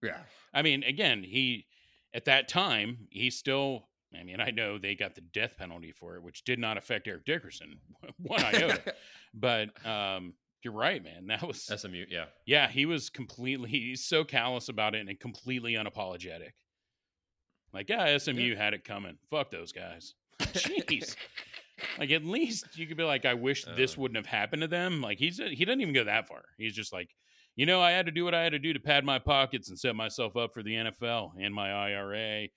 yeah. 0.01 0.19
I 0.53 0.61
mean, 0.61 0.83
again, 0.83 1.23
he 1.23 1.65
at 2.13 2.25
that 2.25 2.47
time 2.47 3.07
he 3.09 3.29
still. 3.29 3.87
I 4.15 4.21
mean, 4.23 4.39
I 4.39 4.51
know 4.51 4.77
they 4.77 4.93
got 4.93 5.15
the 5.15 5.21
death 5.21 5.57
penalty 5.57 5.91
for 5.91 6.15
it, 6.15 6.21
which 6.21 6.43
did 6.43 6.59
not 6.59 6.77
affect 6.77 7.07
Eric 7.07 7.25
Dickerson 7.25 7.79
one 8.17 8.43
iota. 8.43 8.93
but 9.33 9.69
um, 9.87 10.35
you're 10.61 10.71
right, 10.71 11.03
man. 11.03 11.25
That 11.27 11.41
was 11.41 11.63
SMU, 11.63 12.05
yeah. 12.09 12.25
yeah. 12.45 12.67
He 12.69 12.85
was 12.85 13.09
completely 13.09 13.69
he's 13.71 14.05
so 14.05 14.23
callous 14.23 14.69
about 14.69 14.93
it 14.93 15.07
and 15.07 15.19
completely 15.19 15.73
unapologetic. 15.73 16.51
Like, 17.73 17.89
yeah, 17.89 18.15
SMU 18.19 18.55
had 18.55 18.75
it 18.75 18.83
coming. 18.83 19.17
Fuck 19.31 19.49
those 19.49 19.71
guys. 19.71 20.13
Jeez. 20.53 21.15
Like 21.99 22.11
at 22.11 22.23
least 22.23 22.77
you 22.77 22.87
could 22.87 22.97
be 22.97 23.03
like, 23.03 23.25
I 23.25 23.33
wish 23.33 23.65
this 23.75 23.97
Uh. 23.97 24.01
wouldn't 24.01 24.17
have 24.17 24.25
happened 24.25 24.61
to 24.61 24.67
them. 24.67 25.01
Like 25.01 25.17
he's 25.19 25.37
he 25.37 25.65
doesn't 25.65 25.81
even 25.81 25.93
go 25.93 26.03
that 26.05 26.27
far. 26.27 26.43
He's 26.57 26.73
just 26.73 26.93
like, 26.93 27.09
you 27.55 27.65
know, 27.65 27.81
I 27.81 27.91
had 27.91 28.05
to 28.05 28.11
do 28.11 28.23
what 28.25 28.33
I 28.33 28.41
had 28.43 28.53
to 28.53 28.59
do 28.59 28.73
to 28.73 28.79
pad 28.79 29.03
my 29.05 29.19
pockets 29.19 29.69
and 29.69 29.77
set 29.77 29.95
myself 29.95 30.35
up 30.37 30.53
for 30.53 30.63
the 30.63 30.71
NFL 30.73 31.31
and 31.39 31.53
my 31.53 31.71
IRA 31.71 32.47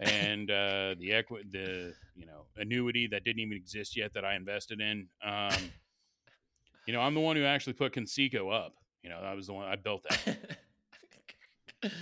and 0.00 0.48
uh, 0.50 0.94
the 0.98 1.12
equi- 1.12 1.44
the 1.50 1.92
you 2.14 2.24
know 2.26 2.46
annuity 2.56 3.08
that 3.08 3.24
didn't 3.24 3.40
even 3.40 3.56
exist 3.56 3.96
yet 3.96 4.14
that 4.14 4.24
I 4.24 4.36
invested 4.36 4.80
in. 4.80 5.08
Um, 5.24 5.52
you 6.86 6.92
know, 6.94 7.00
I'm 7.00 7.14
the 7.14 7.20
one 7.20 7.36
who 7.36 7.44
actually 7.44 7.72
put 7.74 7.92
Conseco 7.92 8.52
up. 8.54 8.74
You 9.02 9.10
know, 9.10 9.18
I 9.18 9.34
was 9.34 9.46
the 9.48 9.52
one 9.54 9.66
I 9.66 9.76
built 9.76 10.04
that. 10.08 10.38
if 11.82 11.92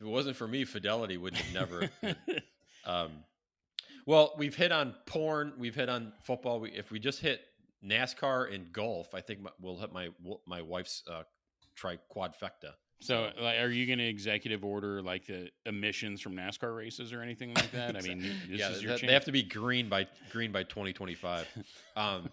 it 0.00 0.06
wasn't 0.06 0.36
for 0.36 0.48
me, 0.48 0.64
Fidelity 0.64 1.16
would 1.16 1.34
have 1.36 1.54
never. 1.54 1.90
um, 2.86 3.10
well, 4.06 4.34
we've 4.36 4.54
hit 4.54 4.72
on 4.72 4.94
porn. 5.06 5.52
We've 5.58 5.74
hit 5.74 5.88
on 5.88 6.12
football. 6.22 6.60
We, 6.60 6.70
if 6.70 6.90
we 6.90 6.98
just 6.98 7.20
hit 7.20 7.42
NASCAR 7.84 8.54
and 8.54 8.72
golf, 8.72 9.14
I 9.14 9.20
think 9.20 9.40
my, 9.42 9.50
we'll 9.60 9.78
hit 9.78 9.92
my 9.92 10.08
my 10.46 10.62
wife's 10.62 11.02
uh, 11.10 11.22
tri 11.74 11.98
quadfecta. 12.14 12.72
So, 13.00 13.30
like, 13.40 13.58
are 13.58 13.68
you 13.68 13.84
going 13.84 13.98
to 13.98 14.06
executive 14.06 14.64
order 14.64 15.02
like 15.02 15.26
the 15.26 15.50
emissions 15.66 16.20
from 16.20 16.36
NASCAR 16.36 16.76
races 16.76 17.12
or 17.12 17.20
anything 17.20 17.52
like 17.54 17.72
that? 17.72 17.96
I 17.96 18.00
mean, 18.06 18.20
this 18.48 18.60
yeah, 18.60 18.70
is 18.70 18.80
your 18.80 18.92
that- 18.92 19.00
chance. 19.00 19.08
they 19.08 19.14
have 19.14 19.24
to 19.24 19.32
be 19.32 19.42
green 19.42 19.88
by 19.88 20.06
green 20.30 20.52
by 20.52 20.62
2025. 20.62 21.48
Um, 21.96 22.30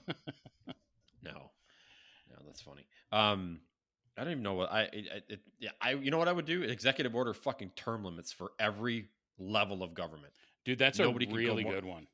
no, 1.22 1.32
no, 1.34 2.36
that's 2.46 2.62
funny. 2.62 2.86
Um, 3.12 3.60
I 4.18 4.24
don't 4.24 4.32
even 4.32 4.44
know 4.44 4.54
what 4.54 4.72
I, 4.72 4.84
it, 4.94 5.40
yeah, 5.60 5.72
I, 5.82 5.92
you 5.94 6.12
know 6.12 6.18
what 6.18 6.28
I 6.28 6.32
would 6.32 6.46
do? 6.46 6.62
Executive 6.64 7.16
order 7.16 7.34
fucking 7.34 7.72
term 7.76 8.06
limits 8.06 8.32
for 8.32 8.52
every 8.60 9.10
level 9.38 9.84
of 9.84 9.94
government. 9.94 10.32
Dude, 10.70 10.80
that's 10.80 11.00
nobody 11.00 11.26
a 11.26 11.28
can 11.28 11.36
go 11.36 11.42
really 11.42 11.64
good 11.64 11.84
one. 11.86 12.08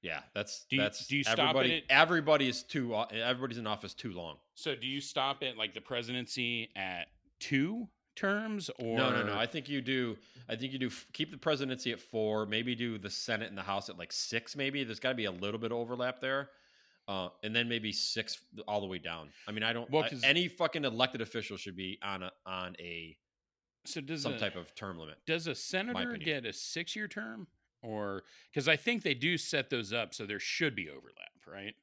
Yeah, 0.00 0.20
that's 0.32 0.64
Do 0.70 0.76
you- 0.76 0.82
that's 0.82 1.06
do 1.08 1.16
you 1.16 1.24
stop 1.24 1.38
everybody. 1.40 1.72
it 1.72 1.84
at- 1.90 2.00
Everybody 2.02 2.48
is 2.48 2.62
too. 2.62 2.94
uh, 2.94 3.06
Everybody's 3.10 3.58
in 3.58 3.66
office 3.66 3.94
too 3.94 4.12
long. 4.12 4.38
So, 4.54 4.76
do 4.76 4.86
you 4.86 5.00
stop 5.00 5.42
it 5.42 5.56
like 5.56 5.74
the 5.74 5.80
presidency 5.80 6.70
at 6.76 7.08
two 7.40 7.88
terms, 8.14 8.70
or 8.78 8.96
No, 8.96 9.10
no, 9.10 9.24
no. 9.24 9.36
I 9.36 9.46
think 9.46 9.68
you 9.68 9.80
do. 9.80 10.16
I 10.48 10.54
think 10.56 10.72
you 10.72 10.78
do. 10.78 10.86
f- 10.86 11.06
Keep 11.12 11.32
the 11.32 11.38
presidency 11.38 11.90
at 11.92 12.00
four. 12.00 12.46
Maybe 12.46 12.74
do 12.76 12.96
the 12.98 13.10
Senate 13.10 13.48
and 13.48 13.58
the 13.58 13.62
House 13.62 13.88
at 13.90 13.98
like 13.98 14.12
six. 14.12 14.54
Maybe 14.54 14.84
there's 14.84 15.00
got 15.00 15.10
to 15.10 15.14
be 15.16 15.24
a 15.24 15.32
little 15.32 15.58
bit 15.58 15.72
of 15.72 15.78
overlap 15.78 16.20
there, 16.20 16.50
uh, 17.08 17.30
and 17.42 17.54
then 17.54 17.68
maybe 17.68 17.90
six 17.92 18.40
all 18.68 18.80
the 18.80 18.86
way 18.86 18.98
down. 18.98 19.32
I 19.48 19.52
mean, 19.52 19.64
I 19.64 19.72
don't. 19.72 19.90
Well, 19.90 20.04
I- 20.04 20.16
any 20.24 20.46
fucking 20.46 20.84
elected 20.84 21.20
official 21.22 21.56
should 21.56 21.76
be 21.76 21.98
on 22.02 22.22
a 22.22 22.32
on 22.46 22.76
a 22.78 23.16
so 23.88 24.00
does 24.00 24.22
some 24.22 24.34
a, 24.34 24.38
type 24.38 24.56
of 24.56 24.74
term 24.74 24.98
limit. 24.98 25.16
does 25.26 25.46
a 25.46 25.54
senator 25.54 26.16
get 26.16 26.44
a 26.44 26.52
six-year 26.52 27.08
term, 27.08 27.46
or 27.82 28.22
because 28.52 28.68
I 28.68 28.76
think 28.76 29.02
they 29.02 29.14
do 29.14 29.36
set 29.36 29.70
those 29.70 29.92
up, 29.92 30.14
so 30.14 30.26
there 30.26 30.40
should 30.40 30.74
be 30.74 30.88
overlap, 30.88 31.32
right? 31.46 31.74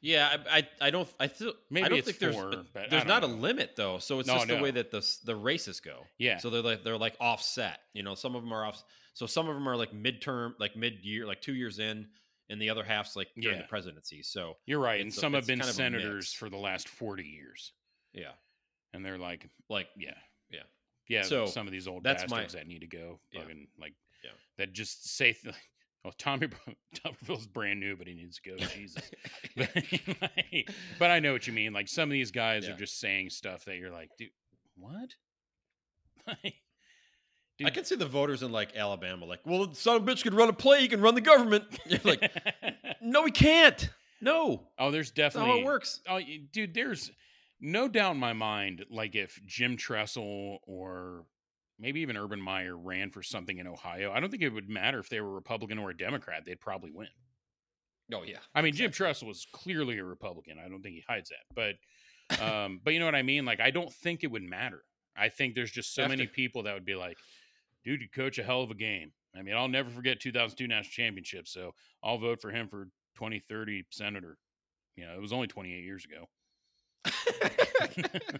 Yeah, 0.00 0.36
I, 0.48 0.58
I, 0.58 0.68
I 0.86 0.90
don't. 0.90 1.08
I 1.18 1.26
still. 1.26 1.54
Maybe 1.70 1.86
I 1.86 1.88
don't 1.88 2.04
think 2.04 2.18
there's. 2.18 2.34
four, 2.34 2.52
but 2.72 2.88
there's 2.88 3.04
not 3.04 3.24
a 3.24 3.26
limit 3.26 3.74
though, 3.74 3.98
so 3.98 4.20
it's 4.20 4.28
No, 4.28 4.34
just 4.34 4.46
the 4.48 4.58
way 4.58 4.70
that 4.70 4.92
the 4.92 5.04
the 5.24 5.34
races 5.34 5.80
go. 5.80 6.04
Yeah. 6.18 6.38
So 6.38 6.50
they're 6.50 6.62
like 6.62 6.84
they're 6.84 6.96
like 6.96 7.16
offset. 7.20 7.80
You 7.94 8.04
know, 8.04 8.14
some 8.14 8.36
of 8.36 8.42
them 8.42 8.52
are 8.52 8.64
off. 8.64 8.84
So 9.14 9.26
some 9.26 9.48
of 9.48 9.54
them 9.56 9.68
are 9.68 9.76
like 9.76 9.92
midterm, 9.92 10.52
like 10.60 10.76
mid 10.76 11.00
year, 11.04 11.26
like 11.26 11.40
two 11.40 11.54
years 11.54 11.80
in, 11.80 12.06
and 12.48 12.62
the 12.62 12.70
other 12.70 12.84
half's 12.84 13.16
like 13.16 13.26
during 13.36 13.56
Yeah. 13.56 13.62
the 13.62 13.68
presidency. 13.68 14.22
So 14.22 14.56
You're 14.66 14.78
right, 14.78 15.00
and 15.00 15.08
It's 15.08 15.16
a- 15.16 15.20
some 15.20 15.34
have 15.34 15.48
been 15.48 15.58
kind 15.58 15.68
of 15.68 15.74
senators 15.74 16.32
for 16.32 16.48
the 16.48 16.58
last 16.58 16.88
forty 16.88 17.24
years, 17.24 17.72
yeah, 18.12 18.30
and 18.92 19.04
they're 19.04 19.18
like, 19.18 19.48
like 19.68 19.88
yeah, 19.98 20.14
Yeah. 20.50 20.60
yeah. 21.08 21.22
So, 21.22 21.46
some 21.46 21.66
of 21.66 21.72
these 21.72 21.86
old 21.88 22.02
that's 22.04 22.28
my- 22.30 22.38
bastards 22.38 22.54
that 22.54 22.66
need 22.66 22.80
to 22.80 22.86
go, 22.86 23.20
Yeah. 23.32 23.40
fucking 23.42 23.68
like, 23.80 23.94
Yeah. 24.24 24.30
that 24.56 24.72
just 24.72 25.08
say, 25.16 25.32
th- 25.32 25.54
"Oh, 26.04 26.10
Tommy 26.18 26.48
Tuberville's 26.94 27.46
brand 27.52 27.80
new, 27.80 27.96
but 27.96 28.06
he 28.06 28.14
needs 28.14 28.38
to 28.40 28.50
go." 28.50 28.56
Jesus, 28.56 29.10
but, 29.56 29.70
like, 30.22 30.70
but 30.98 31.10
I 31.10 31.20
know 31.20 31.32
what 31.32 31.46
you 31.46 31.52
mean. 31.52 31.72
Like 31.72 31.88
some 31.88 32.08
of 32.08 32.12
these 32.12 32.30
guys 32.30 32.66
Yeah. 32.66 32.74
are 32.74 32.76
just 32.78 32.98
saying 33.00 33.30
stuff 33.30 33.64
that 33.66 33.76
you're 33.76 33.90
like, 33.90 34.10
dude, 34.18 34.30
what? 34.76 35.14
Like, 36.44 36.54
I 37.64 37.70
can 37.70 37.84
see 37.84 37.96
the 37.96 38.06
voters 38.06 38.42
in 38.44 38.52
like 38.52 38.76
Alabama, 38.76 39.24
like, 39.24 39.40
well, 39.44 39.66
the 39.66 39.74
son 39.74 39.96
of 39.96 40.06
a 40.06 40.12
bitch 40.12 40.22
could 40.22 40.34
run 40.34 40.48
a 40.48 40.52
play, 40.52 40.80
he 40.82 40.86
can 40.88 41.00
run 41.00 41.14
the 41.16 41.20
government. 41.20 41.64
You're 41.86 41.98
like, 42.04 42.30
no, 43.00 43.24
he 43.24 43.32
can't. 43.32 43.88
No, 44.20 44.68
oh, 44.78 44.90
there's 44.92 45.10
that's 45.10 45.34
definitely 45.34 45.50
how 45.50 45.58
it 45.58 45.64
works. 45.64 46.00
Oh, 46.08 46.20
dude, 46.52 46.72
there's 46.74 47.10
no 47.60 47.88
doubt 47.88 48.12
in 48.12 48.20
my 48.20 48.32
mind. 48.32 48.84
Like 48.90 49.14
if 49.14 49.40
Jim 49.44 49.76
Tressel 49.76 50.58
or 50.66 51.24
maybe 51.78 52.00
even 52.00 52.16
Urban 52.16 52.40
Meyer 52.40 52.76
ran 52.76 53.10
for 53.10 53.22
something 53.22 53.58
in 53.58 53.66
Ohio, 53.66 54.12
I 54.12 54.20
don't 54.20 54.30
think 54.30 54.42
it 54.42 54.50
would 54.50 54.68
matter 54.68 54.98
if 54.98 55.08
they 55.08 55.20
were 55.20 55.32
Republican 55.32 55.78
or 55.78 55.90
a 55.90 55.96
Democrat. 55.96 56.44
They'd 56.44 56.60
probably 56.60 56.90
win. 56.92 57.08
Oh 58.12 58.22
yeah, 58.22 58.38
I 58.54 58.62
mean, 58.62 58.74
Jim 58.74 58.90
Tressel 58.90 59.28
was 59.28 59.46
clearly 59.52 59.98
a 59.98 60.04
Republican. 60.04 60.56
I 60.58 60.68
don't 60.68 60.82
think 60.82 60.94
he 60.94 61.04
hides 61.06 61.30
that, 61.30 61.54
but 61.54 62.42
um, 62.42 62.80
but 62.82 62.94
you 62.94 63.00
know 63.00 63.04
what 63.04 63.14
I 63.14 63.22
mean. 63.22 63.44
Like, 63.44 63.60
I 63.60 63.70
don't 63.70 63.92
think 63.92 64.24
it 64.24 64.30
would 64.30 64.42
matter. 64.42 64.82
I 65.16 65.28
think 65.28 65.54
there's 65.54 65.70
just 65.70 65.94
so 65.94 66.08
many 66.08 66.26
people 66.26 66.62
that 66.62 66.74
would 66.74 66.86
be 66.86 66.94
like, 66.94 67.18
"Dude, 67.84 68.00
you 68.00 68.08
coach 68.08 68.38
a 68.38 68.42
hell 68.42 68.62
of 68.62 68.70
a 68.70 68.74
game." 68.74 69.12
I 69.36 69.42
mean, 69.42 69.54
I'll 69.54 69.68
never 69.68 69.90
forget 69.90 70.20
2002 70.20 70.66
national 70.66 70.90
championship, 70.90 71.46
so 71.46 71.72
I'll 72.02 72.18
vote 72.18 72.40
for 72.40 72.50
him 72.50 72.68
for 72.68 72.84
2030 73.16 73.84
senator. 73.90 74.38
You 74.96 75.06
know, 75.06 75.14
it 75.14 75.20
was 75.20 75.32
only 75.32 75.46
28 75.46 75.84
years 75.84 76.04
ago. 76.04 76.28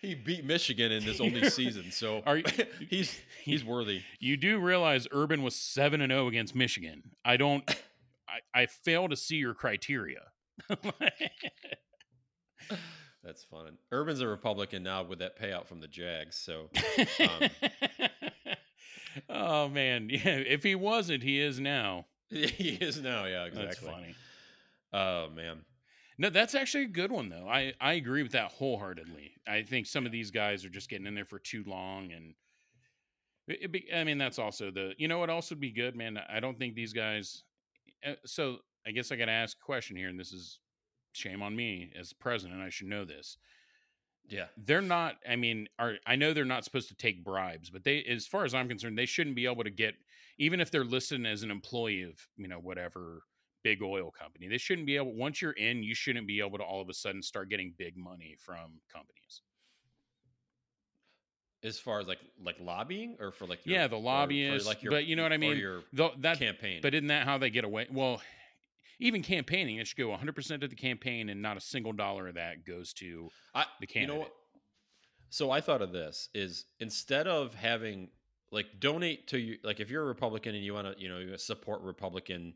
he 0.00 0.14
beat 0.14 0.44
Michigan 0.44 0.92
in 0.92 1.02
his 1.02 1.20
only 1.20 1.48
season, 1.50 1.90
so 1.90 2.22
Are 2.26 2.38
you- 2.38 2.44
he's 2.90 3.18
he's 3.42 3.64
worthy. 3.64 4.02
You 4.18 4.36
do 4.36 4.58
realize 4.58 5.06
Urban 5.12 5.42
was 5.42 5.54
seven 5.56 6.00
and 6.00 6.10
zero 6.10 6.26
against 6.28 6.54
Michigan. 6.54 7.02
I 7.24 7.36
don't. 7.36 7.68
I, 8.28 8.62
I 8.62 8.66
fail 8.66 9.08
to 9.08 9.16
see 9.16 9.36
your 9.36 9.54
criteria. 9.54 10.20
That's 13.22 13.44
fun. 13.44 13.76
Urban's 13.92 14.20
a 14.20 14.26
Republican 14.28 14.82
now 14.82 15.02
with 15.02 15.18
that 15.18 15.38
payout 15.40 15.66
from 15.66 15.80
the 15.80 15.88
Jags, 15.88 16.36
so 16.36 16.70
Um, 17.20 17.50
oh 19.28 19.68
man, 19.68 20.08
yeah. 20.10 20.36
If 20.36 20.62
he 20.62 20.74
wasn't, 20.74 21.22
he 21.22 21.40
is 21.40 21.60
now. 21.60 22.06
he 22.30 22.78
is 22.80 23.00
now. 23.02 23.26
Yeah, 23.26 23.44
exactly. 23.44 23.66
That's 23.66 23.78
funny. 23.80 24.14
Oh 24.92 25.28
man, 25.34 25.58
No, 26.20 26.30
that's 26.30 26.54
actually 26.54 26.84
a 26.84 26.88
good 26.88 27.12
one 27.12 27.30
though. 27.30 27.48
I 27.48 27.74
I 27.80 27.94
agree 27.94 28.22
with 28.22 28.32
that 28.34 28.52
wholeheartedly. 28.52 29.32
I 29.48 29.62
think 29.64 29.86
some 29.88 30.06
of 30.06 30.12
these 30.12 30.30
guys 30.30 30.64
are 30.64 30.70
just 30.70 30.90
getting 30.90 31.06
in 31.08 31.16
there 31.16 31.26
for 31.26 31.40
too 31.40 31.64
long, 31.66 32.12
and 32.12 32.36
it, 33.48 33.72
be, 33.72 33.88
I 33.94 34.04
mean 34.04 34.18
that's 34.18 34.38
also 34.38 34.70
the. 34.70 34.94
You 34.98 35.08
know 35.08 35.18
what 35.18 35.30
else 35.30 35.50
would 35.50 35.60
be 35.60 35.72
good, 35.72 35.96
man? 35.96 36.18
I 36.28 36.40
don't 36.40 36.58
think 36.58 36.74
these 36.74 36.92
guys. 36.92 37.44
uh, 38.06 38.14
So 38.26 38.58
I 38.86 38.92
guess 38.92 39.12
I 39.12 39.16
got 39.16 39.26
to 39.26 39.32
ask 39.32 39.56
a 39.60 39.64
question 39.64 39.96
here, 39.96 40.08
and 40.10 40.20
this 40.20 40.32
is 40.32 40.60
shame 41.12 41.42
on 41.42 41.56
me 41.56 41.92
as 41.98 42.12
president. 42.12 42.60
I 42.62 42.70
should 42.70 42.88
know 42.88 43.04
this. 43.04 43.38
yeah. 44.28 44.46
they're 44.56 44.82
not 44.82 45.16
i 45.28 45.36
mean 45.36 45.68
are 45.78 45.94
i 46.06 46.16
know 46.16 46.32
they're 46.32 46.44
not 46.44 46.64
supposed 46.64 46.88
to 46.88 46.94
take 46.94 47.24
bribes 47.24 47.70
but 47.70 47.84
they 47.84 48.02
as 48.04 48.26
far 48.26 48.44
as 48.44 48.54
i'm 48.54 48.68
concerned 48.68 48.96
they 48.98 49.06
shouldn't 49.06 49.36
be 49.36 49.46
able 49.46 49.64
to 49.64 49.70
get 49.70 49.94
even 50.38 50.60
if 50.60 50.70
they're 50.70 50.84
listed 50.84 51.26
as 51.26 51.42
an 51.42 51.50
employee 51.50 52.02
of 52.02 52.14
you 52.36 52.48
know 52.48 52.58
whatever 52.58 53.22
big 53.62 53.82
oil 53.82 54.10
company 54.10 54.48
they 54.48 54.58
shouldn't 54.58 54.86
be 54.86 54.96
able 54.96 55.12
once 55.14 55.40
you're 55.42 55.52
in 55.52 55.82
you 55.82 55.94
shouldn't 55.94 56.26
be 56.26 56.40
able 56.40 56.58
to 56.58 56.64
all 56.64 56.80
of 56.80 56.88
a 56.88 56.94
sudden 56.94 57.22
start 57.22 57.48
getting 57.50 57.74
big 57.76 57.96
money 57.96 58.36
from 58.38 58.80
companies 58.92 59.42
As 61.62 61.78
far 61.78 62.00
as 62.00 62.06
like 62.06 62.20
like 62.42 62.56
lobbying 62.60 63.16
or 63.20 63.32
for 63.32 63.46
like 63.46 63.60
Yeah, 63.66 63.86
the 63.86 63.96
or 63.96 64.00
for, 64.00 64.04
lobbyists, 64.04 64.74
but 64.88 65.04
you 65.04 65.14
know 65.16 65.22
what 65.22 65.32
I 65.32 65.36
mean? 65.36 65.58
your 65.58 65.82
Though 65.92 66.12
that 66.20 66.38
campaign. 66.38 66.80
but 66.82 66.94
isn't 66.94 67.08
that 67.08 67.26
how 67.26 67.36
they 67.38 67.50
get 67.50 67.64
away 67.64 67.86
well 67.90 68.22
even 68.98 69.22
campaigning 69.22 69.76
it 69.76 69.86
should 69.86 69.96
go 69.98 70.08
100% 70.08 70.60
to 70.60 70.68
the 70.68 70.74
campaign 70.76 71.28
and 71.30 71.40
not 71.40 71.56
a 71.56 71.60
single 71.60 71.92
dollar 71.92 72.28
of 72.28 72.34
that 72.34 72.64
goes 72.66 72.92
to 72.94 73.28
I, 73.54 73.64
the 73.80 73.86
You 73.94 74.06
know 74.06 74.12
candidate. 74.14 74.18
what? 74.20 74.32
So 75.30 75.50
I 75.50 75.60
thought 75.60 75.80
of 75.82 75.92
this 75.92 76.28
is 76.34 76.64
instead 76.80 77.26
of 77.26 77.54
having 77.54 78.08
like 78.50 78.66
donate 78.80 79.28
to 79.28 79.38
you 79.38 79.58
like 79.62 79.80
if 79.80 79.90
you're 79.90 80.02
a 80.02 80.06
Republican 80.06 80.54
and 80.54 80.64
you 80.64 80.74
want 80.74 80.86
to 80.96 81.00
you 81.02 81.08
know 81.08 81.18
you 81.18 81.36
support 81.38 81.82
Republican 81.82 82.54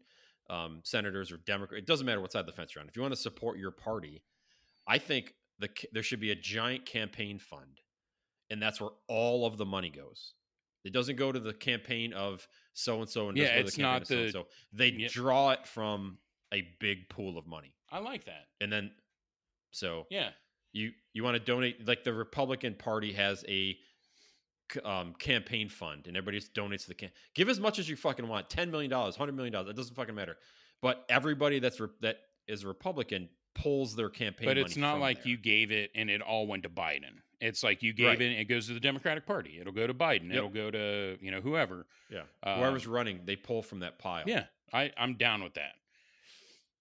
um, 0.50 0.80
senators 0.84 1.32
or 1.32 1.38
Democrat 1.38 1.78
it 1.78 1.86
doesn't 1.86 2.06
matter 2.06 2.20
what 2.20 2.32
side 2.32 2.40
of 2.40 2.46
the 2.46 2.52
fence 2.52 2.74
you're 2.74 2.82
on. 2.82 2.88
If 2.88 2.96
you 2.96 3.02
want 3.02 3.14
to 3.14 3.20
support 3.20 3.58
your 3.58 3.70
party 3.70 4.22
I 4.86 4.98
think 4.98 5.34
the 5.58 5.68
there 5.92 6.02
should 6.02 6.20
be 6.20 6.30
a 6.30 6.34
giant 6.34 6.84
campaign 6.86 7.38
fund 7.38 7.80
and 8.50 8.60
that's 8.62 8.80
where 8.80 8.90
all 9.08 9.46
of 9.46 9.56
the 9.56 9.64
money 9.64 9.90
goes. 9.90 10.34
It 10.84 10.92
doesn't 10.92 11.16
go 11.16 11.32
to 11.32 11.40
the 11.40 11.54
campaign 11.54 12.12
of 12.12 12.46
so 12.74 13.00
and 13.00 13.08
so 13.08 13.28
and 13.28 13.38
Yeah, 13.38 13.46
it's 13.54 13.76
the 13.76 13.82
not 13.82 14.02
of 14.02 14.08
so-and-so. 14.08 14.46
they 14.72 14.88
yeah. 14.88 15.08
draw 15.10 15.52
it 15.52 15.66
from 15.66 16.18
a 16.52 16.62
big 16.78 17.08
pool 17.08 17.38
of 17.38 17.46
money. 17.46 17.74
I 17.90 17.98
like 18.00 18.26
that. 18.26 18.46
And 18.60 18.70
then 18.72 18.90
so 19.70 20.06
yeah. 20.10 20.30
you 20.72 20.92
you 21.14 21.24
want 21.24 21.34
to 21.36 21.40
donate 21.40 21.86
like 21.86 22.04
the 22.04 22.12
republican 22.12 22.74
party 22.74 23.12
has 23.12 23.44
a 23.48 23.76
um, 24.84 25.14
campaign 25.18 25.68
fund 25.68 26.06
and 26.06 26.16
everybody 26.16 26.38
just 26.38 26.54
donates 26.54 26.82
to 26.82 26.88
the 26.88 26.94
can 26.94 27.10
give 27.34 27.48
as 27.48 27.60
much 27.60 27.78
as 27.78 27.88
you 27.88 27.96
fucking 27.96 28.26
want 28.26 28.48
10 28.50 28.70
million 28.70 28.90
dollars 28.90 29.18
100 29.18 29.32
million 29.36 29.52
dollars 29.52 29.68
it 29.68 29.76
doesn't 29.76 29.94
fucking 29.94 30.14
matter 30.14 30.36
but 30.80 31.04
everybody 31.08 31.58
that's 31.58 31.78
re- 31.80 31.88
that 32.00 32.18
is 32.48 32.64
republican 32.64 33.28
pulls 33.54 33.94
their 33.94 34.08
campaign 34.08 34.46
but 34.48 34.58
it's 34.58 34.76
not 34.76 34.98
like 34.98 35.22
there. 35.22 35.30
you 35.32 35.36
gave 35.36 35.70
it 35.70 35.90
and 35.94 36.10
it 36.10 36.20
all 36.20 36.46
went 36.46 36.62
to 36.64 36.68
Biden. 36.68 37.20
It's 37.40 37.62
like 37.62 37.82
you 37.82 37.92
gave 37.92 38.06
Right. 38.06 38.22
it, 38.22 38.40
it 38.40 38.44
goes 38.46 38.68
to 38.68 38.72
the 38.74 38.80
Democratic 38.80 39.26
Party. 39.26 39.58
It'll 39.60 39.72
go 39.72 39.86
to 39.86 39.92
Biden. 39.94 40.28
Yep. 40.28 40.36
It'll 40.36 40.48
go 40.48 40.70
to 40.70 41.16
you 41.20 41.30
know 41.30 41.40
whoever. 41.40 41.86
yeah 42.10 42.22
uh, 42.42 42.56
whoever's 42.56 42.86
running 42.86 43.20
they 43.26 43.36
pull 43.36 43.62
from 43.62 43.80
that 43.80 43.98
pile 43.98 44.24
Yeah, 44.26 44.44
I 44.72 44.92
I'm 44.96 45.14
down 45.14 45.42
with 45.44 45.54
that. 45.54 45.74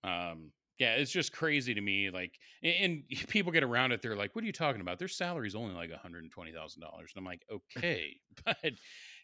Um, 0.03 0.51
yeah, 0.79 0.95
it's 0.95 1.11
just 1.11 1.31
crazy 1.31 1.73
to 1.73 1.81
me. 1.81 2.09
Like, 2.09 2.39
and, 2.63 3.03
and 3.09 3.19
people 3.29 3.51
get 3.51 3.63
around 3.63 3.91
it. 3.91 4.01
They're 4.01 4.15
like, 4.15 4.35
"What 4.35 4.43
are 4.43 4.47
you 4.47 4.53
talking 4.53 4.81
about? 4.81 4.99
Their 4.99 5.07
salary's 5.07 5.55
only 5.55 5.75
like 5.75 5.89
one 5.91 5.99
hundred 5.99 6.23
and 6.23 6.31
twenty 6.31 6.51
thousand 6.51 6.81
dollars." 6.81 7.11
And 7.15 7.21
I'm 7.21 7.25
like, 7.25 7.45
"Okay, 7.51 8.17
but 8.45 8.73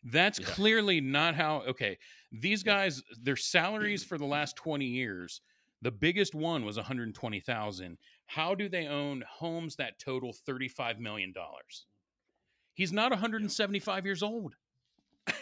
that's 0.03 0.39
Yeah. 0.39 0.45
clearly 0.45 1.01
not 1.01 1.35
how." 1.35 1.63
Okay, 1.67 1.97
these 2.31 2.63
guys, 2.63 3.01
their 3.21 3.35
salaries 3.35 4.03
for 4.03 4.17
the 4.17 4.25
last 4.25 4.55
twenty 4.55 4.85
years, 4.85 5.41
the 5.81 5.91
biggest 5.91 6.35
one 6.35 6.65
was 6.65 6.77
one 6.77 6.85
hundred 6.85 7.13
twenty 7.15 7.39
thousand. 7.39 7.97
How 8.25 8.53
do 8.55 8.69
they 8.69 8.87
own 8.87 9.23
homes 9.27 9.75
that 9.77 9.99
total 9.99 10.33
thirty 10.33 10.67
five 10.67 10.99
million 10.99 11.31
dollars? 11.33 11.85
He's 12.73 12.93
not 12.93 13.11
one 13.11 13.19
hundred 13.19 13.41
and 13.41 13.51
seventy 13.51 13.79
five 13.79 14.05
years 14.05 14.23
old. 14.23 14.55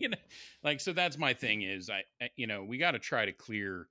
you 0.00 0.08
know, 0.08 0.16
like 0.62 0.80
so 0.80 0.92
that's 0.92 1.18
my 1.18 1.34
thing 1.34 1.62
is 1.62 1.90
I 1.90 2.02
you 2.36 2.46
know 2.46 2.64
we 2.64 2.78
got 2.78 2.92
to 2.92 2.98
try 2.98 3.26
to 3.26 3.32
clear 3.32 3.88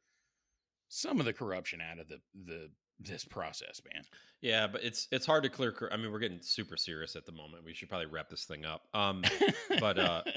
some 0.94 1.20
of 1.20 1.26
the 1.26 1.34
corruption 1.34 1.80
out 1.82 2.00
of 2.00 2.08
the 2.10 2.20
the 2.46 2.70
this 3.00 3.26
process, 3.26 3.82
man. 3.92 4.04
yeah 4.42 4.68
but 4.68 4.84
it's 4.84 5.08
it's 5.12 5.26
hard 5.26 5.42
to 5.44 5.50
clear 5.50 5.74
i 5.92 5.98
mean 5.98 6.12
we're 6.12 6.20
getting 6.20 6.40
super 6.42 6.78
serious 6.78 7.16
at 7.16 7.26
the 7.26 7.32
moment 7.32 7.64
we 7.66 7.74
should 7.74 7.90
probably 7.90 8.06
wrap 8.06 8.30
this 8.30 8.44
thing 8.46 8.64
up 8.64 8.84
um 8.94 9.24
But, 9.80 9.98
uh, 9.98 10.22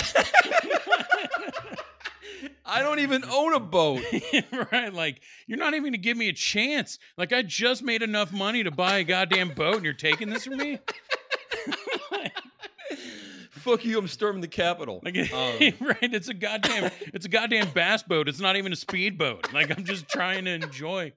I 2.66 2.82
don't 2.82 2.98
even 3.00 3.24
own 3.24 3.54
a 3.54 3.60
boat. 3.60 4.02
right 4.72 4.92
like 4.92 5.20
you're 5.46 5.58
not 5.58 5.74
even 5.74 5.84
gonna 5.86 5.98
give 5.98 6.16
me 6.16 6.28
a 6.28 6.32
chance 6.32 6.98
like 7.16 7.32
i 7.32 7.42
just 7.42 7.82
made 7.82 8.02
enough 8.02 8.32
money 8.32 8.62
to 8.64 8.70
buy 8.70 8.98
a 8.98 9.04
goddamn 9.04 9.50
boat 9.50 9.76
and 9.76 9.84
you're 9.84 9.92
taking 9.94 10.30
this 10.30 10.44
from 10.44 10.56
me 10.56 10.78
Fuck 13.50 13.84
you, 13.84 13.98
I'm 13.98 14.08
storming 14.08 14.42
the 14.42 14.48
Capitol. 14.48 15.00
Like, 15.02 15.16
Um, 15.32 15.58
right? 15.80 15.96
It's 16.02 16.28
a 16.28 16.34
goddamn, 16.34 16.90
it's 17.14 17.24
a 17.24 17.28
goddamn 17.30 17.70
bass 17.70 18.02
boat. 18.02 18.28
It's 18.28 18.40
not 18.40 18.56
even 18.56 18.72
a 18.72 18.76
speedboat. 18.76 19.52
Like, 19.54 19.70
I'm 19.76 19.84
just 19.84 20.06
trying 20.08 20.44
to 20.44 20.50
enjoy. 20.50 21.12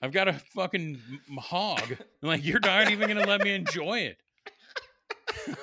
I've 0.00 0.12
got 0.12 0.28
a 0.28 0.34
fucking 0.54 0.98
m- 1.28 1.36
hog. 1.38 1.82
Like, 2.22 2.44
you're 2.44 2.60
not 2.60 2.90
even 2.90 3.08
gonna 3.08 3.26
let 3.26 3.40
me 3.42 3.54
enjoy 3.54 3.98
it. 4.00 4.18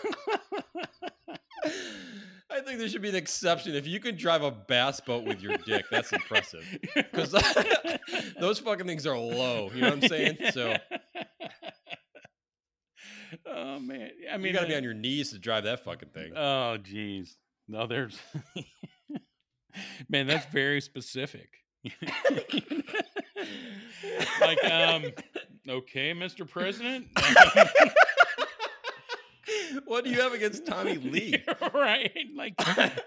I 2.53 2.59
think 2.59 2.79
there 2.79 2.89
should 2.89 3.01
be 3.01 3.09
an 3.09 3.15
exception. 3.15 3.75
If 3.75 3.87
you 3.87 3.99
can 3.99 4.17
drive 4.17 4.43
a 4.43 4.51
bass 4.51 4.99
boat 4.99 5.23
with 5.23 5.41
your 5.41 5.55
dick, 5.57 5.85
that's 5.89 6.11
impressive. 6.11 6.65
Because 6.93 7.31
those 8.39 8.59
fucking 8.59 8.85
things 8.85 9.07
are 9.07 9.17
low. 9.17 9.71
You 9.73 9.81
know 9.81 9.89
what 9.91 10.03
I'm 10.03 10.09
saying? 10.09 10.37
So 10.51 10.75
Oh 13.45 13.79
man, 13.79 14.11
I 14.31 14.37
mean, 14.37 14.47
you 14.47 14.53
got 14.53 14.61
to 14.61 14.65
uh, 14.65 14.69
be 14.69 14.75
on 14.75 14.83
your 14.83 14.93
knees 14.93 15.31
to 15.31 15.39
drive 15.39 15.63
that 15.63 15.83
fucking 15.83 16.09
thing. 16.09 16.33
Oh, 16.35 16.77
geez. 16.77 17.37
No, 17.67 17.87
there's. 17.87 18.19
Man, 20.09 20.27
that's 20.27 20.45
very 20.47 20.81
specific. 20.81 21.49
like, 24.41 24.63
um, 24.65 25.05
okay, 25.67 26.13
Mr. 26.13 26.47
President. 26.47 27.07
what 29.85 30.03
do 30.03 30.09
you 30.09 30.19
have 30.21 30.33
against 30.33 30.65
Tommy 30.65 30.97
Lee? 30.97 31.41
right? 31.73 32.11
Like, 32.35 32.55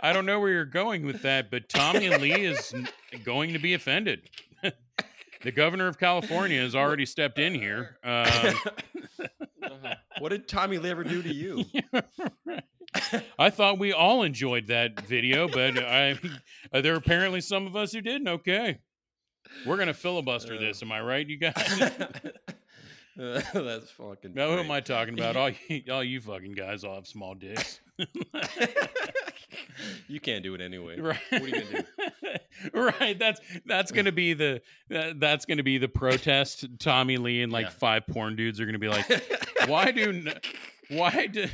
I 0.03 0.13
don't 0.13 0.27
know 0.27 0.41
where 0.41 0.51
you're 0.51 0.65
going 0.65 1.05
with 1.05 1.23
that, 1.23 1.51
but 1.51 1.69
Tommy 1.69 2.09
Lee 2.17 2.47
is 2.47 2.75
going 3.25 3.53
to 3.53 3.59
be 3.59 3.75
offended. 3.75 4.31
The 5.45 5.53
governor 5.53 5.87
of 5.87 5.99
California 5.99 6.61
has 6.61 6.75
already 6.75 7.07
stepped 7.07 7.39
in 7.39 7.55
here. 7.55 7.99
Um, 8.03 8.27
what 10.19 10.31
did 10.31 10.49
Tommy 10.49 10.79
Lee 10.79 10.91
ever 10.91 11.05
do 11.05 11.23
to 11.23 11.33
you? 11.33 11.65
I 13.39 13.51
thought 13.51 13.79
we 13.79 13.93
all 13.93 14.23
enjoyed 14.23 14.69
that 14.69 15.01
video, 15.03 15.47
but 15.47 15.79
I 15.79 16.19
uh, 16.73 16.81
there 16.81 16.95
are 16.95 16.97
apparently 16.97 17.41
some 17.41 17.67
of 17.67 17.77
us 17.77 17.93
who 17.93 18.01
didn't. 18.01 18.29
Okay, 18.29 18.79
we're 19.67 19.77
gonna 19.77 19.95
filibuster 19.95 20.59
this. 20.59 20.83
Am 20.83 20.91
I 20.91 21.01
right, 21.01 21.29
you 21.29 21.37
guys? 21.37 21.55
That's 23.17 23.91
fucking. 23.93 24.35
now, 24.35 24.49
who 24.49 24.55
great. 24.57 24.65
am 24.65 24.71
I 24.71 24.81
talking 24.81 25.15
about? 25.15 25.37
All 25.37 25.51
you, 25.69 25.83
all 25.91 26.03
you 26.05 26.21
fucking 26.21 26.53
guys 26.53 26.83
all 26.85 26.97
have 26.97 27.07
small 27.07 27.35
dicks, 27.35 27.81
you 30.09 30.21
can't 30.21 30.43
do 30.43 30.55
it 30.55 30.61
anyway. 30.61 30.99
right? 31.01 31.19
What 31.31 31.43
are 31.43 31.49
you 31.49 31.53
gonna 31.63 31.85
do? 32.73 32.81
right. 33.01 33.19
That's 33.19 33.41
that's 33.67 33.93
gonna 33.93 34.13
be 34.13 34.35
the 34.35 34.63
that, 34.89 35.21
that's 35.21 35.45
gonna 35.45 35.63
be 35.63 35.79
the 35.79 35.89
protest. 35.89 36.67
Tommy 36.79 37.17
Lee 37.17 37.43
and 37.43 37.53
like 37.53 37.67
Yeah. 37.67 37.71
five 37.71 38.07
porn 38.07 38.37
dudes 38.37 38.61
are 38.61 38.67
gonna 38.67 38.79
be 38.79 38.89
like, 38.89 39.07
why 39.67 39.91
do 39.93 40.25
why 40.91 41.27
do 41.27 41.47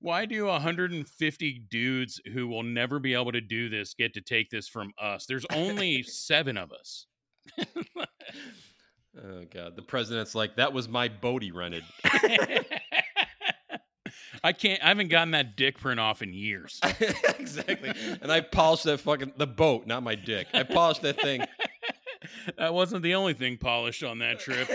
why 0.00 0.26
do 0.26 0.44
150 0.46 1.62
dudes 1.70 2.20
who 2.34 2.46
will 2.48 2.62
never 2.62 2.98
be 2.98 3.14
able 3.14 3.32
to 3.32 3.40
do 3.40 3.70
this 3.70 3.94
get 3.94 4.12
to 4.14 4.20
take 4.20 4.50
this 4.50 4.68
from 4.68 4.92
us? 5.00 5.24
There's 5.26 5.46
only 5.50 6.02
seven 6.02 6.58
of 6.58 6.70
us. 6.72 7.06
Oh 9.24 9.44
god, 9.52 9.76
the 9.76 9.82
president's 9.82 10.34
like, 10.34 10.56
that 10.56 10.72
was 10.72 10.88
my 10.88 11.08
boat 11.08 11.42
he 11.42 11.50
rented. 11.50 11.84
I 14.44 14.52
can't. 14.52 14.82
I 14.82 14.88
haven't 14.88 15.08
gotten 15.08 15.32
that 15.32 15.56
dick 15.56 15.78
print 15.78 16.00
off 16.00 16.22
in 16.22 16.32
years. 16.32 16.80
exactly. 17.38 17.92
And 18.20 18.30
I 18.30 18.40
polished 18.40 18.84
that 18.84 18.98
fucking 19.00 19.32
the 19.36 19.46
boat, 19.46 19.86
not 19.86 20.02
my 20.02 20.14
dick. 20.14 20.46
I 20.54 20.62
polished 20.62 21.02
that 21.02 21.20
thing. 21.20 21.44
that 22.56 22.74
wasn't 22.74 23.02
the 23.02 23.14
only 23.14 23.34
thing 23.34 23.58
polished 23.58 24.02
on 24.02 24.18
that 24.18 24.38
trip. 24.40 24.68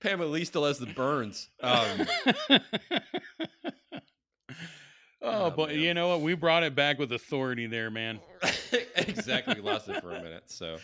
Pam 0.00 0.20
at 0.20 0.28
least 0.28 0.52
still 0.52 0.66
has 0.66 0.78
the 0.78 0.86
burns. 0.86 1.48
Um, 1.60 2.06
oh, 5.24 5.44
Oh, 5.46 5.50
but 5.50 5.70
man. 5.70 5.80
you 5.80 5.94
know 5.94 6.08
what? 6.08 6.20
We 6.20 6.34
brought 6.34 6.62
it 6.62 6.74
back 6.74 6.98
with 6.98 7.12
authority 7.12 7.66
there, 7.66 7.90
man. 7.90 8.20
exactly, 8.96 9.54
we 9.56 9.60
lost 9.62 9.88
it 9.88 10.00
for 10.00 10.12
a 10.12 10.22
minute. 10.22 10.44
So, 10.46 10.78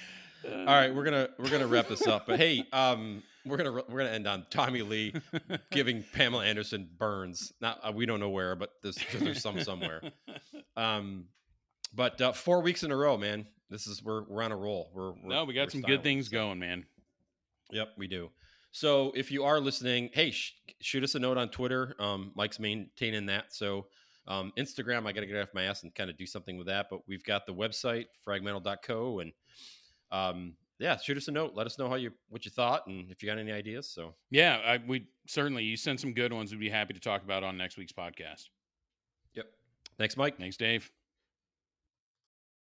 all 0.45 0.65
right, 0.67 0.95
we're 0.95 1.05
gonna 1.05 1.29
we're 1.39 1.51
gonna 1.51 1.67
wrap 1.67 1.89
this 1.89 2.07
up. 2.07 2.27
But 2.27 2.39
hey, 2.39 2.65
um, 2.73 3.23
we're 3.45 3.57
gonna 3.57 3.73
we're 3.73 3.99
gonna 3.99 4.11
end 4.11 4.27
on 4.27 4.47
Tommy 4.51 4.83
Lee 4.83 5.15
giving 5.71 6.05
Pamela 6.13 6.45
Anderson 6.45 6.89
burns. 6.99 7.53
Not 7.61 7.81
uh, 7.83 7.93
we 7.93 8.07
don't 8.07 8.21
know 8.21 8.31
where, 8.31 8.55
but 8.57 8.71
there's 8.83 8.99
there's 9.19 9.43
some 9.43 9.61
somewhere. 9.63 10.01
Um, 10.77 11.25
but 11.93 12.21
uh, 12.21 12.33
four 12.33 12.63
weeks 12.63 12.85
in 12.85 12.91
a 12.93 12.97
row, 12.97 13.17
man. 13.19 13.47
This 13.69 13.87
is 13.87 14.03
we're 14.03 14.23
we're 14.29 14.43
on 14.43 14.53
a 14.53 14.57
roll. 14.57 14.91
We're, 14.95 15.11
we're 15.13 15.29
no, 15.29 15.45
we 15.45 15.53
got 15.53 15.71
some 15.71 15.81
styling 15.81 15.97
good 15.99 16.03
things 16.05 16.27
this. 16.27 16.33
going, 16.33 16.59
man. 16.59 16.87
Yep, 17.71 17.89
we 17.99 18.07
do. 18.07 18.31
So 18.73 19.13
if 19.15 19.31
you 19.31 19.45
are 19.45 19.61
listening, 19.61 20.11
hey, 20.13 20.31
sh- 20.31 20.55
shoot 20.81 21.03
us 21.05 21.17
a 21.17 21.19
note 21.19 21.37
on 21.37 21.49
Twitter. 21.51 21.95
Um, 21.99 22.31
Mike's 22.35 22.59
maintaining 22.61 23.27
that. 23.27 23.53
So 23.53 23.87
um, 24.31 24.53
Instagram, 24.57 25.07
I 25.07 25.13
got 25.13 25.21
to 25.21 25.27
get 25.27 25.37
off 25.37 25.49
my 25.53 25.65
ass 25.65 25.83
and 25.83 25.95
kind 25.95 26.09
of 26.09 26.17
do 26.17 26.25
something 26.25 26.57
with 26.57 26.69
that. 26.69 26.87
But 26.89 27.01
we've 27.09 27.25
got 27.25 27.47
the 27.47 27.53
website 27.53 28.07
fragmental.co 28.27 29.19
and 29.19 29.33
um, 30.13 30.55
yeah, 30.79 30.97
shoot 30.97 31.17
us 31.17 31.29
a 31.29 31.33
note. 31.33 31.53
Let 31.55 31.67
us 31.67 31.79
know 31.79 31.89
how 31.89 31.97
you 31.97 32.13
what 32.29 32.45
you 32.45 32.51
thought 32.51 32.87
and 32.87 33.11
if 33.11 33.23
you 33.23 33.29
got 33.29 33.39
any 33.39 33.53
ideas. 33.53 33.89
So 33.89 34.15
Yeah, 34.31 34.61
I, 34.65 34.79
we 34.87 35.07
certainly 35.27 35.65
you 35.65 35.77
sent 35.77 36.01
some 36.01 36.15
good 36.15 36.33
ones. 36.33 36.53
We'd 36.53 36.61
be 36.61 36.71
happy 36.71 36.95
to 36.95 37.01
talk 37.01 37.23
about 37.25 37.43
on 37.43 37.59
next 37.59 37.77
week's 37.77 37.93
podcast. 37.93 38.49
yep. 39.35 39.47
Thanks, 39.99 40.17
Mike. 40.17 40.39
Thanks, 40.39 40.57
Dave. 40.57 40.91